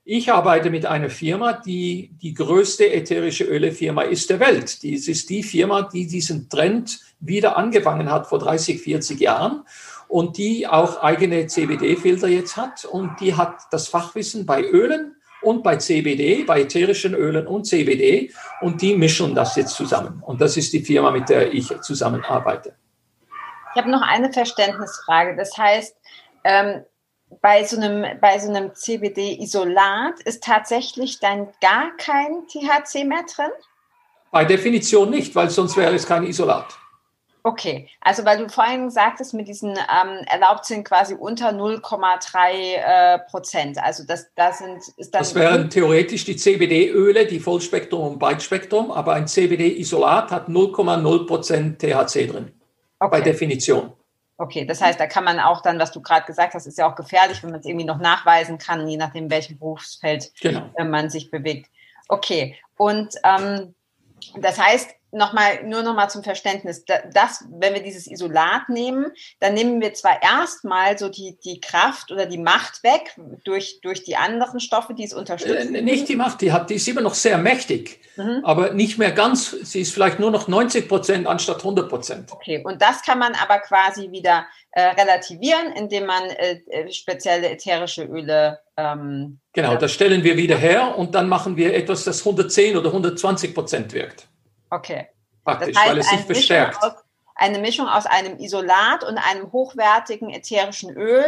Ich 0.04 0.30
arbeite 0.30 0.68
mit 0.68 0.84
einer 0.84 1.08
Firma, 1.08 1.54
die 1.54 2.10
die 2.20 2.34
größte 2.34 2.92
ätherische 2.92 3.44
Ölefirma 3.44 4.02
ist 4.02 4.28
der 4.28 4.38
Welt. 4.38 4.82
Dies 4.82 5.08
ist 5.08 5.30
die 5.30 5.42
Firma, 5.42 5.82
die 5.82 6.06
diesen 6.06 6.50
Trend 6.50 7.00
wieder 7.20 7.56
angefangen 7.56 8.10
hat 8.10 8.26
vor 8.26 8.38
30, 8.38 8.82
40 8.82 9.18
Jahren 9.18 9.62
und 10.08 10.38
die 10.38 10.66
auch 10.66 11.02
eigene 11.02 11.46
CBD-Filter 11.46 12.28
jetzt 12.28 12.56
hat 12.56 12.84
und 12.84 13.20
die 13.20 13.34
hat 13.34 13.60
das 13.70 13.88
Fachwissen 13.88 14.46
bei 14.46 14.62
Ölen 14.62 15.16
und 15.42 15.62
bei 15.62 15.76
CBD, 15.76 16.44
bei 16.44 16.62
ätherischen 16.62 17.14
Ölen 17.14 17.46
und 17.46 17.64
CBD 17.64 18.32
und 18.60 18.82
die 18.82 18.96
mischen 18.96 19.34
das 19.34 19.56
jetzt 19.56 19.74
zusammen. 19.74 20.22
Und 20.24 20.40
das 20.40 20.56
ist 20.56 20.72
die 20.72 20.80
Firma, 20.80 21.10
mit 21.10 21.28
der 21.28 21.52
ich 21.52 21.68
zusammenarbeite. 21.80 22.74
Ich 23.74 23.80
habe 23.80 23.90
noch 23.90 24.02
eine 24.02 24.32
Verständnisfrage. 24.32 25.36
Das 25.36 25.56
heißt, 25.56 25.96
ähm, 26.44 26.84
bei 27.42 27.62
so 27.64 27.76
einem, 27.76 28.18
bei 28.20 28.38
so 28.38 28.48
einem 28.48 28.74
CBD-Isolat 28.74 30.20
ist 30.24 30.42
tatsächlich 30.42 31.20
dann 31.20 31.48
gar 31.60 31.96
kein 31.98 32.46
THC 32.48 33.04
mehr 33.04 33.24
drin? 33.34 33.50
Bei 34.30 34.44
Definition 34.44 35.10
nicht, 35.10 35.34
weil 35.34 35.50
sonst 35.50 35.76
wäre 35.76 35.94
es 35.94 36.06
kein 36.06 36.24
Isolat. 36.24 36.66
Okay, 37.48 37.88
also 38.02 38.26
weil 38.26 38.36
du 38.36 38.50
vorhin 38.50 38.90
sagtest, 38.90 39.32
mit 39.32 39.48
diesen 39.48 39.70
ähm, 39.70 40.26
erlaubt 40.26 40.66
sind 40.66 40.84
quasi 40.84 41.14
unter 41.14 41.48
0,3 41.48 42.50
äh, 42.50 43.18
Prozent. 43.20 43.82
Also 43.82 44.04
das, 44.04 44.26
das 44.34 44.58
sind 44.58 44.82
ist 44.98 45.14
dann. 45.14 45.20
Das 45.20 45.34
wären 45.34 45.70
theoretisch 45.70 46.26
die 46.26 46.36
CBD-Öle, 46.36 47.24
die 47.26 47.40
Vollspektrum 47.40 48.06
und 48.06 48.18
Breitspektrum, 48.18 48.90
aber 48.90 49.14
ein 49.14 49.26
CBD-Isolat 49.26 50.30
hat 50.30 50.48
0,0 50.48 51.26
Prozent 51.26 51.78
THC 51.78 52.26
drin. 52.26 52.52
Okay. 52.98 53.10
Bei 53.10 53.20
Definition. 53.22 53.94
Okay, 54.36 54.66
das 54.66 54.82
heißt, 54.82 55.00
da 55.00 55.06
kann 55.06 55.24
man 55.24 55.40
auch 55.40 55.62
dann, 55.62 55.78
was 55.78 55.90
du 55.90 56.02
gerade 56.02 56.26
gesagt 56.26 56.52
hast, 56.52 56.66
ist 56.66 56.76
ja 56.76 56.86
auch 56.86 56.96
gefährlich, 56.96 57.42
wenn 57.42 57.50
man 57.50 57.60
es 57.60 57.66
irgendwie 57.66 57.86
noch 57.86 57.98
nachweisen 57.98 58.58
kann, 58.58 58.86
je 58.86 58.98
nachdem, 58.98 59.30
welchem 59.30 59.58
Berufsfeld 59.58 60.32
genau. 60.38 60.68
äh, 60.76 60.84
man 60.84 61.08
sich 61.08 61.30
bewegt. 61.30 61.70
Okay, 62.08 62.56
und 62.76 63.14
ähm, 63.24 63.74
das 64.36 64.60
heißt, 64.60 64.97
nochmal, 65.10 65.64
nur 65.64 65.82
nochmal 65.82 66.10
zum 66.10 66.22
Verständnis, 66.22 66.84
das, 66.84 67.44
wenn 67.50 67.74
wir 67.74 67.82
dieses 67.82 68.06
Isolat 68.06 68.68
nehmen, 68.68 69.06
dann 69.40 69.54
nehmen 69.54 69.80
wir 69.80 69.94
zwar 69.94 70.22
erstmal 70.22 70.98
so 70.98 71.08
die, 71.08 71.38
die 71.44 71.60
Kraft 71.60 72.10
oder 72.12 72.26
die 72.26 72.38
Macht 72.38 72.82
weg 72.82 73.16
durch, 73.44 73.80
durch 73.82 74.04
die 74.04 74.16
anderen 74.16 74.60
Stoffe, 74.60 74.94
die 74.94 75.04
es 75.04 75.14
unterstützen. 75.14 75.74
Äh, 75.74 75.82
nicht 75.82 76.08
die 76.08 76.16
Macht, 76.16 76.40
die 76.40 76.52
hat, 76.52 76.70
die 76.70 76.74
ist 76.74 76.88
immer 76.88 77.00
noch 77.00 77.14
sehr 77.14 77.38
mächtig, 77.38 78.00
mhm. 78.16 78.40
aber 78.44 78.72
nicht 78.72 78.98
mehr 78.98 79.12
ganz, 79.12 79.50
sie 79.50 79.80
ist 79.80 79.94
vielleicht 79.94 80.18
nur 80.18 80.30
noch 80.30 80.48
90 80.48 80.88
Prozent 80.88 81.26
anstatt 81.26 81.58
100 81.58 81.88
Prozent. 81.88 82.32
Okay, 82.32 82.62
und 82.64 82.82
das 82.82 83.02
kann 83.02 83.18
man 83.18 83.34
aber 83.34 83.58
quasi 83.60 84.10
wieder 84.10 84.46
äh, 84.72 84.82
relativieren, 84.82 85.72
indem 85.74 86.06
man 86.06 86.24
äh, 86.24 86.60
äh 86.68 86.92
spezielle 86.92 87.50
ätherische 87.50 88.04
Öle 88.04 88.60
ähm, 88.76 89.40
Genau, 89.52 89.74
das 89.74 89.92
stellen 89.92 90.22
wir 90.22 90.36
wieder 90.36 90.56
her 90.56 90.96
und 90.96 91.16
dann 91.16 91.28
machen 91.28 91.56
wir 91.56 91.74
etwas, 91.74 92.04
das 92.04 92.20
110 92.20 92.76
oder 92.76 92.90
120 92.90 93.52
Prozent 93.52 93.92
wirkt. 93.92 94.27
Okay. 94.70 95.08
Praktisch, 95.44 95.74
das 95.74 95.82
heißt, 95.82 95.90
weil 95.90 95.98
es 95.98 96.10
sich 96.10 96.20
verstärkt. 96.20 96.82
Aus, 96.82 96.92
eine 97.34 97.58
Mischung 97.58 97.86
aus 97.86 98.06
einem 98.06 98.38
Isolat 98.38 99.04
und 99.04 99.16
einem 99.16 99.52
hochwertigen 99.52 100.30
ätherischen 100.30 100.90
Öl 100.90 101.24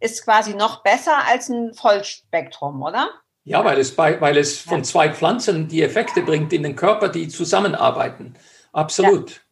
ist 0.00 0.24
quasi 0.24 0.54
noch 0.54 0.82
besser 0.82 1.24
als 1.26 1.48
ein 1.48 1.72
Vollspektrum, 1.72 2.82
oder? 2.82 3.10
Ja, 3.44 3.64
weil 3.64 3.78
es, 3.78 3.94
bei, 3.94 4.20
weil 4.20 4.36
es 4.36 4.58
von 4.58 4.84
zwei 4.84 5.12
Pflanzen 5.12 5.68
die 5.68 5.82
Effekte 5.82 6.22
bringt 6.22 6.52
in 6.52 6.62
den 6.62 6.76
Körper, 6.76 7.08
die 7.08 7.28
zusammenarbeiten. 7.28 8.34
Absolut. 8.72 9.42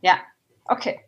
Ja, 0.00 0.12
ja. 0.12 0.18
okay, 0.66 1.00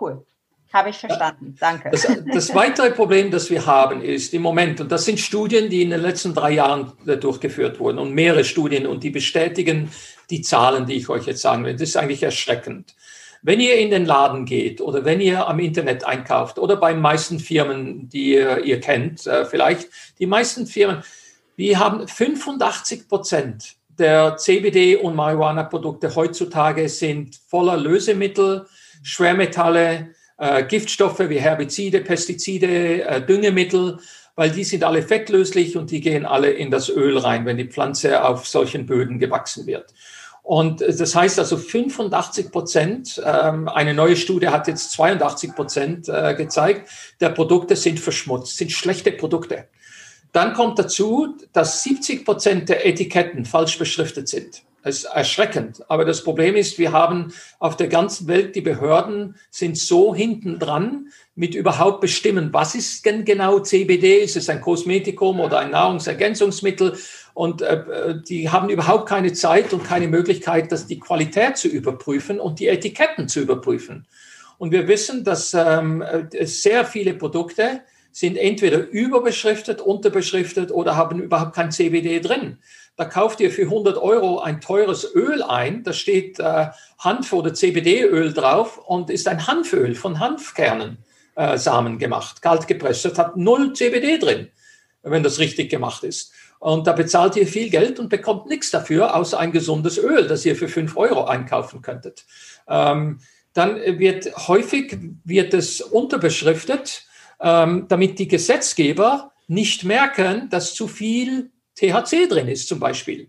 cool. 0.00 0.24
Habe 0.72 0.88
ich 0.88 0.96
verstanden. 0.96 1.54
Danke. 1.60 1.90
Das, 1.90 2.08
das, 2.32 2.54
weitere 2.54 2.90
Problem, 2.92 3.30
das 3.30 3.50
wir 3.50 3.66
haben, 3.66 4.00
ist 4.02 4.32
im 4.32 4.40
Moment, 4.40 4.80
und 4.80 4.90
das 4.90 5.04
sind 5.04 5.20
Studien, 5.20 5.68
die 5.68 5.82
in 5.82 5.90
den 5.90 6.00
letzten 6.00 6.32
drei 6.32 6.52
Jahren 6.52 6.92
durchgeführt 7.04 7.78
wurden 7.78 7.98
und 7.98 8.12
mehrere 8.14 8.44
Studien 8.44 8.86
und 8.86 9.04
die 9.04 9.10
bestätigen 9.10 9.92
die 10.32 10.40
Zahlen, 10.40 10.86
die 10.86 10.94
ich 10.94 11.08
euch 11.08 11.26
jetzt 11.26 11.42
sagen 11.42 11.64
will. 11.64 11.74
Das 11.74 11.90
ist 11.90 11.96
eigentlich 11.96 12.22
erschreckend. 12.22 12.96
Wenn 13.42 13.60
ihr 13.60 13.76
in 13.76 13.90
den 13.90 14.06
Laden 14.06 14.46
geht 14.46 14.80
oder 14.80 15.04
wenn 15.04 15.20
ihr 15.20 15.46
am 15.46 15.58
Internet 15.58 16.04
einkauft 16.04 16.58
oder 16.58 16.76
bei 16.76 16.94
meisten 16.94 17.38
Firmen, 17.38 18.08
die 18.08 18.32
ihr, 18.32 18.64
ihr 18.64 18.80
kennt, 18.80 19.26
äh, 19.26 19.44
vielleicht 19.44 19.88
die 20.18 20.26
meisten 20.26 20.66
Firmen, 20.66 21.02
wir 21.56 21.78
haben 21.78 22.08
85 22.08 23.08
Prozent 23.08 23.76
der 23.98 24.36
CBD- 24.38 24.96
und 24.96 25.14
Marihuana-Produkte 25.14 26.14
heutzutage 26.14 26.88
sind 26.88 27.38
voller 27.46 27.76
Lösemittel, 27.76 28.66
Schwermetalle, 29.02 30.14
äh, 30.38 30.64
Giftstoffe 30.64 31.28
wie 31.28 31.40
Herbizide, 31.40 32.00
Pestizide, 32.00 33.04
äh, 33.04 33.26
Düngemittel, 33.26 33.98
weil 34.34 34.50
die 34.50 34.64
sind 34.64 34.82
alle 34.82 35.02
fettlöslich 35.02 35.76
und 35.76 35.90
die 35.90 36.00
gehen 36.00 36.24
alle 36.24 36.50
in 36.50 36.70
das 36.70 36.88
Öl 36.88 37.18
rein, 37.18 37.44
wenn 37.44 37.58
die 37.58 37.68
Pflanze 37.68 38.24
auf 38.24 38.46
solchen 38.46 38.86
Böden 38.86 39.18
gewachsen 39.18 39.66
wird. 39.66 39.92
Und 40.42 40.82
äh, 40.82 40.94
das 40.94 41.14
heißt 41.14 41.38
also 41.38 41.56
85 41.56 42.50
Prozent, 42.50 43.22
ähm, 43.24 43.68
eine 43.68 43.94
neue 43.94 44.16
Studie 44.16 44.48
hat 44.48 44.68
jetzt 44.68 44.92
82 44.92 45.54
Prozent 45.54 46.08
äh, 46.08 46.34
gezeigt, 46.34 46.90
der 47.20 47.30
Produkte 47.30 47.76
sind 47.76 48.00
verschmutzt, 48.00 48.56
sind 48.56 48.72
schlechte 48.72 49.12
Produkte. 49.12 49.68
Dann 50.32 50.54
kommt 50.54 50.78
dazu, 50.78 51.36
dass 51.52 51.82
70 51.82 52.24
Prozent 52.24 52.68
der 52.68 52.86
Etiketten 52.86 53.44
falsch 53.44 53.78
beschriftet 53.78 54.28
sind. 54.28 54.62
Das 54.82 54.96
ist 54.96 55.04
erschreckend. 55.04 55.84
Aber 55.88 56.04
das 56.04 56.24
Problem 56.24 56.56
ist, 56.56 56.78
wir 56.78 56.90
haben 56.90 57.32
auf 57.60 57.76
der 57.76 57.86
ganzen 57.86 58.26
Welt, 58.26 58.56
die 58.56 58.62
Behörden 58.62 59.36
sind 59.50 59.78
so 59.78 60.14
hinten 60.14 60.58
dran 60.58 61.08
mit 61.36 61.54
überhaupt 61.54 62.00
bestimmen, 62.00 62.52
was 62.52 62.74
ist 62.74 63.06
denn 63.06 63.24
genau 63.24 63.60
CBD? 63.60 64.18
Ist 64.18 64.36
es 64.36 64.48
ein 64.48 64.60
Kosmetikum 64.60 65.38
oder 65.38 65.60
ein 65.60 65.70
Nahrungsergänzungsmittel? 65.70 66.98
Und 67.34 67.62
äh, 67.62 68.14
die 68.28 68.50
haben 68.50 68.68
überhaupt 68.68 69.08
keine 69.08 69.32
Zeit 69.32 69.72
und 69.72 69.84
keine 69.84 70.08
Möglichkeit, 70.08 70.70
das 70.70 70.86
die 70.86 71.00
Qualität 71.00 71.56
zu 71.56 71.68
überprüfen 71.68 72.40
und 72.40 72.60
die 72.60 72.68
Etiketten 72.68 73.28
zu 73.28 73.40
überprüfen. 73.40 74.06
Und 74.58 74.70
wir 74.70 74.86
wissen, 74.86 75.24
dass 75.24 75.54
ähm, 75.54 76.04
sehr 76.42 76.84
viele 76.84 77.14
Produkte 77.14 77.80
sind 78.12 78.36
entweder 78.36 78.86
überbeschriftet, 78.90 79.80
unterbeschriftet 79.80 80.70
oder 80.70 80.96
haben 80.96 81.20
überhaupt 81.20 81.54
kein 81.54 81.72
CBD 81.72 82.20
drin. 82.20 82.58
Da 82.96 83.06
kauft 83.06 83.40
ihr 83.40 83.50
für 83.50 83.62
100 83.62 83.96
Euro 83.96 84.40
ein 84.40 84.60
teures 84.60 85.14
Öl 85.14 85.42
ein, 85.42 85.82
da 85.82 85.94
steht 85.94 86.38
äh, 86.38 86.66
Hanf- 86.98 87.32
oder 87.32 87.54
CBD-Öl 87.54 88.34
drauf 88.34 88.78
und 88.78 89.08
ist 89.08 89.26
ein 89.28 89.46
Hanföl 89.46 89.94
von 89.94 90.20
Hanfkernen 90.20 90.98
äh, 91.34 91.56
Samen 91.56 91.98
gemacht, 91.98 92.42
kalt 92.42 92.68
gepresst. 92.68 93.06
Das 93.06 93.18
hat 93.18 93.36
null 93.36 93.72
CBD 93.72 94.18
drin, 94.18 94.48
wenn 95.02 95.22
das 95.22 95.38
richtig 95.38 95.70
gemacht 95.70 96.04
ist. 96.04 96.32
Und 96.62 96.86
da 96.86 96.92
bezahlt 96.92 97.34
ihr 97.34 97.48
viel 97.48 97.70
Geld 97.70 97.98
und 97.98 98.08
bekommt 98.08 98.46
nichts 98.46 98.70
dafür, 98.70 99.16
außer 99.16 99.36
ein 99.36 99.50
gesundes 99.50 99.98
Öl, 99.98 100.28
das 100.28 100.46
ihr 100.46 100.54
für 100.54 100.68
5 100.68 100.96
Euro 100.96 101.24
einkaufen 101.24 101.82
könntet. 101.82 102.24
Ähm, 102.68 103.18
dann 103.52 103.74
wird 103.98 104.46
häufig 104.46 104.96
wird 105.24 105.54
es 105.54 105.80
unterbeschriftet, 105.80 107.04
ähm, 107.40 107.86
damit 107.88 108.20
die 108.20 108.28
Gesetzgeber 108.28 109.32
nicht 109.48 109.82
merken, 109.82 110.50
dass 110.50 110.72
zu 110.72 110.86
viel 110.86 111.50
THC 111.74 112.28
drin 112.28 112.46
ist 112.46 112.68
zum 112.68 112.78
Beispiel. 112.78 113.28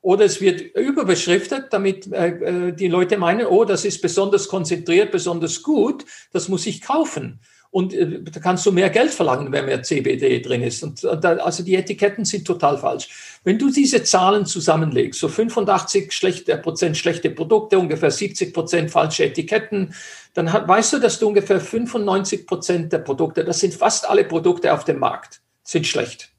Oder 0.00 0.24
es 0.24 0.40
wird 0.40 0.62
überbeschriftet, 0.62 1.66
damit 1.74 2.10
äh, 2.10 2.28
äh, 2.28 2.72
die 2.72 2.88
Leute 2.88 3.18
meinen, 3.18 3.44
oh, 3.44 3.66
das 3.66 3.84
ist 3.84 4.00
besonders 4.00 4.48
konzentriert, 4.48 5.12
besonders 5.12 5.62
gut, 5.62 6.06
das 6.32 6.48
muss 6.48 6.64
ich 6.64 6.80
kaufen. 6.80 7.40
Und 7.70 7.94
äh, 7.94 8.20
da 8.22 8.40
kannst 8.40 8.66
du 8.66 8.72
mehr 8.72 8.90
Geld 8.90 9.10
verlangen, 9.10 9.52
wenn 9.52 9.66
mehr 9.66 9.82
CBD 9.82 10.40
drin 10.40 10.62
ist. 10.62 10.82
Und, 10.82 11.04
und 11.04 11.22
da, 11.22 11.36
also 11.36 11.62
die 11.62 11.76
Etiketten 11.76 12.24
sind 12.24 12.44
total 12.44 12.78
falsch. 12.78 13.38
Wenn 13.44 13.58
du 13.58 13.70
diese 13.70 14.02
Zahlen 14.02 14.44
zusammenlegst, 14.44 15.20
so 15.20 15.28
85 15.28 16.12
schlechte, 16.12 16.56
Prozent 16.56 16.96
schlechte 16.96 17.30
Produkte, 17.30 17.78
ungefähr 17.78 18.10
70 18.10 18.52
Prozent 18.52 18.90
falsche 18.90 19.24
Etiketten, 19.24 19.94
dann 20.34 20.52
hat, 20.52 20.66
weißt 20.66 20.94
du, 20.94 20.98
dass 20.98 21.20
du 21.20 21.28
ungefähr 21.28 21.60
95 21.60 22.46
Prozent 22.46 22.92
der 22.92 22.98
Produkte, 22.98 23.44
das 23.44 23.60
sind 23.60 23.74
fast 23.74 24.08
alle 24.08 24.24
Produkte 24.24 24.72
auf 24.72 24.84
dem 24.84 24.98
Markt, 24.98 25.40
sind 25.62 25.86
schlecht. 25.86 26.30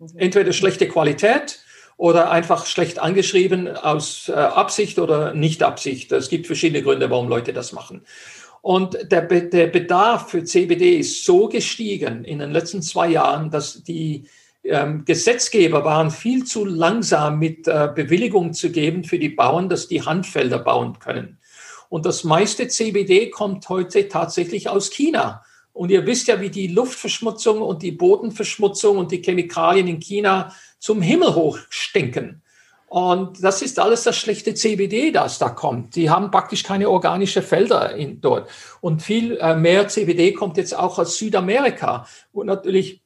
Mhm. 0.00 0.08
Entweder 0.16 0.52
schlechte 0.52 0.88
Qualität 0.88 1.60
oder 1.96 2.30
einfach 2.30 2.66
schlecht 2.66 2.98
angeschrieben 2.98 3.68
aus 3.76 4.28
äh, 4.28 4.32
Absicht 4.32 4.98
oder 4.98 5.34
Nicht-Absicht. 5.34 6.10
Es 6.10 6.28
gibt 6.28 6.46
verschiedene 6.46 6.82
Gründe, 6.82 7.10
warum 7.10 7.28
Leute 7.28 7.52
das 7.52 7.72
machen. 7.72 8.02
Und 8.68 9.10
der, 9.10 9.22
der 9.22 9.68
Bedarf 9.68 10.28
für 10.28 10.44
CBD 10.44 10.98
ist 10.98 11.24
so 11.24 11.48
gestiegen 11.48 12.22
in 12.24 12.38
den 12.40 12.50
letzten 12.50 12.82
zwei 12.82 13.08
Jahren, 13.08 13.50
dass 13.50 13.82
die 13.82 14.28
ähm, 14.62 15.06
Gesetzgeber 15.06 15.86
waren 15.86 16.10
viel 16.10 16.44
zu 16.44 16.66
langsam 16.66 17.38
mit 17.38 17.66
äh, 17.66 17.88
Bewilligung 17.94 18.52
zu 18.52 18.70
geben 18.70 19.04
für 19.04 19.18
die 19.18 19.30
Bauern, 19.30 19.70
dass 19.70 19.88
die 19.88 20.02
Handfelder 20.02 20.58
bauen 20.58 20.98
können. 20.98 21.38
Und 21.88 22.04
das 22.04 22.24
meiste 22.24 22.68
CBD 22.68 23.30
kommt 23.30 23.66
heute 23.70 24.06
tatsächlich 24.06 24.68
aus 24.68 24.90
China. 24.90 25.42
Und 25.72 25.90
ihr 25.90 26.04
wisst 26.04 26.28
ja, 26.28 26.38
wie 26.42 26.50
die 26.50 26.66
Luftverschmutzung 26.66 27.62
und 27.62 27.82
die 27.82 27.92
Bodenverschmutzung 27.92 28.98
und 28.98 29.12
die 29.12 29.22
Chemikalien 29.22 29.88
in 29.88 29.98
China 29.98 30.54
zum 30.78 31.00
Himmel 31.00 31.34
hoch 31.34 31.58
stinken. 31.70 32.42
Und 32.88 33.44
das 33.44 33.60
ist 33.60 33.78
alles 33.78 34.04
das 34.04 34.16
schlechte 34.16 34.54
CBD, 34.54 35.10
das 35.10 35.38
da 35.38 35.50
kommt. 35.50 35.94
Die 35.94 36.08
haben 36.08 36.30
praktisch 36.30 36.62
keine 36.62 36.88
organischen 36.88 37.42
Felder 37.42 37.94
in, 37.94 38.20
dort. 38.20 38.48
Und 38.80 39.02
viel 39.02 39.36
äh, 39.36 39.54
mehr 39.54 39.88
CBD 39.88 40.32
kommt 40.32 40.56
jetzt 40.56 40.74
auch 40.74 40.98
aus 40.98 41.18
Südamerika, 41.18 42.06
wo 42.32 42.44
natürlich 42.44 43.02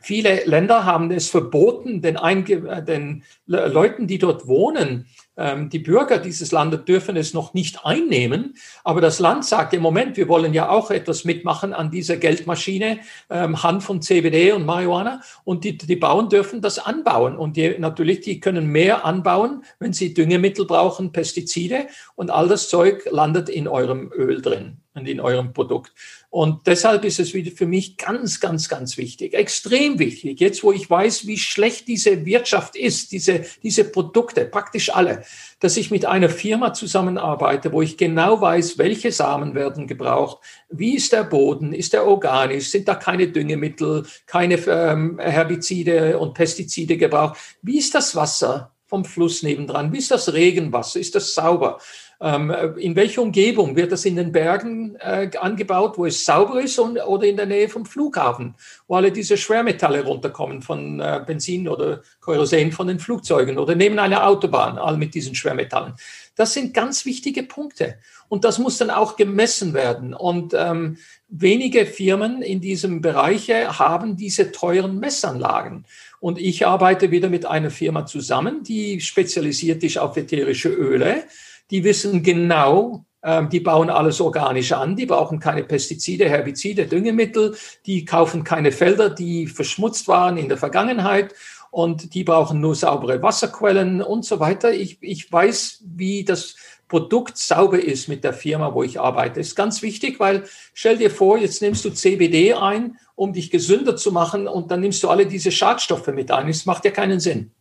viele 0.00 0.44
Länder 0.44 0.84
haben 0.84 1.10
es 1.10 1.28
verboten, 1.28 2.02
den, 2.02 2.16
Einge 2.16 2.54
äh, 2.68 2.82
den 2.82 3.24
Leuten, 3.46 4.06
die 4.06 4.18
dort 4.18 4.46
wohnen, 4.46 5.06
ähm, 5.36 5.68
die 5.68 5.80
Bürger 5.80 6.18
dieses 6.18 6.52
Landes 6.52 6.84
dürfen 6.84 7.16
es 7.16 7.34
noch 7.34 7.54
nicht 7.54 7.84
einnehmen. 7.84 8.54
Aber 8.84 9.00
das 9.00 9.18
Land 9.18 9.44
sagt 9.44 9.74
im 9.74 9.82
Moment, 9.82 10.16
wir 10.16 10.28
wollen 10.28 10.54
ja 10.54 10.68
auch 10.68 10.90
etwas 10.90 11.24
mitmachen 11.24 11.72
an 11.72 11.90
dieser 11.90 12.16
Geldmaschine, 12.16 13.00
ähm, 13.30 13.62
Hanf 13.62 13.90
und 13.90 14.04
CBD 14.04 14.52
und 14.52 14.64
Marihuana. 14.64 15.22
Und 15.44 15.64
die, 15.64 15.76
die 15.76 15.96
Bauern 15.96 16.28
dürfen 16.28 16.60
das 16.60 16.78
anbauen. 16.78 17.36
Und 17.36 17.56
die, 17.56 17.76
natürlich, 17.78 18.20
die 18.20 18.40
können 18.40 18.66
mehr 18.66 19.04
anbauen, 19.04 19.64
wenn 19.78 19.92
sie 19.92 20.14
Düngemittel 20.14 20.66
brauchen, 20.66 21.12
Pestizide. 21.12 21.88
Und 22.14 22.30
all 22.30 22.48
das 22.48 22.68
Zeug 22.68 23.04
landet 23.10 23.48
in 23.48 23.66
eurem 23.66 24.12
Öl 24.12 24.40
drin 24.40 24.78
und 24.94 25.08
in 25.08 25.20
eurem 25.20 25.52
Produkt. 25.52 25.92
Und 26.34 26.66
deshalb 26.66 27.04
ist 27.04 27.20
es 27.20 27.32
wieder 27.32 27.52
für 27.52 27.64
mich 27.64 27.96
ganz, 27.96 28.40
ganz, 28.40 28.68
ganz 28.68 28.96
wichtig, 28.96 29.34
extrem 29.34 30.00
wichtig, 30.00 30.40
jetzt 30.40 30.64
wo 30.64 30.72
ich 30.72 30.90
weiß, 30.90 31.28
wie 31.28 31.38
schlecht 31.38 31.86
diese 31.86 32.26
Wirtschaft 32.26 32.74
ist, 32.74 33.12
diese, 33.12 33.44
diese 33.62 33.84
Produkte, 33.84 34.44
praktisch 34.44 34.92
alle, 34.92 35.22
dass 35.60 35.76
ich 35.76 35.92
mit 35.92 36.06
einer 36.06 36.28
Firma 36.28 36.72
zusammenarbeite, 36.72 37.70
wo 37.70 37.82
ich 37.82 37.96
genau 37.96 38.40
weiß, 38.40 38.78
welche 38.78 39.12
Samen 39.12 39.54
werden 39.54 39.86
gebraucht, 39.86 40.38
wie 40.70 40.96
ist 40.96 41.12
der 41.12 41.22
Boden, 41.22 41.72
ist 41.72 41.92
der 41.92 42.04
organisch, 42.04 42.68
sind 42.68 42.88
da 42.88 42.96
keine 42.96 43.28
Düngemittel, 43.28 44.04
keine 44.26 44.56
ähm, 44.66 45.20
Herbizide 45.20 46.18
und 46.18 46.34
Pestizide 46.34 46.96
gebraucht, 46.96 47.38
wie 47.62 47.78
ist 47.78 47.94
das 47.94 48.16
Wasser 48.16 48.72
vom 48.86 49.04
Fluss 49.04 49.44
nebendran, 49.44 49.92
wie 49.92 49.98
ist 49.98 50.10
das 50.10 50.32
Regenwasser, 50.32 50.98
ist 50.98 51.14
das 51.14 51.32
sauber? 51.32 51.78
Ähm, 52.24 52.50
in 52.78 52.96
welcher 52.96 53.20
Umgebung 53.20 53.76
wird 53.76 53.92
das 53.92 54.06
in 54.06 54.16
den 54.16 54.32
Bergen 54.32 54.96
äh, 54.96 55.28
angebaut, 55.38 55.98
wo 55.98 56.06
es 56.06 56.24
sauber 56.24 56.62
ist 56.62 56.78
und, 56.78 56.96
oder 56.96 57.26
in 57.26 57.36
der 57.36 57.44
Nähe 57.44 57.68
vom 57.68 57.84
Flughafen, 57.84 58.54
wo 58.88 58.94
alle 58.94 59.12
diese 59.12 59.36
Schwermetalle 59.36 60.02
runterkommen 60.02 60.62
von 60.62 61.00
äh, 61.00 61.22
Benzin 61.26 61.68
oder 61.68 62.00
Kerosin 62.24 62.72
von 62.72 62.86
den 62.86 62.98
Flugzeugen 62.98 63.58
oder 63.58 63.74
neben 63.74 63.98
einer 63.98 64.26
Autobahn, 64.26 64.78
all 64.78 64.96
mit 64.96 65.14
diesen 65.14 65.34
Schwermetallen. 65.34 65.92
Das 66.34 66.54
sind 66.54 66.72
ganz 66.72 67.04
wichtige 67.04 67.42
Punkte. 67.42 67.98
Und 68.28 68.44
das 68.44 68.58
muss 68.58 68.78
dann 68.78 68.88
auch 68.88 69.16
gemessen 69.16 69.74
werden. 69.74 70.14
Und 70.14 70.54
ähm, 70.54 70.96
wenige 71.28 71.84
Firmen 71.84 72.40
in 72.40 72.62
diesem 72.62 73.02
Bereich 73.02 73.50
haben 73.50 74.16
diese 74.16 74.50
teuren 74.50 74.98
Messanlagen. 74.98 75.84
Und 76.20 76.38
ich 76.38 76.66
arbeite 76.66 77.10
wieder 77.10 77.28
mit 77.28 77.44
einer 77.44 77.70
Firma 77.70 78.06
zusammen, 78.06 78.62
die 78.62 79.02
spezialisiert 79.02 79.84
ist 79.84 79.98
auf 79.98 80.16
ätherische 80.16 80.70
Öle 80.70 81.24
die 81.70 81.84
wissen 81.84 82.22
genau, 82.22 83.04
ähm, 83.22 83.48
die 83.48 83.60
bauen 83.60 83.90
alles 83.90 84.20
organisch 84.20 84.72
an, 84.72 84.96
die 84.96 85.06
brauchen 85.06 85.40
keine 85.40 85.64
Pestizide, 85.64 86.28
Herbizide, 86.28 86.86
Düngemittel, 86.86 87.56
die 87.86 88.04
kaufen 88.04 88.44
keine 88.44 88.70
Felder, 88.70 89.10
die 89.10 89.46
verschmutzt 89.46 90.08
waren 90.08 90.36
in 90.36 90.48
der 90.48 90.58
Vergangenheit 90.58 91.34
und 91.70 92.14
die 92.14 92.22
brauchen 92.22 92.60
nur 92.60 92.74
saubere 92.74 93.22
Wasserquellen 93.22 94.02
und 94.02 94.24
so 94.24 94.40
weiter. 94.40 94.72
Ich, 94.72 94.98
ich 95.00 95.32
weiß, 95.32 95.82
wie 95.84 96.24
das 96.24 96.56
Produkt 96.86 97.38
sauber 97.38 97.82
ist 97.82 98.08
mit 98.08 98.22
der 98.24 98.34
Firma, 98.34 98.74
wo 98.74 98.82
ich 98.82 99.00
arbeite. 99.00 99.40
Ist 99.40 99.56
ganz 99.56 99.82
wichtig, 99.82 100.20
weil 100.20 100.44
stell 100.74 100.98
dir 100.98 101.10
vor, 101.10 101.38
jetzt 101.38 101.62
nimmst 101.62 101.84
du 101.84 101.90
CBD 101.90 102.54
ein, 102.54 102.98
um 103.16 103.32
dich 103.32 103.50
gesünder 103.50 103.96
zu 103.96 104.12
machen 104.12 104.46
und 104.46 104.70
dann 104.70 104.80
nimmst 104.80 105.02
du 105.02 105.08
alle 105.08 105.26
diese 105.26 105.50
Schadstoffe 105.50 106.08
mit 106.08 106.30
ein. 106.30 106.46
Das 106.46 106.66
macht 106.66 106.84
ja 106.84 106.90
keinen 106.90 107.20
Sinn. 107.20 107.52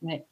Nee. 0.00 0.24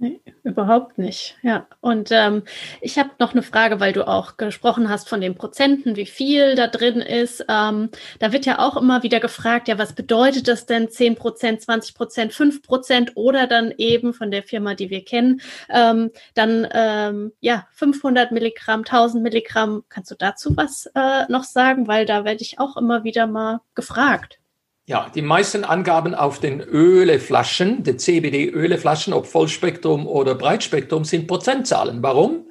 Nee, 0.00 0.20
überhaupt 0.44 0.96
nicht. 0.96 1.36
Ja, 1.42 1.66
und 1.80 2.10
ähm, 2.12 2.44
ich 2.80 2.98
habe 3.00 3.10
noch 3.18 3.32
eine 3.32 3.42
Frage, 3.42 3.80
weil 3.80 3.92
du 3.92 4.06
auch 4.06 4.36
gesprochen 4.36 4.88
hast 4.88 5.08
von 5.08 5.20
den 5.20 5.34
Prozenten, 5.34 5.96
wie 5.96 6.06
viel 6.06 6.54
da 6.54 6.68
drin 6.68 7.00
ist. 7.00 7.44
Ähm, 7.48 7.90
da 8.20 8.32
wird 8.32 8.46
ja 8.46 8.60
auch 8.60 8.76
immer 8.76 9.02
wieder 9.02 9.18
gefragt, 9.18 9.66
ja, 9.66 9.76
was 9.76 9.94
bedeutet 9.94 10.46
das 10.46 10.66
denn 10.66 10.88
10 10.88 11.16
Prozent, 11.16 11.62
20 11.62 11.96
Prozent, 11.96 12.32
5 12.32 12.62
Prozent 12.62 13.12
oder 13.16 13.48
dann 13.48 13.74
eben 13.76 14.14
von 14.14 14.30
der 14.30 14.44
Firma, 14.44 14.74
die 14.74 14.90
wir 14.90 15.04
kennen, 15.04 15.40
ähm, 15.68 16.12
dann 16.34 16.68
ähm, 16.72 17.32
ja 17.40 17.66
500 17.72 18.30
Milligramm, 18.30 18.80
1000 18.80 19.20
Milligramm. 19.20 19.82
Kannst 19.88 20.12
du 20.12 20.14
dazu 20.14 20.56
was 20.56 20.86
äh, 20.94 21.24
noch 21.28 21.42
sagen? 21.42 21.88
Weil 21.88 22.06
da 22.06 22.24
werde 22.24 22.42
ich 22.42 22.60
auch 22.60 22.76
immer 22.76 23.02
wieder 23.02 23.26
mal 23.26 23.62
gefragt. 23.74 24.38
Ja, 24.88 25.10
die 25.14 25.20
meisten 25.20 25.64
Angaben 25.64 26.14
auf 26.14 26.40
den 26.40 26.62
Öleflaschen, 26.62 27.82
die 27.82 27.98
CBD-Öleflaschen, 27.98 29.12
ob 29.12 29.26
Vollspektrum 29.26 30.06
oder 30.06 30.34
Breitspektrum, 30.34 31.04
sind 31.04 31.26
Prozentzahlen. 31.26 32.02
Warum? 32.02 32.46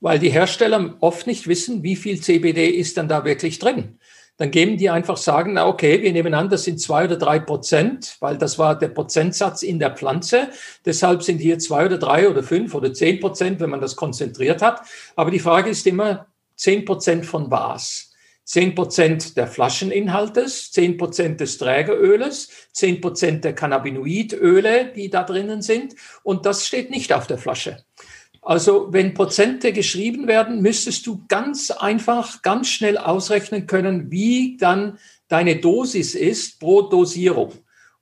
Weil 0.00 0.18
die 0.18 0.30
Hersteller 0.30 0.96
oft 1.00 1.26
nicht 1.26 1.48
wissen, 1.48 1.82
wie 1.82 1.96
viel 1.96 2.18
CBD 2.18 2.70
ist 2.70 2.96
dann 2.96 3.08
da 3.08 3.26
wirklich 3.26 3.58
drin. 3.58 3.98
Dann 4.38 4.50
geben 4.50 4.78
die 4.78 4.88
einfach 4.88 5.18
sagen, 5.18 5.52
na 5.52 5.66
okay, 5.66 6.00
wir 6.00 6.14
nehmen 6.14 6.32
an, 6.32 6.48
das 6.48 6.64
sind 6.64 6.80
zwei 6.80 7.04
oder 7.04 7.18
drei 7.18 7.38
Prozent, 7.38 8.16
weil 8.20 8.38
das 8.38 8.58
war 8.58 8.78
der 8.78 8.88
Prozentsatz 8.88 9.62
in 9.62 9.78
der 9.78 9.90
Pflanze. 9.90 10.48
Deshalb 10.86 11.22
sind 11.22 11.42
hier 11.42 11.58
zwei 11.58 11.84
oder 11.84 11.98
drei 11.98 12.26
oder 12.26 12.42
fünf 12.42 12.74
oder 12.74 12.94
zehn 12.94 13.20
Prozent, 13.20 13.60
wenn 13.60 13.68
man 13.68 13.82
das 13.82 13.96
konzentriert 13.96 14.62
hat. 14.62 14.80
Aber 15.14 15.30
die 15.30 15.40
Frage 15.40 15.68
ist 15.68 15.86
immer, 15.86 16.24
zehn 16.56 16.86
Prozent 16.86 17.26
von 17.26 17.50
was? 17.50 18.11
10 18.52 18.74
Prozent 18.74 19.36
der 19.38 19.46
Flascheninhaltes, 19.46 20.72
10 20.72 20.98
Prozent 20.98 21.40
des 21.40 21.56
Trägeröles, 21.56 22.50
10 22.72 23.00
Prozent 23.00 23.44
der 23.44 23.54
Cannabinoidöle, 23.54 24.92
die 24.94 25.08
da 25.08 25.24
drinnen 25.24 25.62
sind. 25.62 25.94
Und 26.22 26.44
das 26.44 26.66
steht 26.66 26.90
nicht 26.90 27.14
auf 27.14 27.26
der 27.26 27.38
Flasche. 27.38 27.82
Also 28.42 28.92
wenn 28.92 29.14
Prozente 29.14 29.72
geschrieben 29.72 30.26
werden, 30.26 30.60
müsstest 30.60 31.06
du 31.06 31.24
ganz 31.28 31.70
einfach, 31.70 32.42
ganz 32.42 32.68
schnell 32.68 32.98
ausrechnen 32.98 33.66
können, 33.66 34.10
wie 34.10 34.58
dann 34.58 34.98
deine 35.28 35.56
Dosis 35.56 36.14
ist 36.14 36.60
pro 36.60 36.82
Dosierung. 36.82 37.54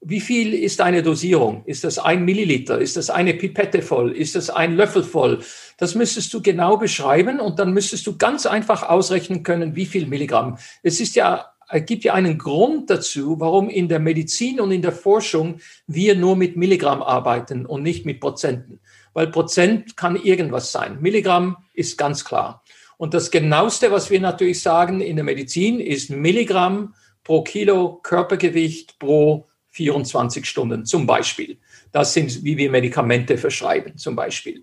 Wie 0.02 0.20
viel 0.20 0.54
ist 0.54 0.80
eine 0.80 1.02
Dosierung? 1.02 1.62
Ist 1.66 1.84
das 1.84 1.98
ein 1.98 2.24
Milliliter? 2.24 2.78
Ist 2.78 2.96
das 2.96 3.10
eine 3.10 3.34
Pipette 3.34 3.82
voll? 3.82 4.12
Ist 4.12 4.34
das 4.34 4.48
ein 4.48 4.74
Löffel 4.74 5.04
voll? 5.04 5.40
Das 5.76 5.94
müsstest 5.94 6.32
du 6.32 6.40
genau 6.40 6.78
beschreiben 6.78 7.38
und 7.38 7.58
dann 7.58 7.74
müsstest 7.74 8.06
du 8.06 8.16
ganz 8.16 8.46
einfach 8.46 8.88
ausrechnen 8.88 9.42
können, 9.42 9.76
wie 9.76 9.84
viel 9.84 10.06
Milligramm. 10.06 10.56
Es 10.82 11.00
ist 11.00 11.16
ja, 11.16 11.50
es 11.68 11.84
gibt 11.84 12.04
ja 12.04 12.14
einen 12.14 12.38
Grund 12.38 12.88
dazu, 12.88 13.40
warum 13.40 13.68
in 13.68 13.88
der 13.88 13.98
Medizin 13.98 14.58
und 14.58 14.72
in 14.72 14.80
der 14.80 14.92
Forschung 14.92 15.60
wir 15.86 16.14
nur 16.16 16.34
mit 16.34 16.56
Milligramm 16.56 17.02
arbeiten 17.02 17.66
und 17.66 17.82
nicht 17.82 18.06
mit 18.06 18.20
Prozenten. 18.20 18.80
Weil 19.12 19.26
Prozent 19.26 19.98
kann 19.98 20.16
irgendwas 20.16 20.72
sein. 20.72 20.98
Milligramm 21.02 21.58
ist 21.74 21.98
ganz 21.98 22.24
klar. 22.24 22.62
Und 22.96 23.12
das 23.12 23.30
genaueste, 23.30 23.90
was 23.92 24.08
wir 24.10 24.20
natürlich 24.20 24.62
sagen 24.62 25.02
in 25.02 25.16
der 25.16 25.26
Medizin, 25.26 25.78
ist 25.78 26.08
Milligramm 26.08 26.94
pro 27.22 27.42
Kilo 27.42 28.00
Körpergewicht 28.02 28.98
pro 28.98 29.46
24 29.70 30.44
Stunden 30.46 30.84
zum 30.84 31.06
Beispiel. 31.06 31.58
Das 31.92 32.12
sind, 32.12 32.44
wie 32.44 32.56
wir 32.56 32.70
Medikamente 32.70 33.38
verschreiben 33.38 33.96
zum 33.96 34.16
Beispiel. 34.16 34.62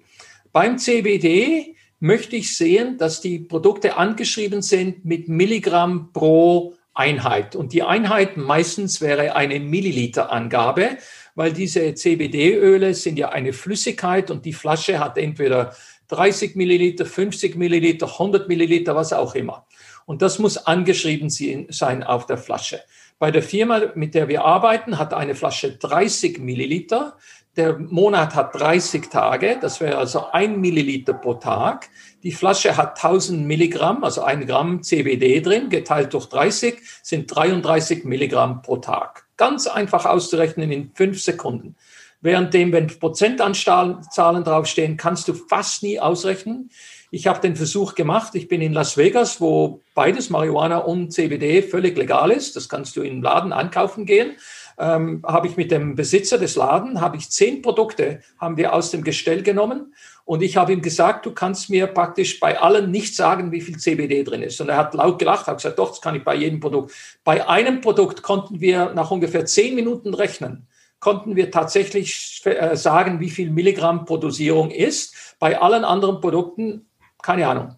Beim 0.51 0.77
CBD 0.77 1.75
möchte 1.99 2.35
ich 2.35 2.55
sehen, 2.55 2.97
dass 2.97 3.21
die 3.21 3.39
Produkte 3.39 3.97
angeschrieben 3.97 4.61
sind 4.61 5.05
mit 5.05 5.27
Milligramm 5.27 6.11
pro 6.13 6.75
Einheit. 6.93 7.55
Und 7.55 7.73
die 7.73 7.83
Einheit 7.83 8.37
meistens 8.37 9.01
wäre 9.01 9.35
eine 9.35 9.59
Milliliter-Angabe, 9.59 10.97
weil 11.35 11.53
diese 11.53 11.93
CBD-Öle 11.93 12.93
sind 12.93 13.19
ja 13.19 13.29
eine 13.29 13.53
Flüssigkeit 13.53 14.31
und 14.31 14.45
die 14.45 14.53
Flasche 14.53 14.99
hat 14.99 15.17
entweder 15.17 15.75
30 16.07 16.55
Milliliter, 16.55 17.05
50 17.05 17.55
Milliliter, 17.55 18.07
100 18.07 18.47
Milliliter, 18.47 18.95
was 18.95 19.13
auch 19.13 19.35
immer. 19.35 19.67
Und 20.05 20.21
das 20.21 20.39
muss 20.39 20.57
angeschrieben 20.57 21.29
sein 21.29 22.03
auf 22.03 22.25
der 22.25 22.37
Flasche. 22.37 22.79
Bei 23.19 23.31
der 23.31 23.41
Firma, 23.41 23.81
mit 23.95 24.13
der 24.13 24.27
wir 24.27 24.45
arbeiten, 24.45 24.99
hat 24.99 25.13
eine 25.13 25.33
Flasche 25.33 25.71
30 25.71 26.37
Milliliter. 26.39 27.17
Der 27.55 27.79
Monat 27.79 28.35
hat 28.35 28.53
30 28.53 29.09
Tage, 29.09 29.57
das 29.59 29.81
wäre 29.81 29.97
also 29.97 30.27
ein 30.31 30.61
Milliliter 30.61 31.15
pro 31.15 31.33
Tag. 31.33 31.89
Die 32.21 32.31
Flasche 32.31 32.77
hat 32.77 33.03
1000 33.03 33.47
Milligramm, 33.47 34.03
also 34.03 34.21
ein 34.21 34.45
Gramm 34.45 34.83
CBD 34.83 35.41
drin, 35.41 35.69
geteilt 35.69 36.13
durch 36.13 36.27
30 36.27 36.77
sind 37.01 37.35
33 37.35 38.03
Milligramm 38.03 38.61
pro 38.61 38.77
Tag. 38.77 39.25
Ganz 39.37 39.65
einfach 39.65 40.05
auszurechnen 40.05 40.71
in 40.71 40.91
fünf 40.93 41.19
Sekunden. 41.19 41.75
Währenddem, 42.21 42.71
wenn 42.71 42.87
Prozentanzahlen 42.87 44.43
draufstehen, 44.43 44.97
kannst 44.97 45.27
du 45.27 45.33
fast 45.33 45.81
nie 45.81 45.99
ausrechnen. 45.99 46.69
Ich 47.09 47.27
habe 47.27 47.39
den 47.39 47.55
Versuch 47.55 47.95
gemacht. 47.95 48.35
Ich 48.35 48.47
bin 48.47 48.61
in 48.61 48.73
Las 48.73 48.97
Vegas, 48.97 49.39
wo 49.39 49.81
beides 49.95 50.29
Marihuana 50.29 50.79
und 50.79 51.11
CBD 51.11 51.61
völlig 51.61 51.97
legal 51.97 52.31
ist. 52.31 52.55
Das 52.55 52.67
kannst 52.67 52.97
du 52.97 53.01
im 53.01 53.21
Laden 53.21 53.53
ankaufen 53.53 54.05
gehen. 54.05 54.35
Ähm, 54.77 55.23
habe 55.25 55.47
ich 55.47 55.57
mit 55.57 55.71
dem 55.71 55.95
Besitzer 55.95 56.37
des 56.37 56.55
Laden, 56.55 57.01
habe 57.01 57.17
ich 57.17 57.31
zehn 57.31 57.61
Produkte, 57.63 58.19
haben 58.37 58.57
wir 58.57 58.73
aus 58.73 58.91
dem 58.91 59.03
Gestell 59.03 59.41
genommen 59.41 59.93
und 60.27 60.43
ich 60.43 60.57
habe 60.57 60.73
ihm 60.73 60.81
gesagt, 60.81 61.25
du 61.25 61.31
kannst 61.31 61.69
mir 61.69 61.87
praktisch 61.87 62.41
bei 62.41 62.59
allen 62.59 62.91
nicht 62.91 63.15
sagen, 63.15 63.53
wie 63.53 63.61
viel 63.61 63.77
CBD 63.77 64.25
drin 64.25 64.43
ist. 64.43 64.59
Und 64.59 64.67
er 64.67 64.75
hat 64.75 64.93
laut 64.93 65.19
gelacht, 65.19 65.47
hat 65.47 65.57
gesagt, 65.57 65.79
doch, 65.79 65.91
das 65.91 66.01
kann 66.01 66.15
ich 66.15 66.25
bei 66.25 66.35
jedem 66.35 66.59
Produkt. 66.59 66.93
Bei 67.23 67.47
einem 67.47 67.79
Produkt 67.79 68.23
konnten 68.23 68.59
wir 68.59 68.93
nach 68.93 69.09
ungefähr 69.09 69.45
zehn 69.45 69.73
Minuten 69.73 70.13
rechnen, 70.13 70.67
konnten 70.99 71.37
wir 71.37 71.49
tatsächlich 71.49 72.41
äh, 72.43 72.75
sagen, 72.75 73.21
wie 73.21 73.29
viel 73.29 73.51
Milligramm 73.51 74.03
pro 74.03 74.17
ist. 74.17 75.35
Bei 75.39 75.61
allen 75.61 75.85
anderen 75.85 76.19
Produkten, 76.19 76.85
keine 77.21 77.47
Ahnung. 77.47 77.75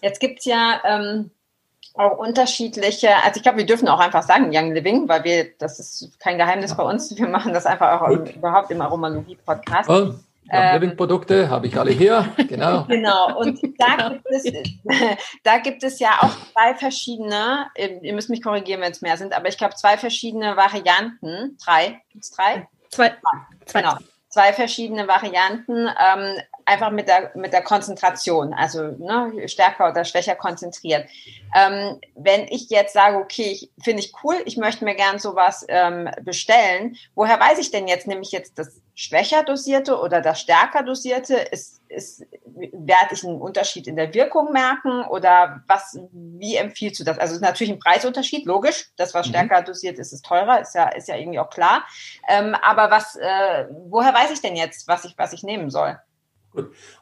Jetzt 0.00 0.20
gibt 0.20 0.40
es 0.40 0.44
ja 0.46 0.80
ähm, 0.84 1.30
auch 1.94 2.18
unterschiedliche, 2.18 3.14
also 3.24 3.36
ich 3.36 3.42
glaube, 3.42 3.58
wir 3.58 3.66
dürfen 3.66 3.88
auch 3.88 4.00
einfach 4.00 4.22
sagen 4.22 4.50
Young 4.52 4.72
Living, 4.72 5.08
weil 5.08 5.24
wir, 5.24 5.56
das 5.58 5.78
ist 5.78 6.18
kein 6.20 6.38
Geheimnis 6.38 6.76
bei 6.76 6.82
uns, 6.82 7.16
wir 7.16 7.28
machen 7.28 7.52
das 7.52 7.66
einfach 7.66 8.00
auch 8.00 8.08
im, 8.08 8.24
überhaupt 8.26 8.70
im 8.70 8.80
Aromalogie-Podcast. 8.80 9.88
Oh. 9.90 10.14
Ja, 10.52 10.74
Living-Produkte 10.74 11.50
habe 11.50 11.66
ich 11.66 11.76
alle 11.76 11.90
hier, 11.90 12.32
genau. 12.48 12.84
genau, 12.88 13.36
und 13.36 13.60
da 13.78 14.10
gibt, 14.10 14.26
es, 14.30 14.44
da 15.42 15.58
gibt 15.58 15.82
es 15.82 15.98
ja 15.98 16.10
auch 16.20 16.36
zwei 16.52 16.74
verschiedene, 16.76 17.66
ihr 17.76 18.14
müsst 18.14 18.30
mich 18.30 18.42
korrigieren, 18.42 18.80
wenn 18.80 18.92
es 18.92 19.02
mehr 19.02 19.16
sind, 19.16 19.36
aber 19.36 19.48
ich 19.48 19.58
glaube 19.58 19.74
zwei 19.74 19.98
verschiedene 19.98 20.56
Varianten, 20.56 21.56
drei, 21.64 22.00
gibt 22.10 22.24
es 22.24 22.30
drei? 22.30 22.68
Zwei. 22.90 23.16
zwei. 23.64 23.82
Genau, 23.82 23.96
zwei 24.28 24.52
verschiedene 24.52 25.08
Varianten, 25.08 25.88
ähm, 25.88 26.36
einfach 26.66 26.90
mit 26.90 27.08
der, 27.08 27.30
mit 27.34 27.52
der 27.52 27.62
Konzentration, 27.62 28.52
also 28.52 28.82
ne, 28.82 29.48
stärker 29.48 29.88
oder 29.88 30.04
schwächer 30.04 30.34
konzentriert. 30.34 31.08
Ähm, 31.54 32.00
wenn 32.16 32.48
ich 32.48 32.68
jetzt 32.70 32.92
sage, 32.92 33.16
okay, 33.16 33.70
finde 33.82 34.02
ich 34.02 34.12
cool, 34.22 34.34
ich 34.44 34.56
möchte 34.56 34.84
mir 34.84 34.96
gern 34.96 35.18
sowas 35.18 35.64
ähm, 35.68 36.10
bestellen, 36.22 36.96
woher 37.14 37.38
weiß 37.40 37.58
ich 37.58 37.70
denn 37.70 37.86
jetzt, 37.86 38.08
nämlich 38.08 38.32
jetzt 38.32 38.58
das 38.58 38.82
schwächer 38.94 39.44
dosierte 39.44 39.98
oder 40.00 40.20
das 40.20 40.40
stärker 40.40 40.82
dosierte? 40.82 41.36
Ist, 41.36 41.82
ist, 41.88 42.26
werde 42.44 43.14
ich 43.14 43.24
einen 43.24 43.40
Unterschied 43.40 43.86
in 43.86 43.94
der 43.94 44.12
Wirkung 44.12 44.52
merken 44.52 45.04
oder 45.04 45.62
was, 45.68 46.00
wie 46.12 46.56
empfiehlst 46.56 46.98
du 46.98 47.04
das? 47.04 47.18
Also 47.18 47.32
es 47.32 47.36
ist 47.36 47.46
natürlich 47.46 47.72
ein 47.72 47.78
Preisunterschied, 47.78 48.44
logisch. 48.44 48.88
Das, 48.96 49.14
was 49.14 49.26
mhm. 49.26 49.30
stärker 49.30 49.62
dosiert 49.62 49.98
ist, 49.98 50.12
ist 50.12 50.24
teurer, 50.24 50.60
ist 50.60 50.74
ja, 50.74 50.88
ist 50.88 51.06
ja 51.06 51.16
irgendwie 51.16 51.38
auch 51.38 51.50
klar. 51.50 51.84
Ähm, 52.28 52.56
aber 52.60 52.90
was, 52.90 53.14
äh, 53.14 53.66
woher 53.88 54.12
weiß 54.12 54.32
ich 54.32 54.40
denn 54.40 54.56
jetzt, 54.56 54.88
was 54.88 55.04
ich, 55.04 55.16
was 55.16 55.32
ich 55.32 55.44
nehmen 55.44 55.70
soll? 55.70 55.96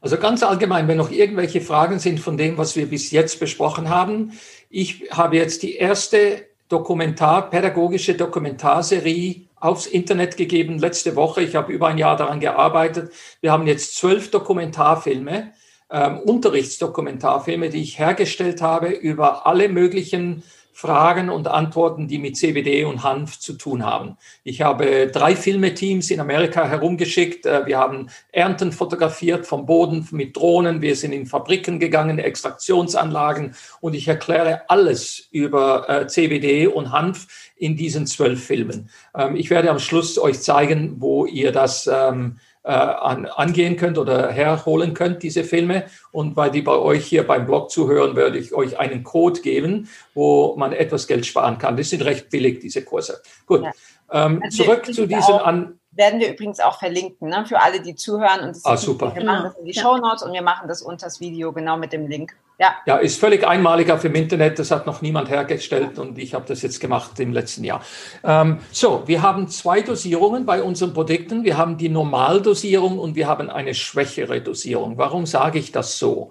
Also 0.01 0.17
ganz 0.17 0.43
allgemein, 0.43 0.89
wenn 0.89 0.97
noch 0.97 1.11
irgendwelche 1.11 1.61
Fragen 1.61 1.99
sind 1.99 2.21
von 2.21 2.37
dem, 2.37 2.59
was 2.59 2.77
wir 2.77 2.87
bis 2.87 3.11
jetzt 3.11 3.41
besprochen 3.41 3.89
haben. 3.89 4.33
Ich 4.71 5.05
habe 5.11 5.37
jetzt 5.37 5.63
die 5.63 5.77
erste 5.77 6.47
Dokumentar, 6.69 7.51
pädagogische 7.51 8.15
Dokumentarserie 8.15 9.47
aufs 9.57 9.87
Internet 9.87 10.37
gegeben 10.37 10.79
letzte 10.79 11.17
Woche. 11.17 11.43
Ich 11.43 11.55
habe 11.55 11.73
über 11.73 11.89
ein 11.89 11.99
Jahr 11.99 12.17
daran 12.17 12.41
gearbeitet. 12.41 13.13
Wir 13.41 13.53
haben 13.53 13.67
jetzt 13.67 13.97
zwölf 13.97 14.31
Dokumentarfilme, 14.31 15.53
ähm, 15.91 16.19
Unterrichtsdokumentarfilme, 16.19 17.71
die 17.71 17.83
ich 17.83 17.99
hergestellt 17.99 18.61
habe 18.61 18.89
über 18.89 19.47
alle 19.47 19.69
möglichen 19.69 20.43
Fragen 20.77 21.31
und 21.31 21.47
Antworten, 21.47 22.09
die 22.09 22.19
mit 22.19 22.37
CBD 22.37 22.85
und 22.85 23.05
Hanf 23.05 23.39
zu 23.39 23.53
tun 23.53 23.87
haben. 23.87 24.19
Ich 24.43 24.61
habe 24.61 25.07
drei 25.07 25.37
Filmeteams 25.37 26.11
in 26.11 26.19
Amerika 26.19 26.67
herumgeschickt. 26.67 27.47
Äh, 27.47 27.65
wir 27.67 27.79
haben 27.79 28.09
Ernten 28.33 28.73
fotografiert 28.73 29.47
vom 29.47 29.67
Boden 29.67 30.07
mit 30.11 30.37
Drohnen. 30.37 30.83
Wir 30.83 30.97
sind 30.97 31.13
in 31.13 31.27
Fabriken 31.27 31.79
gegangen, 31.79 32.19
Extraktionsanlagen 32.19 33.55
und 33.81 33.95
ich 33.95 34.09
erkläre 34.09 34.63
alles 34.69 35.29
über 35.31 35.89
äh, 35.89 36.07
CBD 36.09 36.67
und 36.67 36.91
Hanf 36.91 37.53
in 37.57 37.77
diesen 37.77 38.09
zwölf 38.09 38.45
Filmen. 38.45 38.91
Ähm, 39.17 39.37
ich 39.37 39.51
werde 39.51 39.71
am 39.71 39.79
Schluss 39.79 40.19
euch 40.19 40.41
zeigen, 40.41 40.97
wo 40.99 41.25
ihr 41.25 41.53
das 41.53 41.87
ähm, 41.87 42.41
äh, 42.65 42.73
an, 42.73 43.27
angehen 43.27 43.77
könnt 43.77 43.99
oder 43.99 44.31
herholen 44.31 44.95
könnt, 44.95 45.23
diese 45.23 45.45
Filme. 45.45 45.85
Und 46.13 46.37
weil 46.37 46.51
die 46.51 46.63
bei 46.63 46.77
euch 46.77 47.05
hier 47.05 47.27
beim 47.27 47.47
Blog 47.47 47.71
zuhören, 47.71 48.17
werde 48.17 48.39
ich 48.39 48.55
euch 48.55 48.79
einen 48.79 49.05
Code 49.05 49.41
geben, 49.41 49.89
wo 50.15 50.57
man 50.57 50.73
etwas 50.73 51.07
Geld 51.07 51.27
sparen 51.27 51.59
kann. 51.59 51.77
Die 51.77 51.83
sind 51.83 52.05
recht 52.05 52.31
billig, 52.31 52.61
diese 52.61 52.83
Kurse. 52.83 53.21
Gut, 53.47 53.63
ja. 53.63 53.73
ähm, 54.13 54.41
also 54.43 54.65
zurück 54.65 54.87
zu 54.87 55.07
diesen 55.07 55.35
an 55.35 55.79
werden 55.97 56.21
wir 56.21 56.31
übrigens 56.31 56.61
auch 56.61 56.79
verlinken, 56.79 57.29
ne, 57.29 57.45
für 57.47 57.61
alle, 57.61 57.81
die 57.81 57.95
zuhören. 57.95 58.41
Und 58.41 58.59
ah, 58.65 58.77
super. 58.77 59.15
Wir 59.15 59.25
machen 59.25 59.45
das 59.45 59.57
in 59.57 59.65
die 59.65 59.73
ja. 59.73 59.83
Show 59.83 59.97
Notes 59.97 60.23
und 60.23 60.33
wir 60.33 60.43
machen 60.43 60.69
das 60.69 60.83
unter 60.83 61.07
das 61.07 61.21
Video 61.21 61.53
genau 61.53 61.77
mit 61.77 61.93
dem 61.93 62.07
Link. 62.07 62.37
Ja. 62.57 62.77
ja, 62.87 62.99
ist 62.99 63.19
völlig 63.19 63.45
einmalig 63.45 63.91
auf 63.91 64.03
dem 64.03 64.15
Internet. 64.15 64.61
Das 64.61 64.71
hat 64.71 64.87
noch 64.87 65.03
niemand 65.03 65.29
hergestellt 65.29 65.99
und 65.99 66.19
ich 66.19 66.35
habe 66.35 66.45
das 66.47 66.63
jetzt 66.63 66.79
gemacht 66.79 67.19
im 67.19 67.33
letzten 67.33 67.65
Jahr. 67.65 67.83
Ähm, 68.23 68.59
so, 68.71 69.03
wir 69.07 69.23
haben 69.23 69.49
zwei 69.49 69.81
Dosierungen 69.81 70.47
bei 70.47 70.63
unseren 70.63 70.95
Produkten. 70.95 71.43
Wir 71.43 71.57
haben 71.57 71.79
die 71.79 71.89
Normaldosierung 71.89 73.01
und 73.01 73.17
wir 73.17 73.27
haben 73.27 73.51
eine 73.51 73.75
schwächere 73.75 74.41
Dosierung. 74.41 74.99
Warum 74.99 75.27
sage 75.27 75.59
ich 75.59 75.73
das 75.73 75.99
so? 75.99 76.31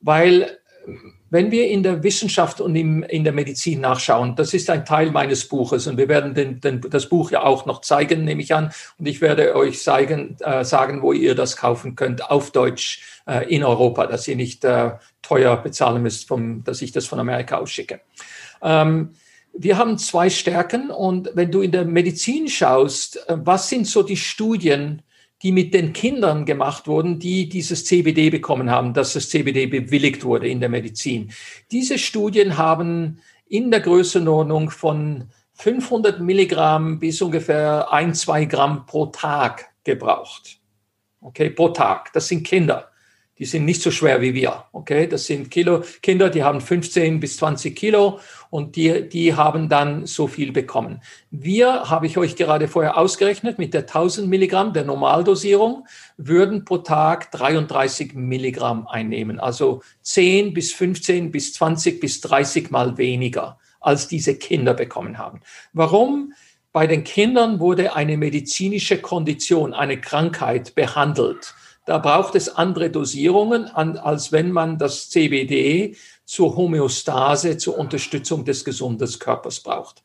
Weil 0.00 0.58
wenn 1.32 1.50
wir 1.50 1.68
in 1.68 1.82
der 1.82 2.02
Wissenschaft 2.02 2.60
und 2.60 2.76
im, 2.76 3.02
in 3.04 3.24
der 3.24 3.32
Medizin 3.32 3.80
nachschauen, 3.80 4.36
das 4.36 4.52
ist 4.52 4.68
ein 4.68 4.84
Teil 4.84 5.10
meines 5.10 5.48
Buches 5.48 5.86
und 5.86 5.96
wir 5.96 6.06
werden 6.06 6.34
den, 6.34 6.60
den, 6.60 6.82
das 6.82 7.08
Buch 7.08 7.30
ja 7.30 7.42
auch 7.42 7.64
noch 7.64 7.80
zeigen, 7.80 8.26
nehme 8.26 8.42
ich 8.42 8.54
an, 8.54 8.70
und 8.98 9.06
ich 9.06 9.22
werde 9.22 9.56
euch 9.56 9.82
zeigen, 9.82 10.36
äh, 10.40 10.62
sagen, 10.62 11.00
wo 11.00 11.14
ihr 11.14 11.34
das 11.34 11.56
kaufen 11.56 11.96
könnt 11.96 12.30
auf 12.30 12.50
Deutsch 12.50 13.22
äh, 13.26 13.48
in 13.48 13.64
Europa, 13.64 14.06
dass 14.06 14.28
ihr 14.28 14.36
nicht 14.36 14.62
äh, 14.64 14.90
teuer 15.22 15.56
bezahlen 15.56 16.02
müsst, 16.02 16.28
vom, 16.28 16.64
dass 16.64 16.82
ich 16.82 16.92
das 16.92 17.06
von 17.06 17.18
Amerika 17.18 17.56
ausschicke. 17.56 18.02
Ähm, 18.60 19.14
wir 19.54 19.78
haben 19.78 19.96
zwei 19.96 20.28
Stärken 20.28 20.90
und 20.90 21.30
wenn 21.32 21.50
du 21.50 21.62
in 21.62 21.72
der 21.72 21.86
Medizin 21.86 22.46
schaust, 22.46 23.26
äh, 23.26 23.38
was 23.42 23.70
sind 23.70 23.86
so 23.86 24.02
die 24.02 24.18
Studien, 24.18 25.00
die 25.42 25.52
mit 25.52 25.74
den 25.74 25.92
Kindern 25.92 26.44
gemacht 26.44 26.86
wurden, 26.86 27.18
die 27.18 27.48
dieses 27.48 27.84
CBD 27.84 28.30
bekommen 28.30 28.70
haben, 28.70 28.94
dass 28.94 29.14
das 29.14 29.28
CBD 29.28 29.66
bewilligt 29.66 30.24
wurde 30.24 30.48
in 30.48 30.60
der 30.60 30.68
Medizin. 30.68 31.32
Diese 31.70 31.98
Studien 31.98 32.58
haben 32.58 33.18
in 33.48 33.70
der 33.70 33.80
Größenordnung 33.80 34.70
von 34.70 35.24
500 35.54 36.20
Milligramm 36.20 36.98
bis 36.98 37.20
ungefähr 37.20 37.92
ein, 37.92 38.14
zwei 38.14 38.44
Gramm 38.44 38.86
pro 38.86 39.06
Tag 39.06 39.72
gebraucht. 39.84 40.58
Okay, 41.20 41.50
pro 41.50 41.68
Tag. 41.68 42.12
Das 42.12 42.28
sind 42.28 42.44
Kinder 42.44 42.92
die 43.42 43.46
sind 43.46 43.64
nicht 43.64 43.82
so 43.82 43.90
schwer 43.90 44.20
wie 44.20 44.34
wir. 44.34 44.66
Okay, 44.70 45.08
das 45.08 45.26
sind 45.26 45.50
Kilo, 45.50 45.82
Kinder, 46.00 46.30
die 46.30 46.44
haben 46.44 46.60
15 46.60 47.18
bis 47.18 47.38
20 47.38 47.74
Kilo 47.74 48.20
und 48.52 48.76
die, 48.76 49.08
die 49.08 49.34
haben 49.34 49.70
dann 49.70 50.04
so 50.04 50.26
viel 50.26 50.52
bekommen. 50.52 51.00
Wir, 51.30 51.88
habe 51.88 52.06
ich 52.06 52.18
euch 52.18 52.36
gerade 52.36 52.68
vorher 52.68 52.98
ausgerechnet, 52.98 53.58
mit 53.58 53.72
der 53.72 53.80
1000 53.80 54.28
Milligramm 54.28 54.74
der 54.74 54.84
Normaldosierung 54.84 55.86
würden 56.18 56.66
pro 56.66 56.76
Tag 56.76 57.32
33 57.32 58.12
Milligramm 58.12 58.86
einnehmen. 58.86 59.40
Also 59.40 59.80
10 60.02 60.52
bis 60.52 60.74
15 60.74 61.32
bis 61.32 61.54
20 61.54 61.98
bis 61.98 62.20
30 62.20 62.70
mal 62.70 62.98
weniger, 62.98 63.58
als 63.80 64.06
diese 64.06 64.36
Kinder 64.36 64.74
bekommen 64.74 65.16
haben. 65.16 65.40
Warum? 65.72 66.34
Bei 66.72 66.86
den 66.86 67.04
Kindern 67.04 67.58
wurde 67.58 67.96
eine 67.96 68.18
medizinische 68.18 68.98
Kondition, 68.98 69.72
eine 69.72 69.98
Krankheit 69.98 70.74
behandelt 70.74 71.54
da 71.84 71.98
braucht 71.98 72.36
es 72.36 72.48
andere 72.48 72.90
Dosierungen, 72.90 73.66
als 73.66 74.30
wenn 74.30 74.52
man 74.52 74.78
das 74.78 75.10
CBD 75.10 75.96
zur 76.32 76.56
Homöostase, 76.56 77.58
zur 77.58 77.76
Unterstützung 77.76 78.46
des 78.46 78.64
gesunden 78.64 79.18
Körpers 79.18 79.60
braucht. 79.60 80.02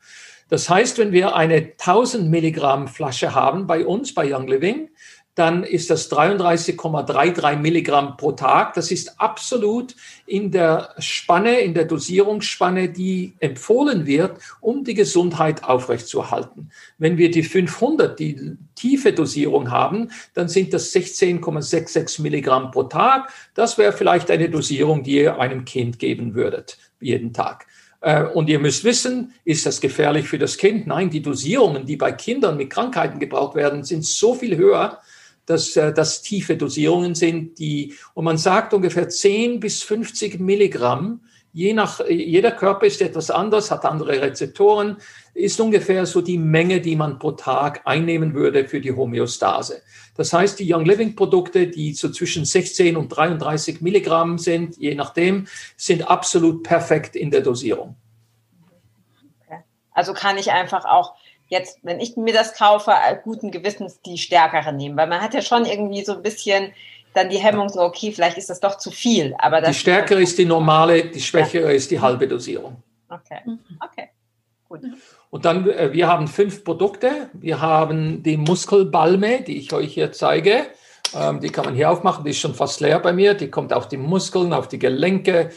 Das 0.49 0.69
heißt, 0.69 0.97
wenn 0.97 1.13
wir 1.13 1.37
eine 1.37 1.71
1000 1.77 2.29
Milligramm 2.29 2.89
Flasche 2.89 3.33
haben 3.33 3.65
bei 3.65 3.85
uns, 3.85 4.13
bei 4.13 4.35
Young 4.35 4.45
Living, 4.49 4.89
dann 5.37 5.63
ist 5.63 5.91
das 5.91 6.11
33,33 6.11 7.57
Milligramm 7.57 8.17
pro 8.17 8.31
Tag. 8.31 8.73
Das 8.73 8.89
ist 8.89 9.21
absolut 9.21 9.95
in 10.25 10.49
der 10.49 10.95
Spanne, 10.97 11.59
in 11.59 11.75
der 11.75 11.85
Dosierungsspanne, 11.85 12.89
die 12.89 13.33
empfohlen 13.39 14.07
wird, 14.07 14.39
um 14.61 14.83
die 14.83 14.95
Gesundheit 14.95 15.63
aufrechtzuerhalten. 15.63 16.71
Wenn 16.97 17.19
wir 17.19 17.29
die 17.29 17.43
500, 17.43 18.17
die 18.17 18.57
tiefe 18.73 19.13
Dosierung 19.13 19.69
haben, 19.69 20.09
dann 20.33 20.49
sind 20.49 20.73
das 20.73 20.91
16,66 20.91 22.19
Milligramm 22.23 22.71
pro 22.71 22.83
Tag. 22.83 23.31
Das 23.53 23.77
wäre 23.77 23.93
vielleicht 23.93 24.31
eine 24.31 24.49
Dosierung, 24.49 25.03
die 25.03 25.17
ihr 25.17 25.39
einem 25.39 25.65
Kind 25.65 25.99
geben 25.99 26.33
würdet, 26.33 26.79
jeden 26.99 27.31
Tag. 27.31 27.67
Äh, 28.01 28.23
und 28.23 28.49
ihr 28.49 28.57
müsst 28.57 28.83
wissen, 28.83 29.33
ist 29.45 29.67
das 29.67 29.81
gefährlich 29.81 30.27
für 30.27 30.39
das 30.39 30.57
Kind? 30.57 30.87
Nein, 30.87 31.11
die 31.11 31.21
Dosierungen, 31.21 31.85
die 31.85 31.95
bei 31.95 32.11
Kindern 32.11 32.57
mit 32.57 32.71
Krankheiten 32.71 33.19
gebraucht 33.19 33.55
werden, 33.55 33.83
sind 33.83 34.03
so 34.03 34.33
viel 34.33 34.57
höher, 34.57 34.99
dass 35.47 35.75
äh, 35.75 35.91
das 35.91 36.21
tiefe 36.21 36.55
Dosierungen 36.55 37.15
sind, 37.15 37.57
die, 37.57 37.95
und 38.13 38.25
man 38.25 38.37
sagt 38.37 38.75
ungefähr 38.75 39.09
10 39.09 39.59
bis 39.59 39.81
50 39.81 40.39
Milligramm 40.39 41.21
Je 41.57 41.73
nach, 41.73 42.01
jeder 42.07 42.51
Körper 42.51 42.85
ist 42.85 43.01
etwas 43.01 43.31
anders, 43.31 43.71
hat 43.71 43.83
andere 43.83 44.21
Rezeptoren, 44.21 44.97
ist 45.33 45.59
ungefähr 45.59 46.05
so 46.05 46.21
die 46.21 46.37
Menge, 46.37 46.81
die 46.81 46.95
man 46.95 47.17
pro 47.17 47.31
Tag 47.31 47.81
einnehmen 47.83 48.35
würde 48.35 48.67
für 48.67 48.79
die 48.79 48.91
Homöostase. 48.91 49.81
Das 50.15 50.33
heißt, 50.33 50.59
die 50.59 50.71
Young 50.71 50.85
Living 50.85 51.15
Produkte, 51.15 51.65
die 51.65 51.93
so 51.93 52.09
zwischen 52.09 52.45
16 52.45 52.95
und 52.95 53.09
33 53.09 53.81
Milligramm 53.81 54.37
sind, 54.37 54.77
je 54.77 54.93
nachdem, 54.93 55.47
sind 55.77 56.07
absolut 56.07 56.61
perfekt 56.61 57.15
in 57.15 57.31
der 57.31 57.41
Dosierung. 57.41 57.95
Also 59.89 60.13
kann 60.13 60.37
ich 60.37 60.51
einfach 60.51 60.85
auch 60.85 61.15
jetzt, 61.47 61.79
wenn 61.83 61.99
ich 61.99 62.17
mir 62.17 62.33
das 62.33 62.53
kaufe, 62.53 62.91
guten 63.23 63.51
Gewissens 63.51 64.01
die 64.01 64.17
stärkere 64.17 64.73
nehmen, 64.73 64.97
weil 64.97 65.07
man 65.07 65.21
hat 65.21 65.33
ja 65.33 65.41
schon 65.41 65.65
irgendwie 65.65 66.03
so 66.03 66.13
ein 66.13 66.21
bisschen 66.21 66.73
dann 67.13 67.29
die 67.29 67.37
Hemmung 67.37 67.69
so, 67.69 67.81
okay, 67.81 68.11
vielleicht 68.11 68.37
ist 68.37 68.49
das 68.49 68.59
doch 68.59 68.77
zu 68.77 68.91
viel. 68.91 69.35
Aber 69.39 69.61
die 69.61 69.73
stärkere 69.73 70.21
ist 70.21 70.37
die 70.37 70.45
normale, 70.45 71.05
die 71.05 71.21
schwächere 71.21 71.69
ja. 71.69 71.75
ist 71.75 71.89
die 71.89 71.99
halbe 71.99 72.27
Dosierung. 72.27 72.81
Okay, 73.09 73.39
mhm. 73.45 73.59
okay, 73.83 74.09
gut. 74.69 74.81
Und 75.29 75.45
dann, 75.45 75.69
äh, 75.69 75.91
wir 75.93 76.07
haben 76.07 76.27
fünf 76.27 76.63
Produkte. 76.63 77.29
Wir 77.33 77.61
haben 77.61 78.23
die 78.23 78.37
Muskelbalme, 78.37 79.41
die 79.41 79.57
ich 79.57 79.73
euch 79.73 79.93
hier 79.93 80.11
zeige. 80.11 80.67
Ähm, 81.15 81.39
die 81.39 81.49
kann 81.49 81.65
man 81.65 81.75
hier 81.75 81.89
aufmachen, 81.89 82.23
die 82.23 82.31
ist 82.31 82.39
schon 82.39 82.53
fast 82.53 82.81
leer 82.81 82.99
bei 82.99 83.13
mir. 83.13 83.33
Die 83.33 83.49
kommt 83.49 83.73
auf 83.73 83.87
die 83.87 83.97
Muskeln, 83.97 84.53
auf 84.53 84.67
die 84.67 84.79
Gelenke. 84.79 85.49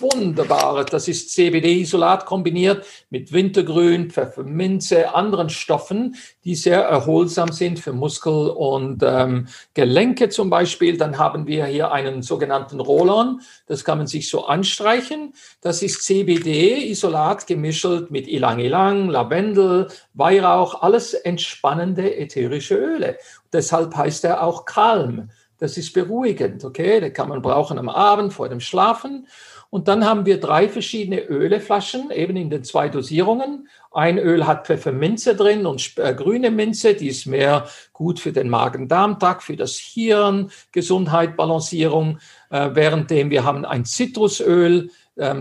Wunderbar. 0.00 0.84
Das 0.86 1.08
ist 1.08 1.30
CBD-Isolat 1.32 2.24
kombiniert 2.24 2.86
mit 3.10 3.32
Wintergrün, 3.32 4.10
Pfefferminze, 4.10 5.14
anderen 5.14 5.50
Stoffen, 5.50 6.16
die 6.44 6.54
sehr 6.54 6.80
erholsam 6.82 7.52
sind 7.52 7.78
für 7.78 7.92
Muskel 7.92 8.48
und 8.48 9.02
ähm, 9.02 9.48
Gelenke 9.74 10.30
zum 10.30 10.48
Beispiel. 10.48 10.96
Dann 10.96 11.18
haben 11.18 11.46
wir 11.46 11.66
hier 11.66 11.92
einen 11.92 12.22
sogenannten 12.22 12.80
Rollon. 12.80 13.42
Das 13.66 13.84
kann 13.84 13.98
man 13.98 14.06
sich 14.06 14.30
so 14.30 14.46
anstreichen. 14.46 15.34
Das 15.60 15.82
ist 15.82 16.02
CBD-Isolat 16.04 17.46
gemischt 17.46 18.10
mit 18.10 18.26
Ilang-Ilang, 18.26 19.08
Lavendel, 19.10 19.88
Weihrauch, 20.14 20.82
alles 20.82 21.12
entspannende 21.12 22.16
ätherische 22.16 22.76
Öle. 22.76 23.18
Deshalb 23.52 23.94
heißt 23.94 24.24
er 24.24 24.42
auch 24.42 24.64
Calm. 24.64 25.30
Das 25.60 25.76
ist 25.76 25.92
beruhigend, 25.92 26.64
okay? 26.64 27.00
Den 27.00 27.12
kann 27.12 27.28
man 27.28 27.42
brauchen 27.42 27.78
am 27.78 27.90
Abend 27.90 28.32
vor 28.32 28.48
dem 28.48 28.60
Schlafen. 28.60 29.26
Und 29.68 29.86
dann 29.86 30.04
haben 30.04 30.26
wir 30.26 30.40
drei 30.40 30.68
verschiedene 30.68 31.20
Öleflaschen, 31.20 32.10
eben 32.10 32.36
in 32.36 32.50
den 32.50 32.64
zwei 32.64 32.88
Dosierungen. 32.88 33.68
Ein 33.92 34.18
Öl 34.18 34.46
hat 34.46 34.66
Pfefferminze 34.66 35.36
drin 35.36 35.66
und 35.66 35.92
äh, 35.98 36.14
grüne 36.14 36.50
Minze, 36.50 36.94
die 36.94 37.08
ist 37.08 37.26
mehr 37.26 37.68
gut 37.92 38.18
für 38.18 38.32
den 38.32 38.48
Magen-Darm-Trakt, 38.48 39.42
für 39.42 39.56
das 39.56 39.76
Hirn, 39.76 40.50
Gesundheit, 40.72 41.36
Balancierung. 41.36 42.18
Äh, 42.50 42.74
währenddem 42.74 43.30
wir 43.30 43.44
haben 43.44 43.64
ein 43.64 43.84
Zitrusöl, 43.84 44.90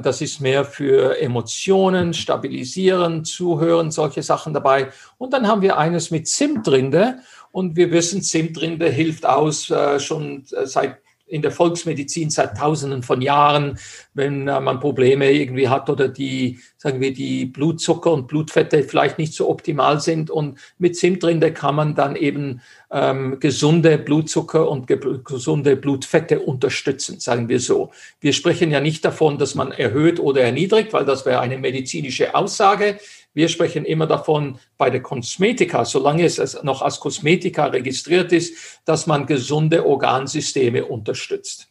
das 0.01 0.19
ist 0.21 0.41
mehr 0.41 0.65
für 0.65 1.19
Emotionen, 1.21 2.13
Stabilisieren, 2.13 3.23
Zuhören, 3.23 3.91
solche 3.91 4.23
Sachen 4.23 4.53
dabei. 4.53 4.89
Und 5.17 5.32
dann 5.32 5.47
haben 5.47 5.61
wir 5.61 5.77
eines 5.77 6.11
mit 6.11 6.27
Zimtrinde. 6.27 7.19
Und 7.51 7.75
wir 7.75 7.91
wissen, 7.91 8.21
Zimtrinde 8.21 8.89
hilft 8.89 9.25
aus 9.25 9.69
äh, 9.69 9.99
schon 9.99 10.43
äh, 10.51 10.65
seit 10.65 10.97
in 11.30 11.41
der 11.41 11.51
Volksmedizin 11.51 12.30
seit 12.30 12.57
Tausenden 12.57 13.03
von 13.03 13.21
Jahren, 13.21 13.77
wenn 14.13 14.47
äh, 14.47 14.59
man 14.59 14.80
Probleme 14.80 15.32
irgendwie 15.32 15.69
hat 15.69 15.89
oder 15.89 16.07
die, 16.07 16.59
sagen 16.77 16.99
wir, 16.99 17.13
die 17.13 17.45
Blutzucker 17.45 18.11
und 18.11 18.27
Blutfette 18.27 18.84
vielleicht 18.84 19.17
nicht 19.17 19.34
so 19.34 19.49
optimal 19.49 19.99
sind. 20.01 20.30
Und 20.32 20.59
mit 20.77 20.97
Zimtrinde 20.97 21.53
kann 21.53 21.75
man 21.75 21.95
dann 21.95 22.15
eben 22.15 22.61
ähm, 22.91 23.39
gesunde 23.39 23.97
Blutzucker 23.97 24.69
und 24.69 24.88
ge 24.88 24.99
gesunde 25.23 25.75
Blutfette 25.75 26.39
unterstützen, 26.39 27.19
sagen 27.19 27.47
wir 27.47 27.59
so. 27.59 27.91
Wir 28.19 28.34
sprechen 28.34 28.71
ja 28.71 28.80
nicht 28.80 29.05
davon, 29.05 29.38
dass 29.38 29.55
man 29.55 29.71
erhöht 29.71 30.19
oder 30.19 30.41
erniedrigt, 30.41 30.93
weil 30.93 31.05
das 31.05 31.25
wäre 31.25 31.39
eine 31.39 31.57
medizinische 31.57 32.34
Aussage. 32.34 32.99
Wir 33.34 33.47
sprechen 33.47 33.86
immer 33.86 34.07
davon 34.07 34.59
bei 34.77 34.89
der 34.89 35.01
Kosmetika, 35.01 35.86
solange 35.86 36.25
es 36.25 36.63
noch 36.63 36.82
als 36.82 36.99
Kosmetika 36.99 37.65
registriert 37.65 38.32
ist, 38.32 38.82
dass 38.86 39.07
man 39.07 39.27
gesunde 39.27 39.86
Organsysteme 39.86 40.86
unterstützt. 40.86 41.69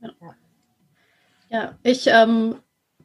Ja, 0.00 0.10
ja 1.50 1.78
ich 1.82 2.06
ähm, 2.06 2.56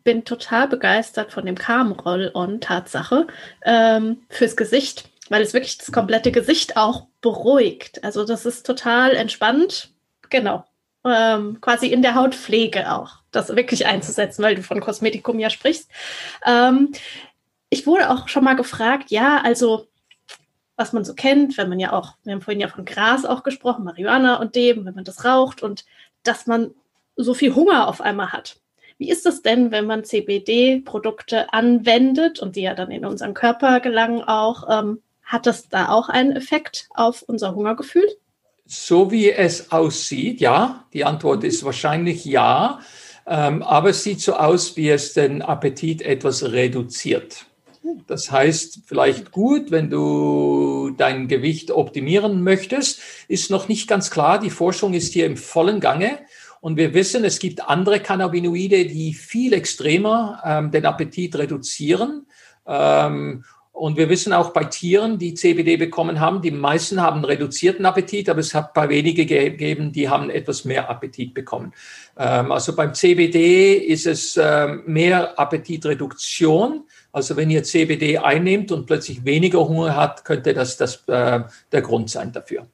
bin 0.03 0.23
total 0.23 0.67
begeistert 0.67 1.31
von 1.31 1.45
dem 1.45 1.55
Calm 1.55 1.91
Roll-On 1.91 2.61
Tatsache 2.61 3.27
ähm, 3.65 4.21
fürs 4.29 4.55
Gesicht, 4.55 5.09
weil 5.29 5.41
es 5.41 5.53
wirklich 5.53 5.77
das 5.77 5.91
komplette 5.91 6.31
Gesicht 6.31 6.77
auch 6.77 7.07
beruhigt. 7.19 8.03
Also 8.03 8.25
das 8.25 8.45
ist 8.45 8.65
total 8.65 9.15
entspannt. 9.15 9.93
Genau. 10.29 10.63
Ähm, 11.03 11.59
quasi 11.61 11.87
in 11.87 12.03
der 12.03 12.13
Hautpflege 12.13 12.91
auch 12.91 13.21
das 13.31 13.55
wirklich 13.55 13.87
einzusetzen, 13.87 14.43
weil 14.43 14.55
du 14.55 14.63
von 14.63 14.81
Kosmetikum 14.81 15.39
ja 15.39 15.49
sprichst. 15.49 15.89
Ähm, 16.45 16.91
ich 17.69 17.87
wurde 17.87 18.09
auch 18.09 18.27
schon 18.27 18.43
mal 18.43 18.55
gefragt, 18.55 19.09
ja, 19.09 19.41
also 19.43 19.87
was 20.75 20.93
man 20.93 21.05
so 21.05 21.13
kennt, 21.13 21.57
wenn 21.57 21.69
man 21.69 21.79
ja 21.79 21.93
auch, 21.93 22.13
wir 22.23 22.33
haben 22.33 22.41
vorhin 22.41 22.61
ja 22.61 22.67
von 22.67 22.85
Gras 22.85 23.25
auch 23.25 23.43
gesprochen, 23.43 23.83
Marihuana 23.83 24.35
und 24.37 24.55
dem, 24.55 24.85
wenn 24.85 24.95
man 24.95 25.03
das 25.03 25.25
raucht 25.25 25.63
und 25.63 25.85
dass 26.23 26.47
man 26.47 26.71
so 27.15 27.33
viel 27.33 27.55
Hunger 27.55 27.87
auf 27.87 28.01
einmal 28.01 28.31
hat. 28.31 28.59
Wie 28.97 29.09
ist 29.09 29.25
das 29.25 29.41
denn, 29.41 29.71
wenn 29.71 29.85
man 29.85 30.03
CBD-Produkte 30.03 31.51
anwendet 31.53 32.39
und 32.39 32.55
die 32.55 32.61
ja 32.61 32.75
dann 32.75 32.91
in 32.91 33.05
unseren 33.05 33.33
Körper 33.33 33.79
gelangen 33.79 34.23
auch? 34.23 34.67
Ähm, 34.69 35.01
hat 35.23 35.45
das 35.45 35.69
da 35.69 35.89
auch 35.89 36.09
einen 36.09 36.33
Effekt 36.35 36.89
auf 36.93 37.21
unser 37.21 37.55
Hungergefühl? 37.55 38.07
So 38.73 39.11
wie 39.11 39.29
es 39.29 39.69
aussieht, 39.73 40.39
ja. 40.39 40.85
Die 40.93 41.03
Antwort 41.03 41.43
ist 41.43 41.65
wahrscheinlich 41.65 42.23
ja. 42.23 42.79
Ähm, 43.27 43.63
aber 43.63 43.89
es 43.89 44.03
sieht 44.03 44.21
so 44.21 44.35
aus, 44.35 44.77
wie 44.77 44.89
es 44.89 45.11
den 45.11 45.41
Appetit 45.41 46.01
etwas 46.01 46.53
reduziert. 46.53 47.47
Das 48.07 48.31
heißt, 48.31 48.83
vielleicht 48.85 49.31
gut, 49.31 49.71
wenn 49.71 49.89
du 49.89 50.91
dein 50.95 51.27
Gewicht 51.27 51.69
optimieren 51.69 52.43
möchtest, 52.43 53.01
ist 53.27 53.51
noch 53.51 53.67
nicht 53.67 53.89
ganz 53.89 54.09
klar. 54.09 54.39
Die 54.39 54.49
Forschung 54.49 54.93
ist 54.93 55.11
hier 55.11 55.25
im 55.25 55.35
vollen 55.35 55.81
Gange. 55.81 56.19
Und 56.61 56.77
wir 56.77 56.93
wissen, 56.93 57.25
es 57.25 57.39
gibt 57.39 57.67
andere 57.67 57.99
Cannabinoide, 57.99 58.85
die 58.85 59.13
viel 59.13 59.51
extremer 59.51 60.41
ähm, 60.45 60.71
den 60.71 60.85
Appetit 60.85 61.35
reduzieren. 61.35 62.25
Ähm, 62.65 63.43
und 63.73 63.97
wir 63.97 64.09
wissen 64.09 64.33
auch 64.33 64.51
bei 64.51 64.65
Tieren, 64.65 65.17
die 65.17 65.33
CBD 65.33 65.77
bekommen 65.77 66.19
haben, 66.19 66.41
die 66.41 66.51
meisten 66.51 67.01
haben 67.01 67.23
reduzierten 67.23 67.85
Appetit, 67.85 68.29
aber 68.29 68.39
es 68.39 68.53
hat 68.53 68.73
bei 68.73 68.89
wenige 68.89 69.25
gegeben, 69.25 69.91
die 69.91 70.09
haben 70.09 70.29
etwas 70.29 70.65
mehr 70.65 70.89
Appetit 70.89 71.33
bekommen. 71.33 71.73
Ähm, 72.17 72.51
also 72.51 72.75
beim 72.75 72.93
CBD 72.93 73.75
ist 73.75 74.05
es 74.05 74.37
ähm, 74.37 74.83
mehr 74.85 75.39
Appetitreduktion. 75.39 76.83
Also 77.11 77.37
wenn 77.37 77.49
ihr 77.49 77.63
CBD 77.63 78.17
einnehmt 78.17 78.71
und 78.71 78.85
plötzlich 78.85 79.25
weniger 79.25 79.67
Hunger 79.67 79.95
hat, 79.95 80.25
könnte 80.25 80.53
das, 80.53 80.77
das 80.77 81.07
äh, 81.07 81.41
der 81.71 81.81
Grund 81.81 82.09
sein 82.09 82.31
dafür. 82.31 82.67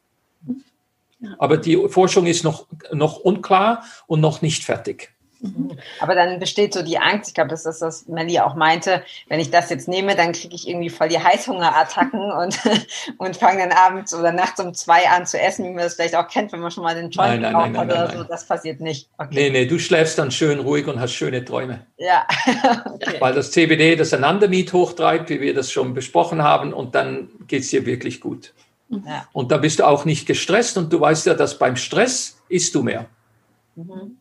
Aber 1.38 1.58
die 1.58 1.88
Forschung 1.90 2.26
ist 2.26 2.44
noch, 2.44 2.68
noch 2.92 3.20
unklar 3.20 3.84
und 4.08 4.20
noch 4.20 4.42
nicht 4.42 4.64
fertig. 4.64 5.14
Aber 6.00 6.16
dann 6.16 6.40
besteht 6.40 6.74
so 6.74 6.82
die 6.82 6.98
Angst, 6.98 7.30
ich 7.30 7.34
glaube, 7.34 7.50
das 7.50 7.66
ist, 7.66 7.82
was 7.82 8.08
Melly 8.08 8.40
auch 8.40 8.56
meinte, 8.56 9.04
wenn 9.28 9.40
ich 9.40 9.52
das 9.52 9.70
jetzt 9.70 9.88
nehme, 9.88 10.16
dann 10.16 10.32
kriege 10.32 10.56
ich 10.56 10.68
irgendwie 10.68 10.90
voll 10.90 11.10
die 11.10 11.20
Heißhungerattacken 11.20 12.32
und, 12.32 12.60
und 13.18 13.38
fange 13.38 13.60
dann 13.60 13.72
abends 13.72 14.14
oder 14.14 14.32
nachts 14.32 14.60
um 14.60 14.74
zwei 14.74 15.08
an 15.08 15.26
zu 15.26 15.40
essen, 15.40 15.66
wie 15.66 15.70
man 15.70 15.84
das 15.84 15.96
vielleicht 15.96 16.16
auch 16.16 16.28
kennt, 16.28 16.52
wenn 16.52 16.60
man 16.60 16.72
schon 16.72 16.84
mal 16.84 16.96
den 16.96 17.12
Joint 17.12 17.42
nein, 17.42 17.54
nein, 17.54 17.72
nein, 17.72 17.90
oder 17.90 18.12
so. 18.12 18.24
Das 18.24 18.46
passiert 18.46 18.82
nicht. 18.82 19.10
Okay. 19.18 19.30
Nee, 19.34 19.50
nee, 19.52 19.66
du 19.66 19.80
schläfst 19.80 20.18
dann 20.18 20.32
schön 20.32 20.60
ruhig 20.60 20.88
und 20.88 21.00
hast 21.00 21.14
schöne 21.14 21.46
Träume. 21.46 21.86
Ja. 21.98 22.26
okay. 22.86 23.18
Weil 23.20 23.34
das 23.34 23.52
CBD 23.52 23.96
das 23.96 24.14
Anandamid 24.14 24.74
hochtreibt, 24.74 25.30
wie 25.30 25.42
wir 25.42 25.54
das 25.54 25.72
schon 25.72 25.94
besprochen 25.94 26.42
haben, 26.42 26.74
und 26.74 26.96
dann 26.96 27.30
geht 27.48 27.64
es 27.64 27.70
dir 27.70 27.86
wirklich 27.86 28.22
gut. 28.22 28.54
Ja. 28.90 29.28
Und 29.34 29.52
da 29.52 29.58
bist 29.58 29.80
du 29.80 29.88
auch 29.88 30.06
nicht 30.06 30.26
gestresst 30.26 30.78
und 30.78 30.92
du 30.92 31.00
weißt 31.00 31.26
ja, 31.26 31.34
dass 31.34 31.60
beim 31.60 31.76
Stress 31.76 32.42
isst 32.48 32.74
du 32.74 32.84
mehr. 32.84 33.06
Mhm. 33.76 34.18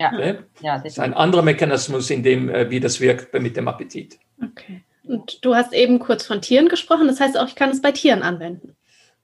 Ja. 0.00 0.12
Okay? 0.12 0.38
ja 0.60 0.78
das 0.78 0.92
ist 0.92 0.98
ein 0.98 1.14
anderer 1.14 1.42
Mechanismus, 1.42 2.10
in 2.10 2.22
dem, 2.22 2.48
äh, 2.48 2.70
wie 2.70 2.80
das 2.80 3.00
wirkt 3.00 3.32
mit 3.34 3.56
dem 3.56 3.68
Appetit. 3.68 4.18
Okay. 4.42 4.82
Und 5.04 5.44
du 5.44 5.54
hast 5.54 5.72
eben 5.72 5.98
kurz 5.98 6.26
von 6.26 6.42
Tieren 6.42 6.68
gesprochen, 6.68 7.06
das 7.06 7.20
heißt 7.20 7.38
auch, 7.38 7.46
ich 7.46 7.54
kann 7.54 7.70
es 7.70 7.80
bei 7.80 7.92
Tieren 7.92 8.22
anwenden. 8.22 8.76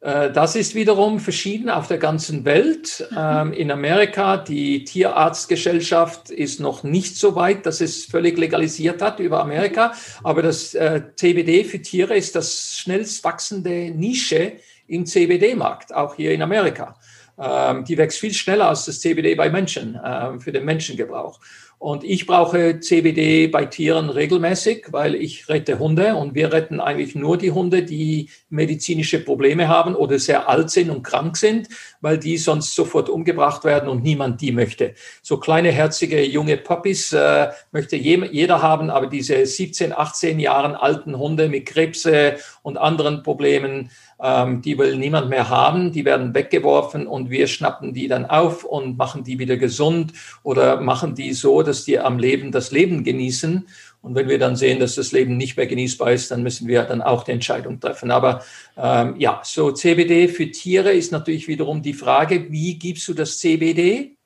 Äh, 0.02 0.32
das 0.32 0.56
ist 0.56 0.74
wiederum 0.74 1.20
verschieden 1.20 1.70
auf 1.70 1.88
der 1.88 1.98
ganzen 1.98 2.44
Welt. 2.44 3.06
Mhm. 3.10 3.16
Ähm, 3.18 3.52
in 3.52 3.70
Amerika, 3.70 4.36
die 4.36 4.84
Tierarztgesellschaft 4.84 6.30
ist 6.30 6.60
noch 6.60 6.82
nicht 6.82 7.16
so 7.16 7.34
weit, 7.34 7.66
dass 7.66 7.80
es 7.80 8.04
völlig 8.04 8.36
legalisiert 8.36 9.00
hat 9.00 9.20
über 9.20 9.40
Amerika. 9.40 9.92
Aber 10.22 10.42
das 10.42 10.74
äh, 10.74 11.02
CBD 11.14 11.64
für 11.64 11.80
Tiere 11.80 12.16
ist 12.16 12.34
das 12.34 12.76
schnellst 12.76 13.22
wachsende 13.24 13.90
Nische 13.90 14.54
im 14.88 15.06
CBD-Markt, 15.06 15.94
auch 15.94 16.16
hier 16.16 16.32
in 16.32 16.42
Amerika. 16.42 16.96
Ähm, 17.42 17.84
die 17.84 17.98
wächst 17.98 18.20
viel 18.20 18.32
schneller 18.32 18.68
als 18.68 18.84
das 18.84 19.00
CBD 19.00 19.34
bei 19.34 19.50
Menschen, 19.50 19.98
ähm, 20.04 20.40
für 20.40 20.52
den 20.52 20.64
Menschengebrauch. 20.64 21.40
Und 21.82 22.04
ich 22.04 22.28
brauche 22.28 22.78
CBD 22.78 23.48
bei 23.48 23.64
Tieren 23.64 24.08
regelmäßig, 24.08 24.86
weil 24.92 25.16
ich 25.16 25.48
rette 25.48 25.80
Hunde 25.80 26.14
und 26.14 26.36
wir 26.36 26.52
retten 26.52 26.78
eigentlich 26.78 27.16
nur 27.16 27.36
die 27.36 27.50
Hunde, 27.50 27.82
die 27.82 28.30
medizinische 28.50 29.18
Probleme 29.18 29.66
haben 29.66 29.96
oder 29.96 30.20
sehr 30.20 30.48
alt 30.48 30.70
sind 30.70 30.90
und 30.90 31.02
krank 31.02 31.36
sind, 31.36 31.68
weil 32.00 32.18
die 32.18 32.38
sonst 32.38 32.76
sofort 32.76 33.08
umgebracht 33.08 33.64
werden 33.64 33.88
und 33.88 34.04
niemand 34.04 34.40
die 34.40 34.52
möchte. 34.52 34.94
So 35.22 35.38
kleine, 35.38 35.72
herzige, 35.72 36.24
junge 36.24 36.56
Puppies 36.56 37.12
äh, 37.12 37.48
möchte 37.72 37.96
jeder 37.96 38.62
haben, 38.62 38.88
aber 38.88 39.08
diese 39.08 39.44
17, 39.44 39.92
18 39.92 40.38
Jahren 40.38 40.76
alten 40.76 41.18
Hunde 41.18 41.48
mit 41.48 41.66
Krebse 41.66 42.36
und 42.62 42.76
anderen 42.76 43.24
Problemen, 43.24 43.90
ähm, 44.22 44.62
die 44.62 44.78
will 44.78 44.96
niemand 44.96 45.28
mehr 45.28 45.48
haben, 45.48 45.90
die 45.90 46.04
werden 46.04 46.32
weggeworfen 46.32 47.06
und 47.06 47.28
wir 47.28 47.48
schnappen 47.48 47.92
die 47.92 48.06
dann 48.06 48.24
auf 48.24 48.64
und 48.64 48.96
machen 48.96 49.24
die 49.24 49.38
wieder 49.38 49.56
gesund 49.56 50.12
oder 50.44 50.80
machen 50.80 51.14
die 51.16 51.32
so, 51.32 51.62
dass 51.62 51.84
die 51.84 51.98
am 51.98 52.18
Leben 52.18 52.52
das 52.52 52.70
Leben 52.70 53.02
genießen. 53.02 53.66
Und 54.00 54.14
wenn 54.14 54.28
wir 54.28 54.38
dann 54.38 54.56
sehen, 54.56 54.80
dass 54.80 54.94
das 54.94 55.12
Leben 55.12 55.36
nicht 55.36 55.56
mehr 55.56 55.66
genießbar 55.66 56.12
ist, 56.12 56.30
dann 56.30 56.42
müssen 56.42 56.68
wir 56.68 56.82
dann 56.84 57.02
auch 57.02 57.24
die 57.24 57.32
Entscheidung 57.32 57.80
treffen. 57.80 58.10
Aber 58.10 58.42
ähm, 58.76 59.16
ja, 59.18 59.40
so 59.44 59.72
CBD 59.72 60.28
für 60.28 60.50
Tiere 60.50 60.92
ist 60.92 61.12
natürlich 61.12 61.48
wiederum 61.48 61.82
die 61.82 61.94
Frage, 61.94 62.50
wie 62.50 62.78
gibst 62.78 63.06
du 63.08 63.14
das 63.14 63.38
CBD? 63.38 64.16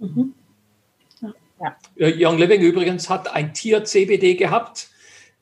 Mhm. 0.00 0.34
Ja. 1.20 1.76
Äh, 1.96 2.14
Young 2.18 2.38
Living 2.38 2.60
übrigens 2.60 3.08
hat 3.08 3.32
ein 3.32 3.54
Tier-CBD 3.54 4.34
gehabt, 4.34 4.88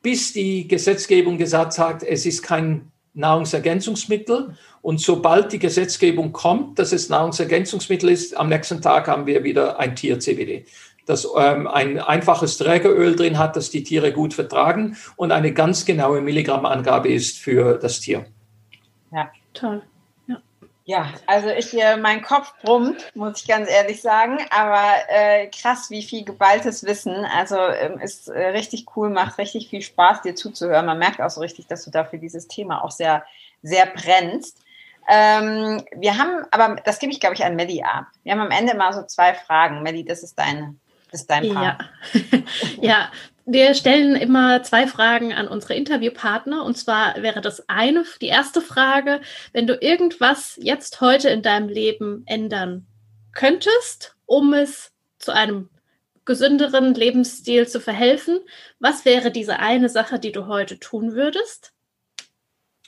bis 0.03 0.35
die 0.35 0.69
Gesetzgebung 0.69 1.39
gesagt 1.39 1.79
hat, 1.79 2.03
es 2.03 2.27
ist 2.27 2.43
kein 2.43 2.93
Nahrungsergänzungsmittel. 3.15 4.55
Und 4.83 5.01
sobald 5.01 5.53
die 5.53 5.59
Gesetzgebung 5.59 6.33
kommt, 6.33 6.79
dass 6.79 6.93
es 6.93 7.09
Nahrungsergänzungsmittel 7.09 8.11
ist, 8.11 8.37
am 8.37 8.51
nächsten 8.51 8.83
Tag 8.83 9.09
haben 9.09 9.27
wir 9.27 9.45
wieder 9.45 9.79
ein 9.79 9.97
Tier-CBD 9.97 10.67
das 11.11 11.29
ähm, 11.37 11.67
ein 11.67 11.99
einfaches 11.99 12.57
Trägeröl 12.57 13.17
drin 13.17 13.39
hat, 13.39 13.57
das 13.57 13.71
die 13.71 13.83
Tiere 13.83 14.13
gut 14.13 14.33
vertragen 14.33 14.97
und 15.17 15.33
eine 15.33 15.53
ganz 15.53 15.85
genaue 15.85 16.21
Milligrammangabe 16.21 17.13
ist 17.13 17.39
für 17.39 17.79
das 17.79 18.01
Tier. 18.01 18.27
Ja, 19.13 19.31
toll. 19.53 19.83
Ja, 20.91 21.13
also 21.29 21.51
ich, 21.51 21.73
mein 22.01 22.21
Kopf 22.21 22.53
brummt, 22.65 23.13
muss 23.15 23.43
ich 23.43 23.47
ganz 23.47 23.71
ehrlich 23.71 24.03
sagen, 24.03 24.39
aber 24.51 24.83
äh, 25.09 25.47
krass, 25.47 25.89
wie 25.91 26.03
viel 26.03 26.25
geballtes 26.25 26.85
Wissen. 26.85 27.15
Also 27.27 27.59
ähm, 27.59 28.01
ist 28.01 28.29
äh, 28.29 28.49
richtig 28.49 28.87
cool, 28.97 29.09
macht 29.09 29.39
richtig 29.39 29.69
viel 29.69 29.83
Spaß, 29.83 30.23
dir 30.23 30.35
zuzuhören. 30.35 30.87
Man 30.87 30.99
merkt 30.99 31.21
auch 31.21 31.31
so 31.31 31.43
richtig, 31.43 31.69
dass 31.69 31.85
du 31.85 31.93
dafür 31.93 32.19
dieses 32.19 32.49
Thema 32.49 32.83
auch 32.83 32.91
sehr, 32.91 33.25
sehr 33.63 33.87
brennst. 33.87 34.65
Ähm, 35.09 35.81
wir 35.95 36.19
haben, 36.19 36.45
aber 36.51 36.81
das 36.85 36.99
gebe 36.99 37.13
ich, 37.13 37.21
glaube 37.21 37.37
ich, 37.37 37.45
an 37.45 37.55
Melli 37.55 37.85
ab. 37.85 38.07
Wir 38.25 38.33
haben 38.33 38.41
am 38.41 38.51
Ende 38.51 38.75
mal 38.75 38.93
so 38.93 39.03
zwei 39.05 39.35
Fragen. 39.35 39.85
Melli, 39.85 40.05
das 40.05 40.25
ist 40.25 40.37
deine 40.37 40.75
ist 41.13 41.31
dein 41.31 41.53
Part. 41.53 41.85
Ja. 42.13 42.39
ja, 42.81 43.13
wir 43.47 43.75
stellen 43.75 44.17
immer 44.17 44.63
zwei 44.63 44.87
Fragen 44.87 45.33
an 45.33 45.49
unsere 45.49 45.75
Interviewpartner. 45.75 46.65
Und 46.65 46.77
zwar 46.77 47.21
wäre 47.23 47.41
das 47.41 47.69
eine, 47.69 48.05
die 48.21 48.29
erste 48.29 48.61
Frage, 48.61 49.21
wenn 49.53 49.67
du 49.67 49.75
irgendwas 49.75 50.59
jetzt 50.63 51.01
heute 51.01 51.31
in 51.31 51.43
deinem 51.43 51.69
Leben 51.69 52.23
ändern 52.27 52.87
könntest, 53.33 54.17
um 54.27 54.53
es 54.53 54.93
zu 55.19 55.33
einem 55.33 55.69
gesünderen 56.25 56.95
Lebensstil 56.95 57.67
zu 57.67 57.81
verhelfen, 57.81 58.39
was 58.79 59.05
wäre 59.05 59.33
diese 59.33 59.59
eine 59.59 59.89
Sache, 59.89 60.19
die 60.19 60.33
du 60.33 60.47
heute 60.47 60.79
tun 60.79 61.15
würdest? 61.15 61.73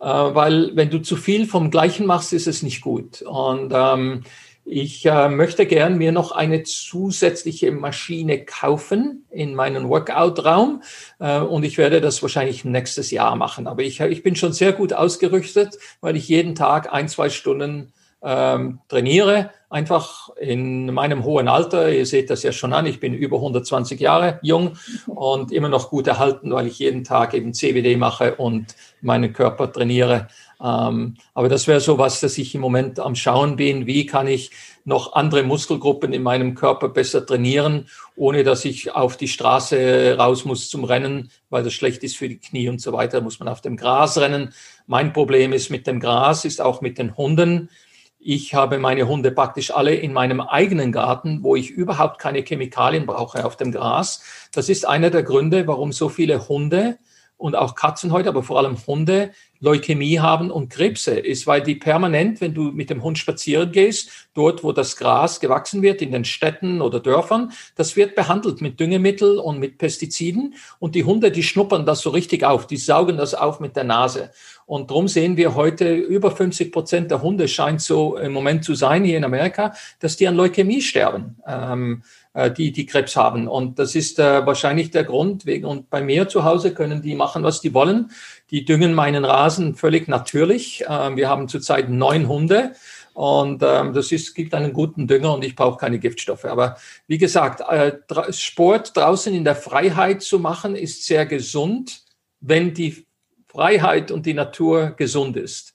Äh, 0.00 0.06
weil 0.06 0.74
wenn 0.74 0.88
du 0.88 1.00
zu 1.00 1.16
viel 1.16 1.46
vom 1.46 1.70
Gleichen 1.70 2.06
machst, 2.06 2.32
ist 2.32 2.46
es 2.46 2.62
nicht 2.62 2.80
gut. 2.80 3.22
Und 3.22 3.72
ähm, 3.74 4.22
ich 4.70 5.04
äh, 5.04 5.28
möchte 5.28 5.66
gern 5.66 5.98
mir 5.98 6.12
noch 6.12 6.30
eine 6.30 6.62
zusätzliche 6.62 7.72
Maschine 7.72 8.44
kaufen 8.44 9.26
in 9.30 9.54
meinen 9.56 9.88
Workout-Raum 9.88 10.82
äh, 11.18 11.40
und 11.40 11.64
ich 11.64 11.76
werde 11.76 12.00
das 12.00 12.22
wahrscheinlich 12.22 12.64
nächstes 12.64 13.10
Jahr 13.10 13.34
machen. 13.34 13.66
Aber 13.66 13.82
ich, 13.82 14.00
ich 14.00 14.22
bin 14.22 14.36
schon 14.36 14.52
sehr 14.52 14.72
gut 14.72 14.92
ausgerüstet, 14.92 15.76
weil 16.00 16.16
ich 16.16 16.28
jeden 16.28 16.54
Tag 16.54 16.92
ein, 16.92 17.08
zwei 17.08 17.30
Stunden 17.30 17.92
ähm, 18.22 18.80
trainiere, 18.88 19.50
einfach 19.70 20.28
in 20.36 20.92
meinem 20.92 21.24
hohen 21.24 21.48
Alter. 21.48 21.90
Ihr 21.90 22.06
seht 22.06 22.30
das 22.30 22.42
ja 22.42 22.52
schon 22.52 22.72
an, 22.72 22.86
ich 22.86 23.00
bin 23.00 23.14
über 23.14 23.38
120 23.38 23.98
Jahre 23.98 24.38
jung 24.42 24.76
und 25.06 25.50
immer 25.50 25.68
noch 25.68 25.90
gut 25.90 26.06
erhalten, 26.06 26.52
weil 26.52 26.66
ich 26.66 26.78
jeden 26.78 27.02
Tag 27.02 27.34
eben 27.34 27.54
CBD 27.54 27.96
mache 27.96 28.36
und 28.36 28.76
meinen 29.00 29.32
Körper 29.32 29.72
trainiere. 29.72 30.28
Ähm, 30.62 31.16
aber 31.34 31.48
das 31.48 31.66
wäre 31.66 31.80
so 31.80 31.98
was, 31.98 32.20
dass 32.20 32.36
ich 32.36 32.54
im 32.54 32.60
Moment 32.60 33.00
am 33.00 33.14
Schauen 33.14 33.56
bin, 33.56 33.86
wie 33.86 34.06
kann 34.06 34.26
ich 34.26 34.50
noch 34.84 35.14
andere 35.14 35.42
Muskelgruppen 35.42 36.12
in 36.12 36.22
meinem 36.22 36.54
Körper 36.54 36.88
besser 36.88 37.24
trainieren, 37.24 37.88
ohne 38.16 38.44
dass 38.44 38.64
ich 38.64 38.92
auf 38.92 39.16
die 39.16 39.28
Straße 39.28 40.16
raus 40.18 40.44
muss 40.44 40.68
zum 40.68 40.84
Rennen, 40.84 41.30
weil 41.48 41.62
das 41.62 41.72
schlecht 41.72 42.02
ist 42.02 42.16
für 42.16 42.28
die 42.28 42.38
Knie 42.38 42.68
und 42.68 42.80
so 42.80 42.92
weiter. 42.92 43.18
Da 43.18 43.24
muss 43.24 43.40
man 43.40 43.48
auf 43.48 43.60
dem 43.60 43.76
Gras 43.76 44.18
rennen. 44.18 44.52
Mein 44.86 45.12
Problem 45.12 45.52
ist 45.52 45.70
mit 45.70 45.86
dem 45.86 46.00
Gras, 46.00 46.44
ist 46.44 46.60
auch 46.60 46.80
mit 46.80 46.98
den 46.98 47.16
Hunden. 47.16 47.70
Ich 48.18 48.54
habe 48.54 48.78
meine 48.78 49.08
Hunde 49.08 49.30
praktisch 49.30 49.70
alle 49.70 49.94
in 49.94 50.12
meinem 50.12 50.42
eigenen 50.42 50.92
Garten, 50.92 51.42
wo 51.42 51.56
ich 51.56 51.70
überhaupt 51.70 52.18
keine 52.18 52.42
Chemikalien 52.42 53.06
brauche 53.06 53.46
auf 53.46 53.56
dem 53.56 53.72
Gras. 53.72 54.22
Das 54.52 54.68
ist 54.68 54.86
einer 54.86 55.08
der 55.08 55.22
Gründe, 55.22 55.66
warum 55.66 55.92
so 55.92 56.10
viele 56.10 56.48
Hunde 56.48 56.98
und 57.38 57.56
auch 57.56 57.74
Katzen 57.74 58.12
heute, 58.12 58.28
aber 58.28 58.42
vor 58.42 58.58
allem 58.58 58.76
Hunde, 58.86 59.32
Leukämie 59.60 60.18
haben 60.20 60.50
und 60.50 60.70
Krebse, 60.70 61.12
ist, 61.12 61.46
weil 61.46 61.62
die 61.62 61.74
permanent, 61.74 62.40
wenn 62.40 62.54
du 62.54 62.64
mit 62.72 62.88
dem 62.88 63.02
Hund 63.02 63.18
spazieren 63.18 63.70
gehst, 63.72 64.28
dort, 64.34 64.64
wo 64.64 64.72
das 64.72 64.96
Gras 64.96 65.38
gewachsen 65.38 65.82
wird, 65.82 66.00
in 66.00 66.12
den 66.12 66.24
Städten 66.24 66.80
oder 66.80 66.98
Dörfern, 66.98 67.52
das 67.76 67.94
wird 67.94 68.14
behandelt 68.14 68.60
mit 68.60 68.80
Düngemittel 68.80 69.38
und 69.38 69.58
mit 69.58 69.78
Pestiziden 69.78 70.54
und 70.78 70.94
die 70.94 71.04
Hunde, 71.04 71.30
die 71.30 71.42
schnuppern 71.42 71.84
das 71.84 72.00
so 72.00 72.10
richtig 72.10 72.44
auf, 72.44 72.66
die 72.66 72.78
saugen 72.78 73.18
das 73.18 73.34
auf 73.34 73.60
mit 73.60 73.76
der 73.76 73.84
Nase. 73.84 74.30
Und 74.70 74.88
darum 74.88 75.08
sehen 75.08 75.36
wir 75.36 75.56
heute, 75.56 75.92
über 75.92 76.30
50 76.30 76.70
Prozent 76.70 77.10
der 77.10 77.22
Hunde 77.22 77.48
scheint 77.48 77.80
so 77.80 78.16
im 78.16 78.32
Moment 78.32 78.62
zu 78.64 78.76
sein 78.76 79.02
hier 79.02 79.16
in 79.16 79.24
Amerika, 79.24 79.74
dass 79.98 80.16
die 80.16 80.28
an 80.28 80.36
Leukämie 80.36 80.80
sterben. 80.80 81.38
Ähm, 81.44 82.04
äh, 82.34 82.52
die, 82.52 82.70
die 82.70 82.86
Krebs 82.86 83.16
haben. 83.16 83.48
Und 83.48 83.80
das 83.80 83.96
ist 83.96 84.20
äh, 84.20 84.46
wahrscheinlich 84.46 84.92
der 84.92 85.02
Grund. 85.02 85.44
Wegen, 85.44 85.64
und 85.64 85.90
bei 85.90 86.00
mir 86.00 86.28
zu 86.28 86.44
Hause 86.44 86.72
können 86.72 87.02
die 87.02 87.16
machen, 87.16 87.42
was 87.42 87.60
die 87.60 87.74
wollen. 87.74 88.12
Die 88.52 88.64
düngen 88.64 88.94
meinen 88.94 89.24
Rasen 89.24 89.74
völlig 89.74 90.06
natürlich. 90.06 90.84
Äh, 90.86 91.16
wir 91.16 91.28
haben 91.28 91.48
zurzeit 91.48 91.90
neun 91.90 92.28
Hunde. 92.28 92.70
Und 93.12 93.64
ähm, 93.64 93.92
das 93.92 94.12
ist, 94.12 94.36
gibt 94.36 94.54
einen 94.54 94.72
guten 94.72 95.08
Dünger 95.08 95.34
und 95.34 95.44
ich 95.44 95.56
brauche 95.56 95.78
keine 95.78 95.98
Giftstoffe. 95.98 96.44
Aber 96.44 96.76
wie 97.08 97.18
gesagt, 97.18 97.60
äh, 97.68 97.94
Sport 98.32 98.96
draußen 98.96 99.34
in 99.34 99.42
der 99.42 99.56
Freiheit 99.56 100.22
zu 100.22 100.38
machen, 100.38 100.76
ist 100.76 101.04
sehr 101.06 101.26
gesund, 101.26 102.02
wenn 102.40 102.72
die 102.72 103.04
Freiheit 103.50 104.10
und 104.10 104.26
die 104.26 104.34
Natur 104.34 104.90
gesund 104.96 105.36
ist. 105.36 105.74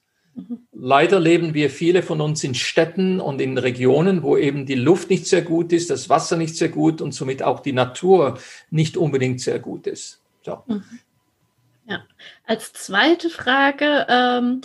Leider 0.72 1.18
leben 1.18 1.54
wir 1.54 1.70
viele 1.70 2.02
von 2.02 2.20
uns 2.20 2.44
in 2.44 2.54
Städten 2.54 3.20
und 3.20 3.40
in 3.40 3.56
Regionen, 3.56 4.22
wo 4.22 4.36
eben 4.36 4.66
die 4.66 4.74
Luft 4.74 5.08
nicht 5.08 5.26
sehr 5.26 5.42
gut 5.42 5.72
ist, 5.72 5.90
das 5.90 6.08
Wasser 6.08 6.36
nicht 6.36 6.56
sehr 6.56 6.68
gut 6.68 7.00
und 7.00 7.12
somit 7.12 7.42
auch 7.42 7.60
die 7.60 7.72
Natur 7.72 8.38
nicht 8.70 8.96
unbedingt 8.96 9.40
sehr 9.40 9.58
gut 9.58 9.86
ist. 9.86 10.20
So. 10.42 10.62
Mhm. 10.66 10.84
Ja, 11.88 12.04
als 12.46 12.72
zweite 12.72 13.30
Frage, 13.30 14.06
ähm, 14.08 14.60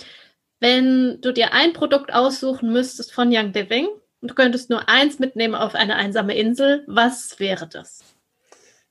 wenn 0.60 1.20
du 1.22 1.32
dir 1.34 1.54
ein 1.54 1.74
Produkt 1.74 2.14
aussuchen 2.14 2.72
müsstest 2.72 3.14
von 3.14 3.30
Young 3.32 3.54
Living 3.54 3.88
und 4.22 4.32
du 4.32 4.36
könntest 4.36 4.70
nur 4.70 4.90
eins 4.90 5.20
mitnehmen 5.20 5.56
auf 5.56 5.76
eine 5.76 5.96
einsame 5.96 6.36
Insel, 6.36 6.84
was 6.88 7.40
wäre 7.40 7.68
das? 7.68 8.04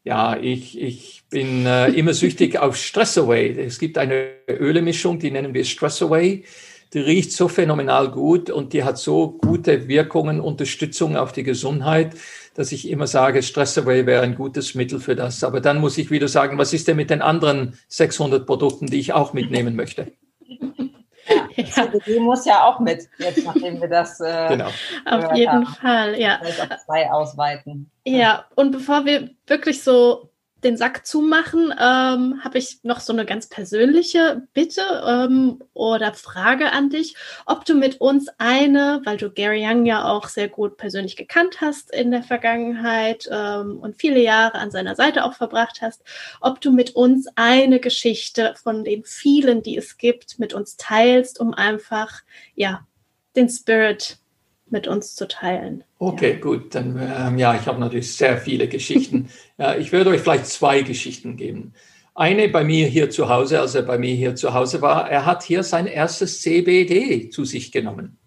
Ja, 0.03 0.37
ich, 0.37 0.81
ich 0.81 1.23
bin 1.29 1.67
äh, 1.67 1.89
immer 1.89 2.15
süchtig 2.15 2.59
auf 2.59 2.77
Stress 2.77 3.19
Away. 3.19 3.51
Es 3.51 3.79
gibt 3.79 3.99
eine 3.99 4.31
Ölemischung, 4.49 5.19
die 5.19 5.31
nennen 5.31 5.53
wir 5.53 5.65
Stress 5.65 6.01
Away 6.03 6.45
die 6.93 7.01
riecht 7.01 7.33
so 7.33 7.49
phänomenal 7.49 8.11
gut 8.11 8.51
und 8.51 8.73
die 8.73 8.83
hat 8.83 8.99
so 8.99 9.31
gute 9.31 9.89
Wirkungen, 9.89 10.41
Unterstützung 10.41 11.17
auf 11.17 11.33
die 11.33 11.45
Gesundheit, 11.45 12.15
dass 12.55 12.73
ich 12.73 12.89
immer 12.89 13.07
sage, 13.07 13.43
Stress 13.43 13.79
Away 13.79 14.07
wäre 14.07 14.23
ein 14.23 14.35
gutes 14.35 14.75
Mittel 14.75 14.99
für 14.99 15.15
das. 15.15 15.45
Aber 15.45 15.61
dann 15.61 15.81
muss 15.81 15.99
ich 15.99 16.11
wieder 16.11 16.29
sagen, 16.29 16.59
was 16.59 16.73
ist 16.73 16.89
denn 16.89 16.97
mit 16.97 17.11
den 17.11 17.23
anderen 17.23 17.79
600 17.89 18.45
Produkten, 18.45 18.87
die 18.87 18.99
ich 18.99 19.13
auch 19.13 19.33
mitnehmen 19.33 19.77
möchte? 19.77 20.13
Ja, 21.61 21.91
CBD 21.91 22.21
muss 22.21 22.45
ja 22.45 22.65
auch 22.65 22.81
mit, 22.81 23.09
jetzt 23.19 23.45
nachdem 23.45 23.81
wir 23.81 23.89
das. 23.89 24.21
Äh, 24.21 24.49
genau. 24.49 24.69
Auf 25.05 25.35
jeden 25.35 25.53
haben. 25.53 25.67
Fall, 25.67 26.21
ja. 26.21 26.39
Vielleicht 26.41 26.61
auf 26.61 26.79
zwei 26.85 27.11
ausweiten. 27.11 27.91
Ja, 28.05 28.45
und 28.55 28.73
bevor 28.73 29.05
wir 29.05 29.31
wirklich 29.47 29.83
so 29.83 30.30
den 30.65 30.77
Sack 30.77 31.07
zumachen, 31.07 31.73
ähm, 31.73 32.43
habe 32.45 32.59
ich 32.59 32.81
noch 32.83 33.01
so 33.01 33.13
eine 33.13 33.25
ganz 33.25 33.49
persönliche 33.49 34.47
Bitte 34.53 34.83
ähm, 35.07 35.63
oder 35.75 36.15
Frage 36.15 36.73
an 36.73 36.91
dich, 36.91 37.17
ob 37.47 37.65
du 37.65 37.75
mit 37.75 38.01
uns 38.01 38.29
eine, 38.39 39.01
weil 39.05 39.17
du 39.17 39.31
Gary 39.31 39.67
Young 39.67 39.87
ja 39.87 40.05
auch 40.05 40.29
sehr 40.29 40.49
gut 40.49 40.77
persönlich 40.77 41.17
gekannt 41.17 41.61
hast 41.61 41.93
in 41.93 42.11
der 42.11 42.23
Vergangenheit 42.23 43.29
ähm, 43.31 43.79
und 43.81 43.97
viele 43.97 44.21
Jahre 44.21 44.59
an 44.59 44.71
seiner 44.71 44.95
Seite 44.95 45.25
auch 45.25 45.35
verbracht 45.35 45.81
hast, 45.83 46.03
ob 46.41 46.61
du 46.61 46.71
mit 46.71 46.95
uns 46.95 47.27
eine 47.35 47.81
Geschichte 47.81 48.55
von 48.63 48.85
den 48.85 49.05
vielen, 49.05 49.63
die 49.63 49.77
es 49.77 49.99
gibt, 49.99 50.39
mit 50.39 50.55
uns 50.55 50.77
teilst, 50.77 51.41
um 51.41 51.55
einfach 51.55 52.23
ja 52.55 52.87
den 53.35 53.49
Spirit 53.49 54.20
mit 54.73 54.89
uns 54.89 55.15
zu 55.15 55.29
teilen. 55.29 55.85
Okay, 55.99 56.33
ja. 56.33 56.39
gut. 56.39 56.75
Dann 56.75 56.99
ähm, 57.01 57.39
ja, 57.39 57.55
ich 57.55 57.67
habe 57.67 57.81
natürlich 57.81 58.17
sehr 58.17 58.39
viele 58.39 58.69
Geschichten. 58.69 59.29
ja, 59.59 59.77
ich 59.77 59.93
würde 59.93 60.11
euch 60.11 60.21
vielleicht 60.21 60.47
zwei 60.47 60.83
Geschichten 60.83 61.37
geben. 61.37 61.75
Eine 62.15 62.49
bei 62.49 62.65
mir 62.65 62.87
hier 62.87 63.11
zu 63.11 63.29
Hause, 63.29 63.61
als 63.61 63.75
er 63.75 63.83
bei 63.83 63.97
mir 63.97 64.15
hier 64.15 64.35
zu 64.35 64.53
Hause 64.53 64.83
war, 64.83 65.11
er 65.11 65.27
hat 65.27 65.43
hier 65.43 65.63
sein 65.63 65.87
erstes 65.87 66.43
CBD 66.43 67.31
zu 67.31 67.45
sich 67.45 67.73
genommen. 67.73 68.19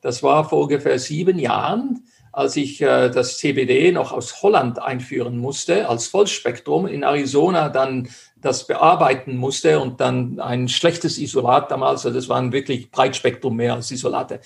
Das 0.00 0.22
war 0.22 0.48
vor 0.48 0.62
ungefähr 0.62 0.98
sieben 0.98 1.38
Jahren, 1.38 2.04
als 2.32 2.56
ich 2.56 2.80
äh, 2.80 3.10
das 3.10 3.38
CBD 3.38 3.92
noch 3.92 4.12
aus 4.12 4.42
Holland 4.42 4.80
einführen 4.80 5.38
musste, 5.38 5.88
als 5.88 6.06
Vollspektrum 6.06 6.86
in 6.86 7.02
Arizona 7.02 7.68
dann 7.68 8.08
das 8.36 8.66
bearbeiten 8.66 9.36
musste 9.36 9.80
und 9.80 10.00
dann 10.00 10.40
ein 10.40 10.68
schlechtes 10.68 11.18
Isolat 11.18 11.70
damals, 11.70 12.06
also 12.06 12.18
das 12.18 12.28
waren 12.28 12.52
wirklich 12.52 12.90
Breitspektrum 12.90 13.56
mehr 13.56 13.74
als 13.74 13.90
Isolate. 13.90 14.40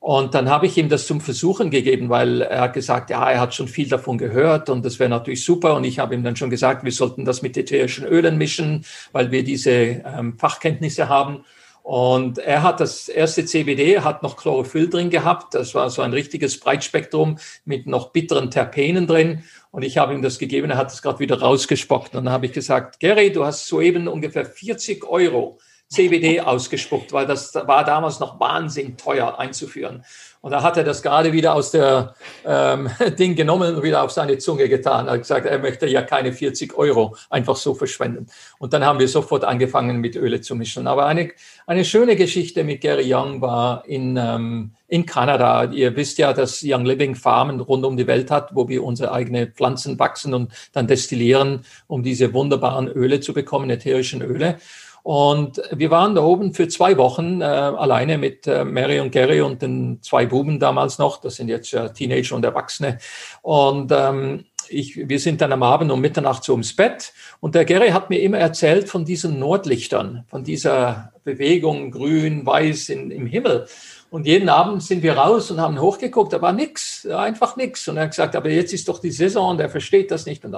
Und 0.00 0.34
dann 0.34 0.48
habe 0.48 0.64
ich 0.64 0.78
ihm 0.78 0.88
das 0.88 1.06
zum 1.06 1.20
Versuchen 1.20 1.70
gegeben, 1.70 2.08
weil 2.08 2.40
er 2.40 2.62
hat 2.62 2.72
gesagt, 2.72 3.10
ja, 3.10 3.30
er 3.30 3.38
hat 3.38 3.54
schon 3.54 3.68
viel 3.68 3.86
davon 3.86 4.16
gehört 4.16 4.70
und 4.70 4.82
das 4.82 4.98
wäre 4.98 5.10
natürlich 5.10 5.44
super. 5.44 5.74
Und 5.74 5.84
ich 5.84 5.98
habe 5.98 6.14
ihm 6.14 6.24
dann 6.24 6.36
schon 6.36 6.48
gesagt, 6.48 6.84
wir 6.84 6.92
sollten 6.92 7.26
das 7.26 7.42
mit 7.42 7.54
ätherischen 7.58 8.06
Ölen 8.06 8.38
mischen, 8.38 8.86
weil 9.12 9.30
wir 9.30 9.44
diese 9.44 9.70
ähm, 9.70 10.38
Fachkenntnisse 10.38 11.10
haben. 11.10 11.44
Und 11.82 12.38
er 12.38 12.62
hat 12.62 12.80
das 12.80 13.10
erste 13.10 13.44
CBD, 13.44 14.00
hat 14.00 14.22
noch 14.22 14.38
Chlorophyll 14.38 14.88
drin 14.88 15.10
gehabt. 15.10 15.54
Das 15.54 15.74
war 15.74 15.90
so 15.90 16.00
ein 16.00 16.14
richtiges 16.14 16.58
Breitspektrum 16.58 17.38
mit 17.66 17.86
noch 17.86 18.10
bitteren 18.10 18.50
Terpenen 18.50 19.06
drin. 19.06 19.44
Und 19.70 19.82
ich 19.82 19.98
habe 19.98 20.14
ihm 20.14 20.22
das 20.22 20.38
gegeben, 20.38 20.70
er 20.70 20.78
hat 20.78 20.92
es 20.92 21.02
gerade 21.02 21.18
wieder 21.18 21.40
rausgespockt. 21.40 22.14
Und 22.14 22.24
dann 22.24 22.32
habe 22.32 22.46
ich 22.46 22.52
gesagt, 22.52 23.00
Gary, 23.00 23.32
du 23.32 23.44
hast 23.44 23.66
soeben 23.66 24.08
ungefähr 24.08 24.46
40 24.46 25.04
Euro 25.04 25.58
CBD 25.90 26.40
ausgespuckt, 26.40 27.12
weil 27.12 27.26
das 27.26 27.52
war 27.54 27.84
damals 27.84 28.20
noch 28.20 28.38
wahnsinnig 28.38 28.96
teuer 28.96 29.40
einzuführen. 29.40 30.04
Und 30.40 30.52
da 30.52 30.62
hat 30.62 30.76
er 30.76 30.84
das 30.84 31.02
gerade 31.02 31.32
wieder 31.32 31.54
aus 31.54 31.72
der 31.72 32.14
ähm, 32.46 32.88
Ding 33.18 33.34
genommen 33.34 33.74
und 33.74 33.82
wieder 33.82 34.02
auf 34.02 34.12
seine 34.12 34.38
Zunge 34.38 34.68
getan. 34.68 35.06
Er 35.06 35.14
hat 35.14 35.20
gesagt, 35.22 35.46
er 35.46 35.58
möchte 35.58 35.88
ja 35.88 36.02
keine 36.02 36.32
40 36.32 36.78
Euro 36.78 37.16
einfach 37.28 37.56
so 37.56 37.74
verschwenden. 37.74 38.26
Und 38.58 38.72
dann 38.72 38.84
haben 38.84 39.00
wir 39.00 39.08
sofort 39.08 39.44
angefangen, 39.44 39.98
mit 40.00 40.14
Öle 40.14 40.40
zu 40.40 40.54
mischen. 40.54 40.86
Aber 40.86 41.06
eine, 41.06 41.32
eine 41.66 41.84
schöne 41.84 42.14
Geschichte 42.14 42.62
mit 42.62 42.80
Gary 42.80 43.12
Young 43.12 43.42
war 43.42 43.84
in, 43.84 44.16
ähm, 44.16 44.70
in 44.86 45.04
Kanada. 45.04 45.64
Ihr 45.64 45.96
wisst 45.96 46.18
ja, 46.18 46.32
dass 46.32 46.62
Young 46.64 46.86
Living 46.86 47.16
Farmen 47.16 47.60
rund 47.60 47.84
um 47.84 47.96
die 47.96 48.06
Welt 48.06 48.30
hat, 48.30 48.54
wo 48.54 48.68
wir 48.68 48.84
unsere 48.84 49.10
eigenen 49.10 49.52
Pflanzen 49.52 49.98
wachsen 49.98 50.34
und 50.34 50.52
dann 50.72 50.86
destillieren, 50.86 51.64
um 51.88 52.04
diese 52.04 52.32
wunderbaren 52.32 52.86
Öle 52.86 53.20
zu 53.20 53.34
bekommen, 53.34 53.68
ätherischen 53.68 54.22
Öle. 54.22 54.58
Und 55.02 55.60
wir 55.72 55.90
waren 55.90 56.14
da 56.14 56.22
oben 56.22 56.54
für 56.54 56.68
zwei 56.68 56.96
Wochen 56.96 57.40
äh, 57.40 57.44
alleine 57.44 58.18
mit 58.18 58.46
äh, 58.46 58.64
Mary 58.64 59.00
und 59.00 59.12
Gary 59.12 59.40
und 59.40 59.62
den 59.62 60.02
zwei 60.02 60.26
Buben 60.26 60.60
damals 60.60 60.98
noch. 60.98 61.20
Das 61.20 61.36
sind 61.36 61.48
jetzt 61.48 61.72
äh, 61.72 61.92
Teenager 61.92 62.36
und 62.36 62.44
Erwachsene. 62.44 62.98
Und 63.42 63.92
ähm, 63.92 64.44
ich, 64.68 65.08
wir 65.08 65.18
sind 65.18 65.40
dann 65.40 65.52
am 65.52 65.62
Abend 65.62 65.90
um 65.90 66.00
Mitternacht 66.00 66.44
so 66.44 66.52
ums 66.52 66.74
Bett. 66.74 67.12
Und 67.40 67.54
der 67.54 67.64
Gary 67.64 67.90
hat 67.90 68.10
mir 68.10 68.20
immer 68.20 68.38
erzählt 68.38 68.88
von 68.88 69.04
diesen 69.04 69.38
Nordlichtern, 69.38 70.24
von 70.28 70.44
dieser 70.44 71.12
Bewegung 71.24 71.90
grün, 71.90 72.46
weiß 72.46 72.90
in, 72.90 73.10
im 73.10 73.26
Himmel. 73.26 73.66
Und 74.10 74.26
jeden 74.26 74.48
Abend 74.48 74.82
sind 74.82 75.02
wir 75.02 75.14
raus 75.14 75.50
und 75.50 75.60
haben 75.60 75.80
hochgeguckt, 75.80 76.32
da 76.32 76.42
war 76.42 76.52
nix, 76.52 77.06
einfach 77.06 77.56
nix. 77.56 77.86
Und 77.86 77.96
er 77.96 78.04
hat 78.04 78.10
gesagt, 78.10 78.34
aber 78.34 78.50
jetzt 78.50 78.72
ist 78.72 78.88
doch 78.88 78.98
die 78.98 79.12
Saison 79.12 79.50
und 79.50 79.60
er 79.60 79.70
versteht 79.70 80.10
das 80.10 80.26
nicht. 80.26 80.44
Und 80.44 80.54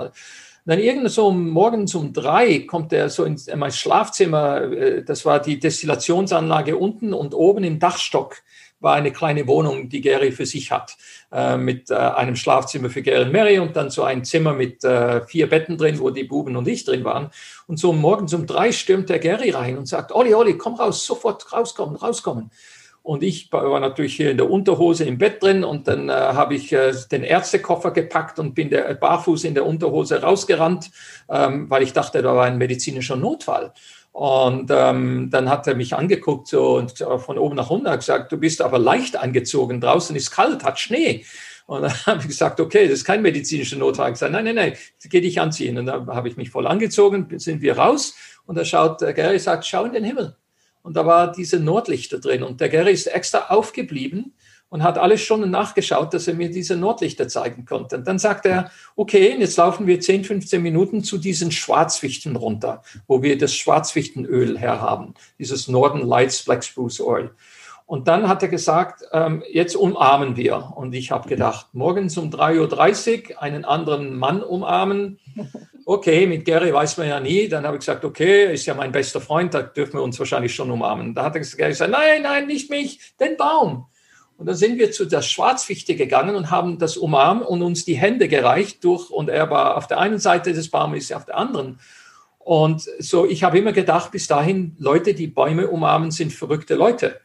dann 0.65 0.79
irgend 0.79 1.11
so 1.11 1.31
morgens 1.33 1.95
um 1.95 2.13
drei 2.13 2.61
kommt 2.61 2.93
er 2.93 3.11
so 3.11 3.25
in 3.25 3.37
mein 3.57 3.73
Schlafzimmer. 3.73 4.73
Äh, 4.73 5.05
das 5.05 5.25
war 5.25 5.41
die 5.41 5.59
Destillationsanlage 5.59 6.77
unten 6.77 7.13
und 7.15 7.35
oben 7.35 7.65
im 7.65 7.79
Dachstock 7.79 8.43
war 8.83 8.95
eine 8.95 9.13
kleine 9.13 9.47
Wohnung, 9.47 9.89
die 9.89 10.01
Gary 10.01 10.33
für 10.33 10.45
sich 10.45 10.73
hat, 10.73 10.97
äh, 11.31 11.57
mit 11.57 11.91
äh, 11.91 11.95
einem 11.95 12.37
Schlafzimmer 12.37 12.91
für 12.91 13.03
Gary 13.03 13.23
und 13.25 13.33
Mary 13.33 13.59
und 13.61 13.77
dann 13.77 13.91
so 13.91 14.03
ein 14.03 14.25
Zimmer 14.25 14.55
mit 14.55 14.83
äh, 14.83 15.25
vier 15.27 15.49
Betten 15.49 15.79
drin, 15.79 16.01
wo 16.01 16.11
die 16.11 16.25
Buben 16.25 16.57
und 16.57 16.67
ich 16.67 16.85
drin 16.85 17.05
waren. 17.05 17.31
Und 17.67 17.79
so 17.79 17.93
morgens 17.93 18.35
um 18.35 18.47
drei 18.47 18.73
stürmt 18.73 19.09
der 19.09 19.21
Gary 19.21 19.51
rein 19.51 19.79
und 19.79 19.87
sagt, 19.87 20.13
Olli, 20.13 20.35
Olli, 20.35 20.59
komm 20.59 20.75
raus, 20.75 21.07
sofort 21.07 21.53
rauskommen, 21.53 21.97
rauskommen. 21.97 22.51
Und 23.03 23.25
ich 23.25 23.53
war 23.53 23.81
natürlich 23.81 24.15
hier 24.15 24.31
in 24.31 24.37
der 24.37 24.49
Unterhose 24.49 25.05
im 25.05 25.19
Bett 25.19 25.43
drin 25.43 25.65
und 25.65 25.89
dann 25.89 26.09
äh, 26.09 26.13
habe 26.13 26.55
ich 26.55 26.73
äh, 26.73 26.93
den 27.11 27.25
Ärztekoffer 27.25 27.91
gepackt 27.91 28.39
und 28.39 28.55
bin 28.55 28.71
der, 28.71 28.95
barfuß 28.95 29.43
in 29.43 29.55
der 29.55 29.67
Unterhose 29.67 30.23
rausgerannt, 30.23 30.91
ähm, 31.29 31.69
weil 31.69 31.83
ich 31.83 31.93
dachte, 31.93 32.23
da 32.23 32.37
war 32.37 32.45
ein 32.45 32.59
medizinischer 32.59 33.17
Notfall. 33.17 33.73
Und 34.13 34.71
ähm, 34.71 35.31
dann 35.31 35.49
hat 35.49 35.67
er 35.67 35.75
mich 35.75 35.97
angeguckt 35.97 36.47
so, 36.47 36.77
und 36.77 36.99
von 36.99 37.39
oben 37.39 37.57
nach 37.57 37.71
unten 37.71 37.91
gesagt, 37.97 38.31
du 38.31 38.37
bist 38.37 38.61
aber 38.61 38.79
leicht 38.79 39.17
angezogen, 39.17 39.81
draußen 39.81 40.15
ist 40.15 40.31
kalt, 40.31 40.63
hat 40.63 40.79
Schnee. 40.79 41.25
Und 41.67 41.83
dann 41.83 41.93
habe 42.07 42.21
ich 42.21 42.29
gesagt, 42.29 42.61
okay, 42.61 42.85
das 42.85 42.99
ist 42.99 43.05
kein 43.05 43.23
medizinischer 43.23 43.79
Notfall. 43.79 44.09
Ich 44.09 44.15
gesagt, 44.15 44.33
nein, 44.33 44.45
nein, 44.45 44.55
nein, 44.55 44.75
geh 45.09 45.21
dich 45.21 45.41
anziehen. 45.41 45.79
Und 45.79 45.87
dann 45.87 46.07
habe 46.09 46.29
ich 46.29 46.37
mich 46.37 46.51
voll 46.51 46.67
angezogen, 46.67 47.27
sind 47.39 47.63
wir 47.63 47.79
raus. 47.79 48.15
Und 48.47 48.57
da 48.57 48.65
schaut 48.65 49.01
der 49.01 49.15
Gary, 49.15 49.39
sagt, 49.39 49.67
schau 49.67 49.85
in 49.85 49.93
den 49.93 50.05
Himmel. 50.05 50.37
Und 50.83 50.97
da 50.97 51.07
war 51.07 51.33
diese 51.33 51.61
Nordlichter 51.61 52.19
drin. 52.19 52.43
Und 52.43 52.61
der 52.61 52.69
Gary 52.69 52.93
ist 52.93 53.07
extra 53.07 53.47
aufgeblieben 53.49 54.35
und 54.73 54.83
hat 54.83 54.97
alles 54.97 55.21
schon 55.21 55.49
nachgeschaut, 55.51 56.15
dass 56.15 56.27
er 56.27 56.35
mir 56.35 56.51
diese 56.51 56.77
Nordlichter 56.77 57.29
zeigen 57.29 57.67
konnte. 57.67 57.99
Und 57.99 58.09
dann 58.09 58.19
sagt 58.19 58.47
er, 58.47 58.71
okay, 58.97 59.37
jetzt 59.39 59.59
laufen 59.59 59.87
wir 59.87 60.01
10, 60.01 60.25
15 60.25 60.63
Minuten 60.63 61.05
zu 61.05 61.19
diesen 61.19 61.53
Schwarzwichten 61.53 62.37
runter, 62.37 62.83
wo 63.07 63.23
wir 63.23 63.37
das 63.37 63.55
Schwarzwichtenöl 63.55 64.59
herhaben, 64.59 65.13
dieses 65.39 65.69
Northern 65.69 66.07
Lights 66.09 66.43
Black 66.45 66.65
Spruce 66.65 67.01
Oil. 67.01 67.33
Und 67.85 68.09
dann 68.09 68.27
hat 68.27 68.43
er 68.43 68.49
gesagt, 68.49 69.05
ähm, 69.13 69.43
jetzt 69.53 69.77
umarmen 69.77 70.37
wir. 70.37 70.73
Und 70.75 70.95
ich 70.95 71.11
habe 71.11 71.29
gedacht, 71.29 71.67
morgens 71.75 72.17
um 72.17 72.31
3.30 72.31 73.33
Uhr 73.35 73.43
einen 73.43 73.67
anderen 73.67 74.17
Mann 74.17 74.43
umarmen. 74.43 75.19
Okay, 75.85 76.27
mit 76.27 76.45
Gary 76.45 76.73
weiß 76.73 76.97
man 76.99 77.09
ja 77.09 77.19
nie. 77.19 77.49
Dann 77.49 77.65
habe 77.67 77.77
ich 77.77 77.81
gesagt, 77.81 78.05
okay, 78.05 78.53
ist 78.53 78.67
ja 78.67 78.75
mein 78.75 78.93
bester 78.93 79.21
Freund, 79.21 79.53
da 79.55 79.63
dürfen 79.63 79.95
wir 79.95 80.03
uns 80.03 80.19
wahrscheinlich 80.19 80.55
schon 80.55 80.71
umarmen. 80.71 81.15
Da 81.15 81.25
hat 81.25 81.35
er 81.35 81.41
gesagt, 81.41 81.91
nein, 81.91 82.23
nein, 82.23 82.47
nicht 82.47 82.71
mich, 82.71 83.15
den 83.19 83.37
Baum. 83.37 83.87
Und 84.37 84.47
dann 84.47 84.57
sind 84.57 84.79
wir 84.79 84.91
zu 84.91 85.05
der 85.05 85.23
Schwarzfichte 85.23 85.95
gegangen 85.95 86.35
und 86.35 86.51
haben 86.51 86.79
das 86.79 86.97
umarmt 86.97 87.47
und 87.47 87.63
uns 87.63 87.85
die 87.85 87.95
Hände 87.95 88.29
gereicht 88.29 88.83
durch, 88.83 89.11
und 89.11 89.29
er 89.29 89.51
war 89.51 89.77
auf 89.77 89.87
der 89.87 89.99
einen 89.99 90.19
Seite 90.19 90.53
des 90.53 90.71
Baumes, 90.71 91.13
auf 91.13 91.27
der 91.27 91.37
anderen. 91.37 91.79
Und 92.39 92.89
so, 92.99 93.27
ich 93.27 93.45
habe 93.45 93.59
immer 93.59 93.73
gedacht, 93.73 94.11
bis 94.11 94.27
dahin, 94.27 94.75
Leute, 94.79 95.15
die 95.15 95.29
Bäume 95.29 95.69
umarmen, 95.69 96.11
sind 96.11 96.33
verrückte 96.33 96.75
Leute. 96.75 97.21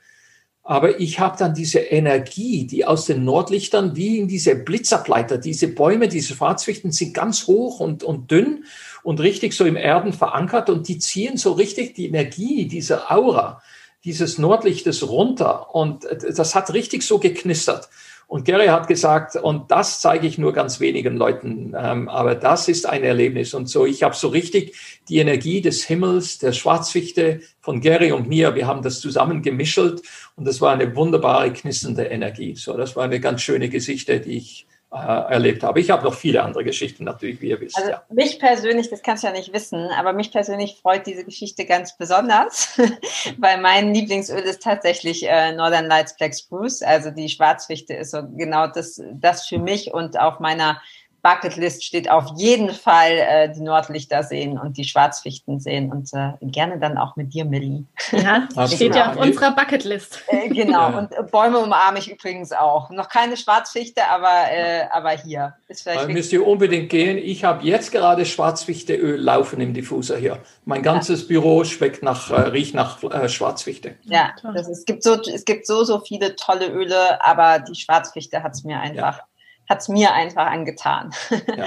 Aber 0.69 0.99
ich 0.99 1.21
habe 1.21 1.37
dann 1.37 1.53
diese 1.53 1.79
Energie, 1.79 2.67
die 2.67 2.83
aus 2.83 3.05
den 3.05 3.23
Nordlichtern, 3.23 3.95
wie 3.95 4.17
in 4.17 4.27
diese 4.27 4.53
Blitzableiter, 4.53 5.37
diese 5.37 5.69
Bäume, 5.69 6.09
diese 6.09 6.33
Schwarzfichten 6.35 6.91
sind 6.91 7.13
ganz 7.13 7.47
hoch 7.47 7.79
und, 7.79 8.03
und 8.03 8.29
dünn 8.29 8.65
und 9.01 9.21
richtig 9.21 9.53
so 9.53 9.63
im 9.63 9.77
Erden 9.77 10.11
verankert 10.11 10.69
und 10.69 10.89
die 10.89 10.99
ziehen 10.99 11.37
so 11.37 11.53
richtig 11.53 11.95
die 11.95 12.07
Energie, 12.07 12.67
diese 12.67 13.09
Aura 13.09 13.61
dieses 14.03 14.37
Nordlichtes 14.37 15.09
runter 15.09 15.73
und 15.75 16.05
das 16.05 16.55
hat 16.55 16.73
richtig 16.73 17.03
so 17.03 17.19
geknistert. 17.19 17.89
Und 18.27 18.43
Gary 18.43 18.67
hat 18.67 18.89
gesagt, 18.89 19.37
und 19.37 19.71
das 19.71 20.01
zeige 20.01 20.27
ich 20.27 20.37
nur 20.37 20.51
ganz 20.51 20.81
wenigen 20.81 21.15
Leuten, 21.15 21.73
ähm, 21.77 22.09
aber 22.09 22.35
das 22.35 22.67
ist 22.67 22.85
ein 22.85 23.03
Erlebnis. 23.03 23.53
Und 23.53 23.69
so, 23.69 23.85
ich 23.85 24.03
habe 24.03 24.15
so 24.15 24.27
richtig 24.27 24.75
die 25.07 25.19
Energie 25.19 25.61
des 25.61 25.85
Himmels, 25.85 26.37
der 26.37 26.51
Schwarzfichte 26.51 27.39
von 27.61 27.79
Gary 27.79 28.11
und 28.11 28.27
mir, 28.27 28.53
wir 28.53 28.67
haben 28.67 28.81
das 28.81 28.99
zusammen 28.99 29.41
gemischelt 29.41 30.01
und 30.35 30.45
das 30.45 30.59
war 30.59 30.73
eine 30.73 30.93
wunderbare, 30.93 31.53
knisternde 31.53 32.03
Energie. 32.03 32.53
So, 32.55 32.75
das 32.75 32.97
war 32.97 33.05
eine 33.05 33.21
ganz 33.21 33.41
schöne 33.41 33.69
Geschichte, 33.69 34.19
die 34.19 34.37
ich 34.37 34.66
erlebt 34.89 35.63
habe. 35.63 35.81
Ich 35.81 35.89
habe 35.89 36.03
noch 36.03 36.13
viele 36.13 36.43
andere 36.43 36.63
Geschichten 36.63 37.03
natürlich, 37.03 37.41
wie 37.41 37.49
ihr 37.49 37.59
wisst. 37.59 37.77
Also 37.77 37.91
ja. 37.91 38.03
mich 38.09 38.39
persönlich, 38.39 38.89
das 38.89 39.01
kannst 39.01 39.23
du 39.23 39.27
ja 39.27 39.33
nicht 39.33 39.51
wissen, 39.53 39.89
aber 39.97 40.13
mich 40.13 40.31
persönlich 40.31 40.79
freut 40.81 41.05
diese 41.05 41.25
Geschichte 41.25 41.65
ganz 41.65 41.97
besonders, 41.97 42.79
weil 43.37 43.59
mein 43.59 43.93
Lieblingsöl 43.93 44.39
ist 44.39 44.63
tatsächlich 44.63 45.27
äh, 45.27 45.51
Northern 45.51 45.87
Lights 45.87 46.15
Black 46.15 46.33
Spruce. 46.33 46.81
Also 46.83 47.11
die 47.11 47.27
Schwarzfichte 47.27 47.95
ist 47.95 48.11
so 48.11 48.23
genau 48.37 48.67
das, 48.67 49.01
das 49.13 49.45
für 49.45 49.59
mich 49.59 49.93
und 49.93 50.17
auf 50.17 50.39
meiner 50.39 50.81
Bucketlist 51.27 51.83
steht 51.83 52.09
auf 52.09 52.25
jeden 52.37 52.69
Fall 52.69 53.11
äh, 53.11 53.51
die 53.51 53.59
Nordlichter 53.59 54.23
sehen 54.23 54.57
und 54.57 54.77
die 54.77 54.85
Schwarzfichten 54.85 55.59
sehen 55.59 55.91
und 55.91 56.09
äh, 56.13 56.31
gerne 56.41 56.79
dann 56.79 56.97
auch 56.97 57.17
mit 57.17 57.33
dir, 57.33 57.43
Millie. 57.43 57.83
Ja, 58.13 58.47
steht 58.67 58.95
ja 58.95 59.11
auf 59.11 59.17
unserer 59.17 59.51
Bucketlist. 59.51 60.23
Äh, 60.27 60.47
genau, 60.47 60.89
ja. 60.89 60.97
und 60.97 61.11
äh, 61.11 61.23
Bäume 61.29 61.59
umarme 61.59 61.99
ich 61.99 62.09
übrigens 62.09 62.53
auch. 62.53 62.91
Noch 62.91 63.09
keine 63.09 63.35
Schwarzfichte, 63.35 64.07
aber, 64.09 64.49
äh, 64.49 64.85
aber 64.89 65.09
hier. 65.09 65.55
Ist 65.67 65.83
vielleicht 65.83 66.03
da 66.03 66.07
müsst 66.07 66.31
ihr 66.31 66.47
unbedingt 66.47 66.89
gehen. 66.89 67.17
Ich 67.17 67.43
habe 67.43 67.65
jetzt 67.65 67.91
gerade 67.91 68.25
Schwarzfichteöl 68.25 69.19
laufen 69.19 69.59
im 69.59 69.73
Diffuser 69.73 70.15
hier. 70.15 70.39
Mein 70.63 70.81
ganzes 70.81 71.23
ja. 71.23 71.27
Büro 71.27 71.65
schmeckt 71.65 72.03
nach, 72.03 72.31
äh, 72.31 72.35
riecht 72.35 72.73
nach 72.73 72.99
Schwarzfichte. 73.27 73.95
Ja, 74.03 74.33
das 74.53 74.69
ist, 74.69 74.79
es, 74.79 74.85
gibt 74.85 75.03
so, 75.03 75.15
es 75.21 75.43
gibt 75.43 75.67
so, 75.67 75.83
so 75.83 75.99
viele 75.99 76.37
tolle 76.37 76.67
Öle, 76.69 77.21
aber 77.21 77.59
die 77.59 77.75
Schwarzfichte 77.75 78.43
hat 78.43 78.53
es 78.53 78.63
mir 78.63 78.79
einfach... 78.79 79.17
Ja 79.17 79.23
hat 79.67 79.79
es 79.79 79.89
mir 79.89 80.13
einfach 80.13 80.47
angetan. 80.47 81.13
Ja. 81.55 81.65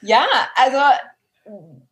ja, 0.00 0.24
also 0.56 0.78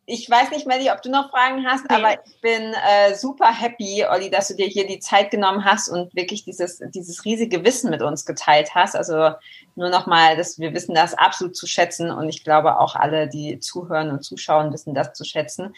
ich 0.05 0.29
weiß 0.29 0.51
nicht, 0.51 0.65
Melly, 0.65 0.89
ob 0.91 1.01
du 1.01 1.09
noch 1.09 1.29
Fragen 1.29 1.65
hast, 1.65 1.89
nee. 1.89 1.95
aber 1.95 2.13
ich 2.13 2.41
bin 2.41 2.73
äh, 2.73 3.15
super 3.15 3.53
happy, 3.53 4.05
Olli, 4.09 4.29
dass 4.29 4.47
du 4.47 4.55
dir 4.55 4.67
hier 4.67 4.87
die 4.87 4.99
Zeit 4.99 5.31
genommen 5.31 5.63
hast 5.65 5.89
und 5.89 6.13
wirklich 6.15 6.43
dieses, 6.43 6.81
dieses 6.93 7.23
riesige 7.25 7.63
Wissen 7.63 7.89
mit 7.89 8.01
uns 8.01 8.25
geteilt 8.25 8.73
hast. 8.75 8.95
Also 8.95 9.31
nur 9.75 9.89
nochmal, 9.89 10.37
dass 10.37 10.59
wir 10.59 10.73
wissen 10.73 10.95
das 10.95 11.13
absolut 11.13 11.55
zu 11.55 11.67
schätzen 11.67 12.11
und 12.11 12.29
ich 12.29 12.43
glaube 12.43 12.79
auch 12.79 12.95
alle, 12.95 13.27
die 13.27 13.59
zuhören 13.59 14.09
und 14.09 14.23
zuschauen, 14.23 14.73
wissen 14.73 14.93
das 14.93 15.13
zu 15.13 15.23
schätzen. 15.23 15.75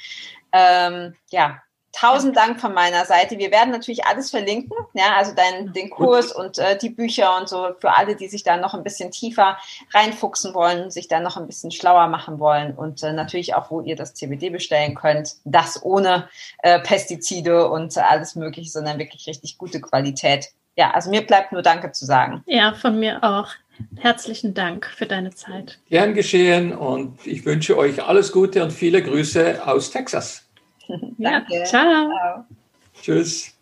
Ähm, 0.52 1.16
ja, 1.30 1.62
tausend 1.94 2.36
Dank 2.36 2.60
von 2.60 2.74
meiner 2.74 3.06
Seite. 3.06 3.38
Wir 3.38 3.52
werden 3.52 3.72
natürlich 3.72 4.06
alles 4.06 4.32
verlinken, 4.32 4.76
ja, 4.94 5.16
also 5.16 5.32
dein, 5.34 5.72
den 5.74 5.90
Kurs 5.90 6.32
und 6.34 6.58
äh, 6.58 6.78
die 6.78 6.90
Bücher 6.90 7.38
und 7.38 7.48
so 7.48 7.70
für 7.80 7.96
alle, 7.96 8.16
die 8.16 8.28
sich 8.28 8.44
da 8.44 8.58
noch 8.58 8.74
ein 8.74 8.84
bisschen 8.84 9.12
tiefer 9.12 9.58
reinfuchsen 9.94 10.54
wollen, 10.54 10.92
sich 10.92 11.08
da 11.08 11.20
noch 11.20 11.38
ein 11.38 11.48
bisschen 11.48 11.72
schlauer 11.72 12.08
machen 12.08 12.40
wollen 12.40 12.76
und 12.76 13.04
äh, 13.04 13.14
natürlich 13.14 13.56
auch, 13.56 13.72
wo 13.72 13.80
ihr 13.80 13.96
das 13.96 14.16
CBD 14.16 14.50
bestellen 14.50 14.96
könnt. 14.96 15.36
Das 15.46 15.82
ohne 15.84 16.28
äh, 16.64 16.80
Pestizide 16.80 17.70
und 17.70 17.98
alles 17.98 18.36
Mögliche, 18.36 18.70
sondern 18.70 18.98
wirklich 19.00 19.28
richtig 19.28 19.58
gute 19.58 19.80
Qualität. 19.80 20.50
Ja, 20.76 20.92
also 20.92 21.12
mir 21.12 21.22
bleibt 21.22 21.52
nur 21.52 21.62
Danke 21.62 21.92
zu 21.92 22.06
sagen. 22.06 22.44
Ja, 22.48 22.74
von 22.74 23.00
mir 23.00 23.24
auch. 23.24 23.50
Herzlichen 23.98 24.54
Dank 24.54 24.86
für 24.86 25.06
deine 25.06 25.32
Zeit. 25.32 25.80
Gern 25.90 26.14
geschehen 26.14 26.76
und 26.76 27.26
ich 27.26 27.46
wünsche 27.46 27.78
euch 27.78 28.04
alles 28.04 28.32
Gute 28.32 28.64
und 28.64 28.72
viele 28.72 29.02
Grüße 29.02 29.66
aus 29.66 29.92
Texas. 29.92 30.44
Danke. 31.18 31.54
Ja, 31.54 31.64
ciao. 31.66 32.10
ciao. 32.10 32.46
Tschüss. 33.02 33.54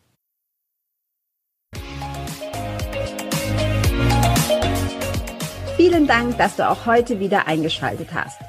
Vielen 5.77 6.05
Dank, 6.05 6.37
dass 6.37 6.55
du 6.55 6.69
auch 6.69 6.85
heute 6.85 7.19
wieder 7.19 7.47
eingeschaltet 7.47 8.09
hast. 8.13 8.39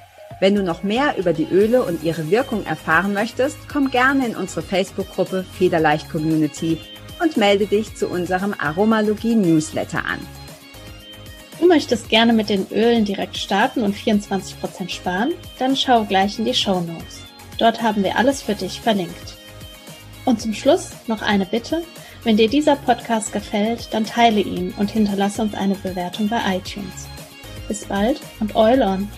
Wenn 0.41 0.55
du 0.55 0.63
noch 0.63 0.83
mehr 0.83 1.17
über 1.19 1.33
die 1.33 1.47
Öle 1.47 1.83
und 1.83 2.03
ihre 2.03 2.31
Wirkung 2.31 2.67
erfahren 2.67 3.15
möchtest, 3.15 3.57
komm 3.73 3.91
gerne 3.91 4.27
in 4.27 4.37
unsere 4.37 4.63
Facebook-Gruppe 4.63 5.45
Federleicht 5.45 6.11
Community 6.11 6.79
und 7.23 7.37
melde 7.37 7.67
dich 7.67 7.95
zu 7.95 8.09
unserem 8.09 8.55
Aromalogie 8.59 9.37
Newsletter 9.37 10.05
an. 10.05 10.19
Du 11.61 11.69
möchtest 11.69 12.09
gerne 12.09 12.33
mit 12.33 12.49
den 12.49 12.67
Ölen 12.73 13.05
direkt 13.05 13.37
starten 13.37 13.83
und 13.83 13.95
24% 13.95 14.89
sparen? 14.89 15.33
Dann 15.59 15.77
schau 15.77 16.05
gleich 16.05 16.39
in 16.39 16.45
die 16.45 16.55
Show 16.55 16.81
Notes. 16.81 17.23
Dort 17.59 17.83
haben 17.83 18.03
wir 18.03 18.17
alles 18.17 18.43
für 18.43 18.55
dich 18.55 18.81
verlinkt. 18.81 19.37
Und 20.25 20.41
zum 20.41 20.55
Schluss 20.55 20.91
noch 21.07 21.23
eine 21.23 21.47
Bitte. 21.47 21.83
Wenn 22.25 22.37
dir 22.37 22.49
dieser 22.49 22.77
Podcast 22.77 23.33
gefällt, 23.33 23.89
dann 23.93 24.07
teile 24.07 24.41
ihn 24.41 24.73
und 24.77 24.91
hinterlasse 24.91 25.43
uns 25.43 25.55
eine 25.55 25.75
Bewertung 25.75 26.29
bei 26.29 26.41
iTunes. 26.57 27.09
Bis 27.67 27.85
bald 27.85 28.21
und 28.39 28.55
Oil 28.55 28.83
on! 28.83 29.09